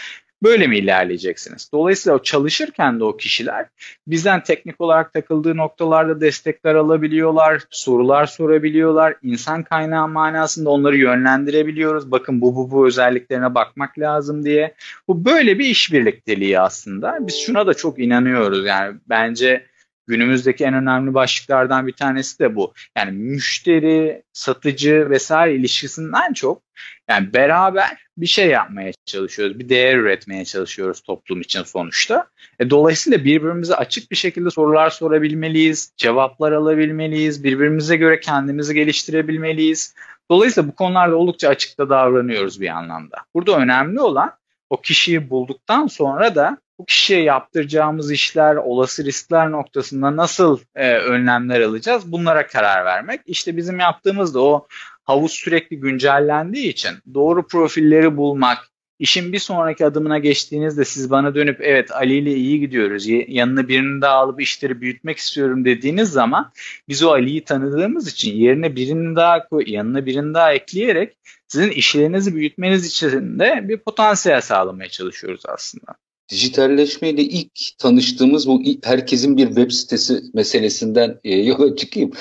Böyle 0.43 0.67
mi 0.67 0.79
ilerleyeceksiniz? 0.79 1.71
Dolayısıyla 1.73 2.17
o 2.17 2.23
çalışırken 2.23 3.01
de 3.01 3.05
o 3.05 3.17
kişiler 3.17 3.67
bizden 4.07 4.43
teknik 4.43 4.81
olarak 4.81 5.13
takıldığı 5.13 5.57
noktalarda 5.57 6.21
destekler 6.21 6.75
alabiliyorlar, 6.75 7.63
sorular 7.71 8.27
sorabiliyorlar. 8.27 9.15
İnsan 9.23 9.63
kaynağı 9.63 10.09
manasında 10.09 10.71
onları 10.71 10.97
yönlendirebiliyoruz. 10.97 12.11
Bakın 12.11 12.41
bu 12.41 12.57
bu 12.57 12.71
bu 12.71 12.87
özelliklerine 12.87 13.55
bakmak 13.55 13.99
lazım 13.99 14.45
diye. 14.45 14.75
Bu 15.09 15.25
böyle 15.25 15.59
bir 15.59 15.65
iş 15.65 15.93
birlikteliği 15.93 16.61
aslında. 16.61 17.19
Biz 17.21 17.37
şuna 17.47 17.67
da 17.67 17.75
çok 17.75 17.99
inanıyoruz. 17.99 18.67
Yani 18.67 18.97
bence 19.09 19.72
Günümüzdeki 20.07 20.65
en 20.65 20.75
önemli 20.75 21.15
başlıklardan 21.15 21.87
bir 21.87 21.93
tanesi 21.93 22.39
de 22.39 22.57
bu. 22.57 22.73
Yani 22.97 23.13
müşteri, 23.13 24.23
satıcı 24.33 25.11
vesaire 25.11 25.55
ilişkisinden 25.55 26.33
çok 26.33 26.63
yani 27.09 27.35
beraber 27.35 28.03
bir 28.17 28.27
şey 28.27 28.49
yapmaya 28.49 28.93
çalışıyoruz. 29.05 29.59
Bir 29.59 29.69
değer 29.69 29.97
üretmeye 29.97 30.45
çalışıyoruz 30.45 31.01
toplum 31.01 31.41
için 31.41 31.63
sonuçta. 31.63 32.27
E, 32.61 32.71
dolayısıyla 32.71 33.25
birbirimize 33.25 33.75
açık 33.75 34.11
bir 34.11 34.17
şekilde 34.17 34.51
sorular 34.51 34.91
sorabilmeliyiz, 34.91 35.93
cevaplar 35.97 36.53
alabilmeliyiz, 36.53 37.45
birbirimize 37.45 37.97
göre 37.97 38.21
kendimizi 38.21 38.75
geliştirebilmeliyiz. 38.75 39.95
Dolayısıyla 40.31 40.69
bu 40.69 40.75
konularda 40.75 41.17
oldukça 41.17 41.49
açıkta 41.49 41.91
davranıyoruz 41.91 42.61
bir 42.61 42.69
anlamda. 42.69 43.17
Burada 43.35 43.59
önemli 43.59 44.01
olan 44.01 44.33
o 44.71 44.81
kişiyi 44.81 45.31
bulduktan 45.31 45.87
sonra 45.87 46.35
da 46.35 46.59
bu 46.83 46.87
kişiye 46.87 47.23
yaptıracağımız 47.23 48.13
işler, 48.13 48.57
olası 48.57 49.05
riskler 49.05 49.51
noktasında 49.51 50.17
nasıl 50.17 50.59
e, 50.75 50.95
önlemler 50.95 51.61
alacağız 51.61 52.13
bunlara 52.13 52.47
karar 52.47 52.85
vermek. 52.85 53.21
İşte 53.27 53.57
bizim 53.57 53.81
yaptığımız 53.81 54.35
da 54.35 54.41
o 54.41 54.67
havuz 55.05 55.33
sürekli 55.33 55.81
güncellendiği 55.81 56.69
için 56.69 56.91
doğru 57.15 57.47
profilleri 57.47 58.17
bulmak, 58.17 58.59
işin 58.99 59.33
bir 59.33 59.39
sonraki 59.39 59.87
adımına 59.87 60.19
geçtiğinizde 60.19 60.85
siz 60.85 61.11
bana 61.11 61.35
dönüp 61.35 61.61
evet 61.61 61.93
Ali 61.93 62.15
ile 62.15 62.35
iyi 62.35 62.61
gidiyoruz, 62.61 63.07
yanına 63.29 63.69
birini 63.69 64.03
daha 64.03 64.15
alıp 64.15 64.41
işleri 64.41 64.81
büyütmek 64.81 65.19
istiyorum 65.19 65.65
dediğiniz 65.65 66.11
zaman 66.11 66.53
biz 66.89 67.03
o 67.03 67.11
Ali'yi 67.11 67.45
tanıdığımız 67.45 68.09
için 68.09 68.37
yerine 68.37 68.77
birini 68.77 69.17
daha 69.17 69.47
yanına 69.67 70.07
birini 70.07 70.35
daha 70.35 70.53
ekleyerek 70.53 71.17
sizin 71.49 71.71
işlerinizi 71.71 72.35
büyütmeniz 72.35 72.87
için 72.87 73.39
de 73.39 73.61
bir 73.69 73.77
potansiyel 73.77 74.41
sağlamaya 74.41 74.89
çalışıyoruz 74.89 75.43
aslında 75.47 75.95
dijitalleşmeyle 76.33 77.23
ilk 77.23 77.79
tanıştığımız 77.79 78.49
bu 78.49 78.63
herkesin 78.85 79.37
bir 79.37 79.47
web 79.47 79.71
sitesi 79.71 80.23
meselesinden 80.35 81.21
e, 81.25 81.37
yola 81.43 81.77
çıkayım. 81.77 82.13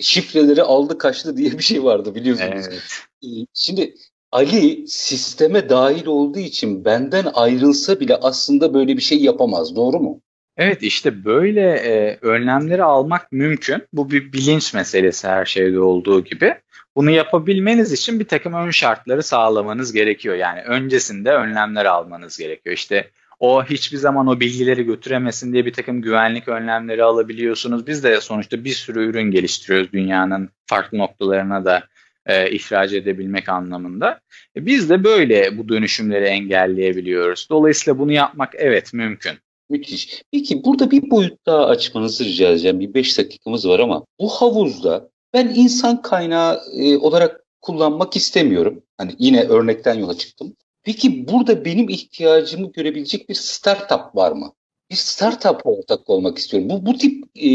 Şifreleri 0.00 0.62
aldı 0.62 0.98
kaçtı 0.98 1.36
diye 1.36 1.52
bir 1.52 1.62
şey 1.62 1.84
vardı 1.84 2.14
biliyorsunuz. 2.14 2.66
Evet. 2.68 2.82
E, 3.24 3.28
şimdi 3.54 3.94
Ali 4.32 4.88
sisteme 4.88 5.68
dahil 5.68 6.06
olduğu 6.06 6.38
için 6.38 6.84
benden 6.84 7.26
ayrılsa 7.34 8.00
bile 8.00 8.16
aslında 8.16 8.74
böyle 8.74 8.96
bir 8.96 9.02
şey 9.02 9.18
yapamaz. 9.18 9.76
Doğru 9.76 10.00
mu? 10.00 10.20
Evet 10.56 10.82
işte 10.82 11.24
böyle 11.24 11.70
e, 11.70 12.18
önlemleri 12.22 12.84
almak 12.84 13.32
mümkün. 13.32 13.82
Bu 13.92 14.10
bir 14.10 14.32
bilinç 14.32 14.74
meselesi 14.74 15.28
her 15.28 15.44
şeyde 15.44 15.80
olduğu 15.80 16.24
gibi. 16.24 16.54
Bunu 16.96 17.10
yapabilmeniz 17.10 17.92
için 17.92 18.20
bir 18.20 18.28
takım 18.28 18.54
ön 18.54 18.70
şartları 18.70 19.22
sağlamanız 19.22 19.92
gerekiyor. 19.92 20.34
Yani 20.34 20.62
öncesinde 20.62 21.30
önlemler 21.30 21.84
almanız 21.84 22.38
gerekiyor. 22.38 22.76
İşte 22.76 23.10
o 23.38 23.64
hiçbir 23.64 23.96
zaman 23.96 24.26
o 24.26 24.40
bilgileri 24.40 24.82
götüremesin 24.82 25.52
diye 25.52 25.66
bir 25.66 25.72
takım 25.72 26.02
güvenlik 26.02 26.48
önlemleri 26.48 27.04
alabiliyorsunuz. 27.04 27.86
Biz 27.86 28.04
de 28.04 28.20
sonuçta 28.20 28.64
bir 28.64 28.72
sürü 28.72 29.06
ürün 29.06 29.30
geliştiriyoruz 29.30 29.92
dünyanın 29.92 30.50
farklı 30.66 30.98
noktalarına 30.98 31.64
da 31.64 31.82
e, 32.26 32.50
ihraç 32.50 32.92
edebilmek 32.92 33.48
anlamında. 33.48 34.20
E, 34.56 34.66
biz 34.66 34.90
de 34.90 35.04
böyle 35.04 35.58
bu 35.58 35.68
dönüşümleri 35.68 36.24
engelleyebiliyoruz. 36.24 37.46
Dolayısıyla 37.50 37.98
bunu 37.98 38.12
yapmak 38.12 38.54
evet 38.56 38.92
mümkün. 38.92 39.32
Müthiş. 39.70 40.22
Peki 40.32 40.64
burada 40.64 40.90
bir 40.90 41.10
boyut 41.10 41.46
daha 41.46 41.66
açmanızı 41.66 42.24
rica 42.24 42.48
edeceğim. 42.48 42.80
Bir 42.80 42.94
beş 42.94 43.18
dakikamız 43.18 43.68
var 43.68 43.80
ama 43.80 44.04
bu 44.20 44.28
havuzda 44.28 45.08
ben 45.34 45.52
insan 45.54 46.02
kaynağı 46.02 46.60
e, 46.76 46.96
olarak 46.96 47.40
kullanmak 47.60 48.16
istemiyorum. 48.16 48.82
Hani 48.98 49.14
yine 49.18 49.42
örnekten 49.42 49.94
yola 49.94 50.18
çıktım. 50.18 50.56
Peki 50.86 51.28
burada 51.28 51.64
benim 51.64 51.88
ihtiyacımı 51.88 52.72
görebilecek 52.72 53.28
bir 53.28 53.34
startup 53.34 54.16
var 54.16 54.32
mı? 54.32 54.52
Bir 54.90 54.96
startup 54.96 55.60
ortak 55.64 56.10
olmak 56.10 56.38
istiyorum. 56.38 56.68
Bu, 56.70 56.86
bu 56.86 56.98
tip 56.98 57.24
e, 57.36 57.48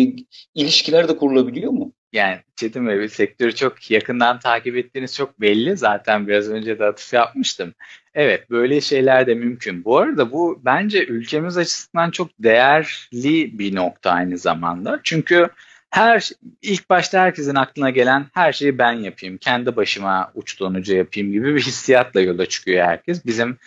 ilişkiler 0.56 1.08
de 1.08 1.18
kurulabiliyor 1.18 1.72
mu? 1.72 1.94
Yani 2.14 2.38
Çetin 2.56 2.88
Bey 2.88 3.10
sektörü 3.10 3.56
çok 3.56 3.92
yakından 3.92 4.40
takip 4.40 4.78
ettiğiniz 4.78 5.16
çok 5.16 5.42
belli. 5.42 5.78
Zaten 5.78 6.28
biraz 6.28 6.50
önce 6.50 6.80
de 6.80 6.86
atıf 6.86 7.14
yapmıştım. 7.14 7.74
Evet 8.14 8.50
böyle 8.50 8.82
şeyler 8.82 9.28
de 9.28 9.34
mümkün. 9.36 9.86
Bu 9.86 9.98
arada 9.98 10.32
bu 10.32 10.62
bence 10.66 11.06
ülkemiz 11.06 11.58
açısından 11.58 12.12
çok 12.12 12.30
değerli 12.40 13.60
bir 13.60 13.76
nokta 13.76 14.12
aynı 14.12 14.38
zamanda. 14.38 15.00
Çünkü 15.04 15.50
her 15.92 16.30
ilk 16.62 16.90
başta 16.90 17.20
herkesin 17.22 17.56
aklına 17.56 17.90
gelen 17.90 18.26
her 18.34 18.54
şeyi 18.54 18.78
ben 18.78 18.92
yapayım, 18.92 19.38
kendi 19.38 19.76
başıma 19.76 20.32
uç 20.36 20.60
donucu 20.60 20.96
yapayım 20.96 21.32
gibi 21.32 21.56
bir 21.56 21.62
hissiyatla 21.62 22.22
yola 22.22 22.46
çıkıyor 22.46 22.86
herkes. 22.86 23.26
Bizim 23.26 23.58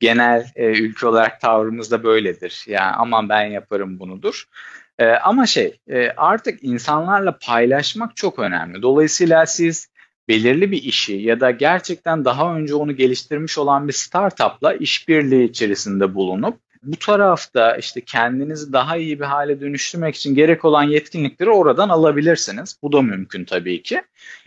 genel 0.00 0.46
e, 0.56 0.66
ülke 0.66 1.06
olarak 1.06 1.40
tavrımız 1.40 1.90
da 1.90 2.04
böyledir. 2.04 2.64
Yani 2.66 2.92
aman 2.96 3.28
ben 3.28 3.44
yaparım 3.44 3.98
bunudur. 3.98 4.44
E, 4.98 5.06
ama 5.06 5.46
şey 5.46 5.78
e, 5.88 6.10
artık 6.16 6.64
insanlarla 6.64 7.38
paylaşmak 7.38 8.16
çok 8.16 8.38
önemli. 8.38 8.82
Dolayısıyla 8.82 9.46
siz 9.46 9.88
belirli 10.28 10.70
bir 10.70 10.82
işi 10.82 11.12
ya 11.12 11.40
da 11.40 11.50
gerçekten 11.50 12.24
daha 12.24 12.56
önce 12.56 12.74
onu 12.74 12.96
geliştirmiş 12.96 13.58
olan 13.58 13.88
bir 13.88 13.92
startupla 13.92 14.74
işbirliği 14.74 15.44
içerisinde 15.44 16.14
bulunup 16.14 16.58
bu 16.82 16.96
tarafta 16.96 17.76
işte 17.76 18.00
kendinizi 18.00 18.72
daha 18.72 18.96
iyi 18.96 19.20
bir 19.20 19.24
hale 19.24 19.60
dönüştürmek 19.60 20.14
için 20.14 20.34
gerek 20.34 20.64
olan 20.64 20.82
yetkinlikleri 20.82 21.50
oradan 21.50 21.88
alabilirsiniz. 21.88 22.76
Bu 22.82 22.92
da 22.92 23.02
mümkün 23.02 23.44
tabii 23.44 23.82
ki. 23.82 24.02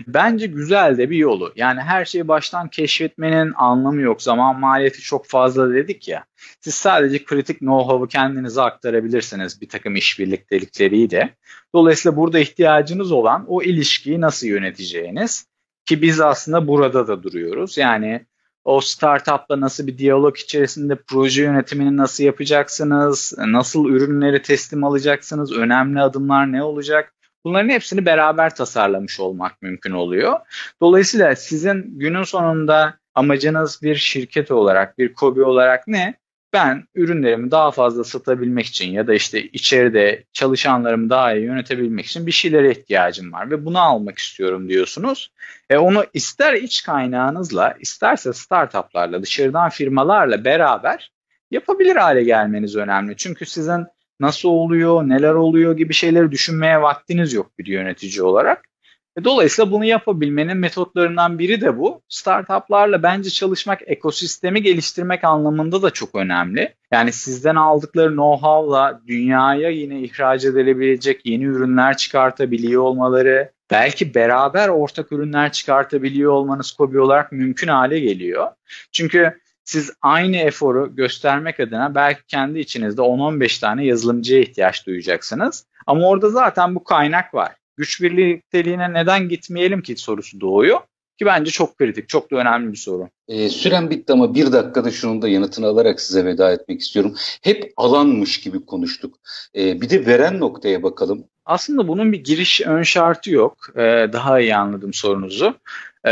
Bence 0.07 0.47
güzel 0.47 0.97
de 0.97 1.09
bir 1.09 1.17
yolu. 1.17 1.53
Yani 1.55 1.81
her 1.81 2.05
şeyi 2.05 2.27
baştan 2.27 2.69
keşfetmenin 2.69 3.53
anlamı 3.55 4.01
yok. 4.01 4.21
Zaman 4.21 4.59
maliyeti 4.59 5.01
çok 5.01 5.27
fazla 5.27 5.73
dedik 5.73 6.07
ya. 6.07 6.25
Siz 6.61 6.75
sadece 6.75 7.25
kritik 7.25 7.59
know-how'u 7.59 8.07
kendinize 8.07 8.61
aktarabilirsiniz 8.61 9.61
bir 9.61 9.69
takım 9.69 9.95
işbirliktelikleriyle. 9.95 11.35
Dolayısıyla 11.75 12.17
burada 12.17 12.39
ihtiyacınız 12.39 13.11
olan 13.11 13.45
o 13.47 13.63
ilişkiyi 13.63 14.21
nasıl 14.21 14.47
yöneteceğiniz 14.47 15.47
ki 15.85 16.01
biz 16.01 16.21
aslında 16.21 16.67
burada 16.67 17.07
da 17.07 17.23
duruyoruz. 17.23 17.77
Yani 17.77 18.25
o 18.65 18.81
startupla 18.81 19.61
nasıl 19.61 19.87
bir 19.87 19.97
diyalog 19.97 20.37
içerisinde 20.37 20.95
proje 21.07 21.43
yönetimini 21.43 21.97
nasıl 21.97 22.23
yapacaksınız, 22.23 23.33
nasıl 23.37 23.85
ürünleri 23.85 24.41
teslim 24.41 24.83
alacaksınız, 24.83 25.57
önemli 25.57 26.01
adımlar 26.01 26.51
ne 26.51 26.63
olacak? 26.63 27.13
Bunların 27.43 27.69
hepsini 27.69 28.05
beraber 28.05 28.55
tasarlamış 28.55 29.19
olmak 29.19 29.61
mümkün 29.61 29.91
oluyor. 29.91 30.39
Dolayısıyla 30.81 31.35
sizin 31.35 31.99
günün 31.99 32.23
sonunda 32.23 32.99
amacınız 33.15 33.79
bir 33.83 33.95
şirket 33.95 34.51
olarak, 34.51 34.97
bir 34.97 35.13
kobi 35.13 35.43
olarak 35.43 35.87
ne? 35.87 36.13
Ben 36.55 36.83
ürünlerimi 36.95 37.51
daha 37.51 37.71
fazla 37.71 38.03
satabilmek 38.03 38.65
için 38.65 38.91
ya 38.91 39.07
da 39.07 39.13
işte 39.13 39.43
içeride 39.43 40.23
çalışanlarımı 40.33 41.09
daha 41.09 41.33
iyi 41.33 41.45
yönetebilmek 41.45 42.05
için 42.05 42.27
bir 42.27 42.31
şeylere 42.31 42.71
ihtiyacım 42.71 43.33
var 43.33 43.51
ve 43.51 43.65
bunu 43.65 43.79
almak 43.79 44.17
istiyorum 44.17 44.69
diyorsunuz. 44.69 45.31
E 45.69 45.77
onu 45.77 46.05
ister 46.13 46.53
iç 46.53 46.83
kaynağınızla 46.83 47.75
isterse 47.79 48.33
startuplarla 48.33 49.21
dışarıdan 49.21 49.69
firmalarla 49.69 50.45
beraber 50.45 51.11
yapabilir 51.51 51.95
hale 51.95 52.23
gelmeniz 52.23 52.75
önemli. 52.75 53.17
Çünkü 53.17 53.45
sizin 53.45 53.85
nasıl 54.19 54.49
oluyor, 54.49 55.03
neler 55.03 55.33
oluyor 55.33 55.77
gibi 55.77 55.93
şeyleri 55.93 56.31
düşünmeye 56.31 56.81
vaktiniz 56.81 57.33
yok 57.33 57.59
bir 57.59 57.65
yönetici 57.65 58.23
olarak. 58.23 58.74
E, 59.19 59.23
dolayısıyla 59.23 59.71
bunu 59.71 59.85
yapabilmenin 59.85 60.57
metotlarından 60.57 61.39
biri 61.39 61.61
de 61.61 61.77
bu. 61.77 62.01
Startuplarla 62.09 63.03
bence 63.03 63.29
çalışmak 63.29 63.81
ekosistemi 63.85 64.61
geliştirmek 64.61 65.23
anlamında 65.23 65.81
da 65.81 65.91
çok 65.91 66.15
önemli. 66.15 66.73
Yani 66.91 67.11
sizden 67.11 67.55
aldıkları 67.55 68.09
know-how'la 68.09 69.01
dünyaya 69.07 69.69
yine 69.69 70.01
ihraç 70.01 70.45
edilebilecek 70.45 71.25
yeni 71.25 71.43
ürünler 71.43 71.97
çıkartabiliyor 71.97 72.81
olmaları, 72.81 73.51
belki 73.71 74.15
beraber 74.15 74.69
ortak 74.69 75.11
ürünler 75.11 75.51
çıkartabiliyor 75.51 76.31
olmanız 76.31 76.71
kobi 76.71 76.99
olarak 76.99 77.31
mümkün 77.31 77.67
hale 77.67 77.99
geliyor. 77.99 78.47
Çünkü 78.91 79.39
siz 79.63 79.91
aynı 80.01 80.37
eforu 80.37 80.95
göstermek 80.95 81.59
adına 81.59 81.95
belki 81.95 82.25
kendi 82.27 82.59
içinizde 82.59 83.01
10-15 83.01 83.61
tane 83.61 83.85
yazılımcıya 83.85 84.39
ihtiyaç 84.41 84.87
duyacaksınız. 84.87 85.65
Ama 85.87 86.07
orada 86.07 86.29
zaten 86.29 86.75
bu 86.75 86.83
kaynak 86.83 87.33
var 87.33 87.55
güç 87.77 88.01
birlikteliğine 88.01 88.93
neden 88.93 89.29
gitmeyelim 89.29 89.81
ki 89.81 89.95
sorusu 89.97 90.41
doğuyor. 90.41 90.79
Ki 91.19 91.25
bence 91.25 91.51
çok 91.51 91.77
kritik, 91.77 92.09
çok 92.09 92.31
da 92.31 92.35
önemli 92.35 92.71
bir 92.71 92.77
soru. 92.77 93.09
E, 93.27 93.49
süren 93.49 93.89
bitti 93.89 94.13
ama 94.13 94.35
bir 94.35 94.51
dakikada 94.51 94.91
şunun 94.91 95.21
da 95.21 95.27
yanıtını 95.27 95.65
alarak 95.67 96.01
size 96.01 96.25
veda 96.25 96.51
etmek 96.51 96.81
istiyorum. 96.81 97.15
Hep 97.41 97.73
alanmış 97.77 98.41
gibi 98.41 98.65
konuştuk. 98.65 99.15
E, 99.55 99.81
bir 99.81 99.89
de 99.89 100.05
veren 100.05 100.39
noktaya 100.39 100.83
bakalım. 100.83 101.23
Aslında 101.45 101.87
bunun 101.87 102.11
bir 102.11 102.23
giriş 102.23 102.61
ön 102.61 102.83
şartı 102.83 103.31
yok. 103.31 103.57
E, 103.75 103.81
daha 104.13 104.39
iyi 104.39 104.55
anladım 104.55 104.93
sorunuzu. 104.93 105.55
E, 106.03 106.11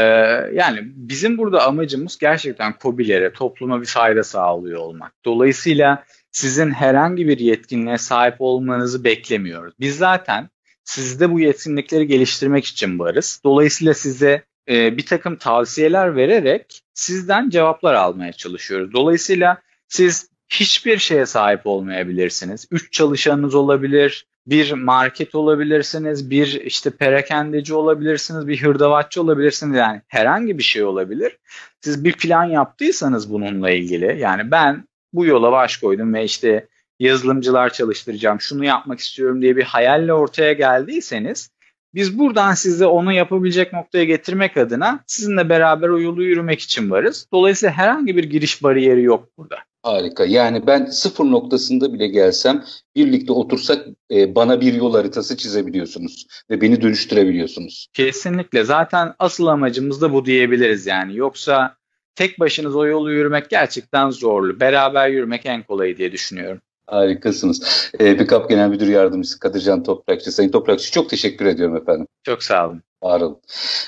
yani 0.53 0.79
bizim 0.83 1.37
burada 1.37 1.67
amacımız 1.67 2.17
gerçekten 2.17 2.73
COBİ'lere, 2.81 3.33
topluma 3.33 3.81
bir 3.81 3.85
fayda 3.85 4.23
sağlıyor 4.23 4.79
olmak. 4.79 5.13
Dolayısıyla 5.25 6.03
sizin 6.31 6.71
herhangi 6.71 7.27
bir 7.27 7.39
yetkinliğe 7.39 7.97
sahip 7.97 8.35
olmanızı 8.39 9.03
beklemiyoruz. 9.03 9.73
Biz 9.79 9.97
zaten 9.97 10.49
Sizde 10.83 11.31
bu 11.31 11.39
yetkinlikleri 11.39 12.07
geliştirmek 12.07 12.65
için 12.65 12.99
varız. 12.99 13.41
Dolayısıyla 13.43 13.93
size 13.93 14.43
e, 14.69 14.97
bir 14.97 15.05
takım 15.05 15.35
tavsiyeler 15.35 16.15
vererek 16.15 16.81
sizden 16.93 17.49
cevaplar 17.49 17.93
almaya 17.93 18.33
çalışıyoruz. 18.33 18.93
Dolayısıyla 18.93 19.61
siz 19.87 20.29
hiçbir 20.49 20.97
şeye 20.97 21.25
sahip 21.25 21.61
olmayabilirsiniz. 21.67 22.67
Üç 22.71 22.93
çalışanınız 22.93 23.55
olabilir, 23.55 24.25
bir 24.47 24.71
market 24.71 25.35
olabilirsiniz, 25.35 26.29
bir 26.29 26.61
işte 26.61 26.89
perakendeci 26.89 27.73
olabilirsiniz, 27.73 28.47
bir 28.47 28.63
hırdavatçı 28.63 29.21
olabilirsiniz. 29.21 29.77
Yani 29.77 30.01
herhangi 30.07 30.57
bir 30.57 30.63
şey 30.63 30.83
olabilir. 30.83 31.37
Siz 31.81 32.03
bir 32.03 32.13
plan 32.13 32.45
yaptıysanız 32.45 33.33
bununla 33.33 33.71
ilgili 33.71 34.19
yani 34.19 34.51
ben 34.51 34.87
bu 35.13 35.25
yola 35.25 35.51
baş 35.51 35.77
koydum 35.77 36.13
ve 36.13 36.23
işte 36.23 36.67
yazılımcılar 36.99 37.73
çalıştıracağım, 37.73 38.41
şunu 38.41 38.65
yapmak 38.65 38.99
istiyorum 38.99 39.41
diye 39.41 39.55
bir 39.55 39.63
hayalle 39.63 40.13
ortaya 40.13 40.53
geldiyseniz 40.53 41.49
biz 41.95 42.19
buradan 42.19 42.53
sizi 42.53 42.85
onu 42.85 43.13
yapabilecek 43.13 43.73
noktaya 43.73 44.03
getirmek 44.03 44.57
adına 44.57 45.03
sizinle 45.07 45.49
beraber 45.49 45.89
o 45.89 45.99
yolu 45.99 46.23
yürümek 46.23 46.59
için 46.59 46.91
varız. 46.91 47.27
Dolayısıyla 47.33 47.73
herhangi 47.73 48.17
bir 48.17 48.23
giriş 48.23 48.63
bariyeri 48.63 49.03
yok 49.03 49.29
burada. 49.37 49.55
Harika. 49.83 50.25
Yani 50.25 50.67
ben 50.67 50.85
sıfır 50.85 51.25
noktasında 51.25 51.93
bile 51.93 52.07
gelsem 52.07 52.63
birlikte 52.95 53.33
otursak 53.33 53.85
e, 54.11 54.35
bana 54.35 54.61
bir 54.61 54.73
yol 54.73 54.93
haritası 54.93 55.37
çizebiliyorsunuz 55.37 56.27
ve 56.49 56.61
beni 56.61 56.81
dönüştürebiliyorsunuz. 56.81 57.87
Kesinlikle. 57.93 58.63
Zaten 58.63 59.13
asıl 59.19 59.47
amacımız 59.47 60.01
da 60.01 60.13
bu 60.13 60.25
diyebiliriz 60.25 60.85
yani. 60.85 61.17
Yoksa 61.17 61.75
tek 62.15 62.39
başınız 62.39 62.75
o 62.75 62.85
yolu 62.85 63.11
yürümek 63.11 63.49
gerçekten 63.49 64.09
zorlu. 64.09 64.59
Beraber 64.59 65.09
yürümek 65.09 65.45
en 65.45 65.63
kolayı 65.63 65.97
diye 65.97 66.11
düşünüyorum. 66.11 66.61
Harikasınız. 66.87 67.89
Ee, 67.99 68.19
BİKAP 68.19 68.49
Genel 68.49 68.69
Müdür 68.69 68.87
Yardımcısı 68.87 69.39
Kadircan 69.39 69.83
Toprakçı. 69.83 70.31
Sayın 70.31 70.51
Toprakçı 70.51 70.91
çok 70.91 71.09
teşekkür 71.09 71.45
ediyorum 71.45 71.77
efendim. 71.77 72.07
Çok 72.23 72.43
sağ 72.43 72.67
olun. 72.67 72.81
Var 73.03 73.21
olun. 73.21 73.41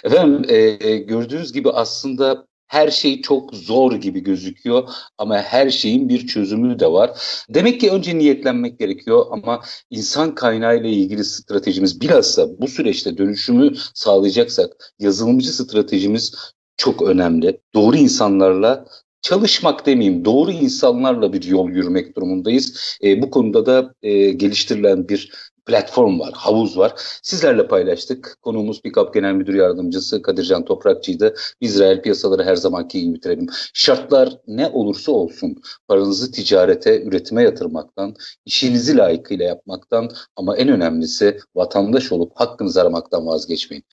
Efendim 0.03 0.45
e, 0.49 0.97
gördüğünüz 0.97 1.53
gibi 1.53 1.71
aslında 1.71 2.45
her 2.67 2.91
şey 2.91 3.21
çok 3.21 3.53
zor 3.55 3.93
gibi 3.93 4.19
gözüküyor 4.19 4.89
ama 5.17 5.37
her 5.37 5.69
şeyin 5.69 6.09
bir 6.09 6.27
çözümü 6.27 6.79
de 6.79 6.91
var. 6.91 7.11
Demek 7.49 7.81
ki 7.81 7.91
önce 7.91 8.17
niyetlenmek 8.17 8.79
gerekiyor 8.79 9.25
ama 9.31 9.61
insan 9.89 10.35
kaynağı 10.35 10.77
ile 10.77 10.89
ilgili 10.89 11.23
stratejimiz 11.23 12.01
bilhassa 12.01 12.59
bu 12.59 12.67
süreçte 12.67 13.17
dönüşümü 13.17 13.73
sağlayacaksak 13.93 14.93
yazılımcı 14.99 15.53
stratejimiz 15.53 16.35
çok 16.77 17.01
önemli. 17.01 17.61
Doğru 17.73 17.95
insanlarla 17.95 18.85
çalışmak 19.25 19.85
demeyeyim 19.85 20.25
doğru 20.25 20.51
insanlarla 20.51 21.33
bir 21.33 21.43
yol 21.43 21.69
yürümek 21.69 22.15
durumundayız. 22.15 22.97
E, 23.03 23.21
bu 23.21 23.29
konuda 23.29 23.65
da 23.65 23.93
e, 24.03 24.31
geliştirilen 24.31 25.09
bir 25.09 25.31
platform 25.65 26.19
var, 26.19 26.33
havuz 26.33 26.77
var. 26.77 26.93
Sizlerle 27.23 27.67
paylaştık. 27.67 28.37
Konuğumuz 28.41 28.81
Pikap 28.81 29.13
Genel 29.13 29.33
Müdür 29.33 29.53
Yardımcısı 29.53 30.21
Kadircan 30.21 30.65
Toprakçı'ydı. 30.65 31.35
Reel 31.63 32.01
piyasaları 32.01 32.43
her 32.43 32.55
zamanki 32.55 33.01
gibi 33.01 33.13
bitirelim. 33.13 33.47
Şartlar 33.73 34.37
ne 34.47 34.67
olursa 34.67 35.11
olsun 35.11 35.61
paranızı 35.87 36.31
ticarete, 36.31 37.03
üretime 37.03 37.43
yatırmaktan, 37.43 38.15
işinizi 38.45 38.97
layıkıyla 38.97 39.45
yapmaktan 39.45 40.09
ama 40.35 40.57
en 40.57 40.69
önemlisi 40.69 41.39
vatandaş 41.55 42.11
olup 42.11 42.31
hakkınızı 42.35 42.81
aramaktan 42.81 43.27
vazgeçmeyin. 43.27 43.83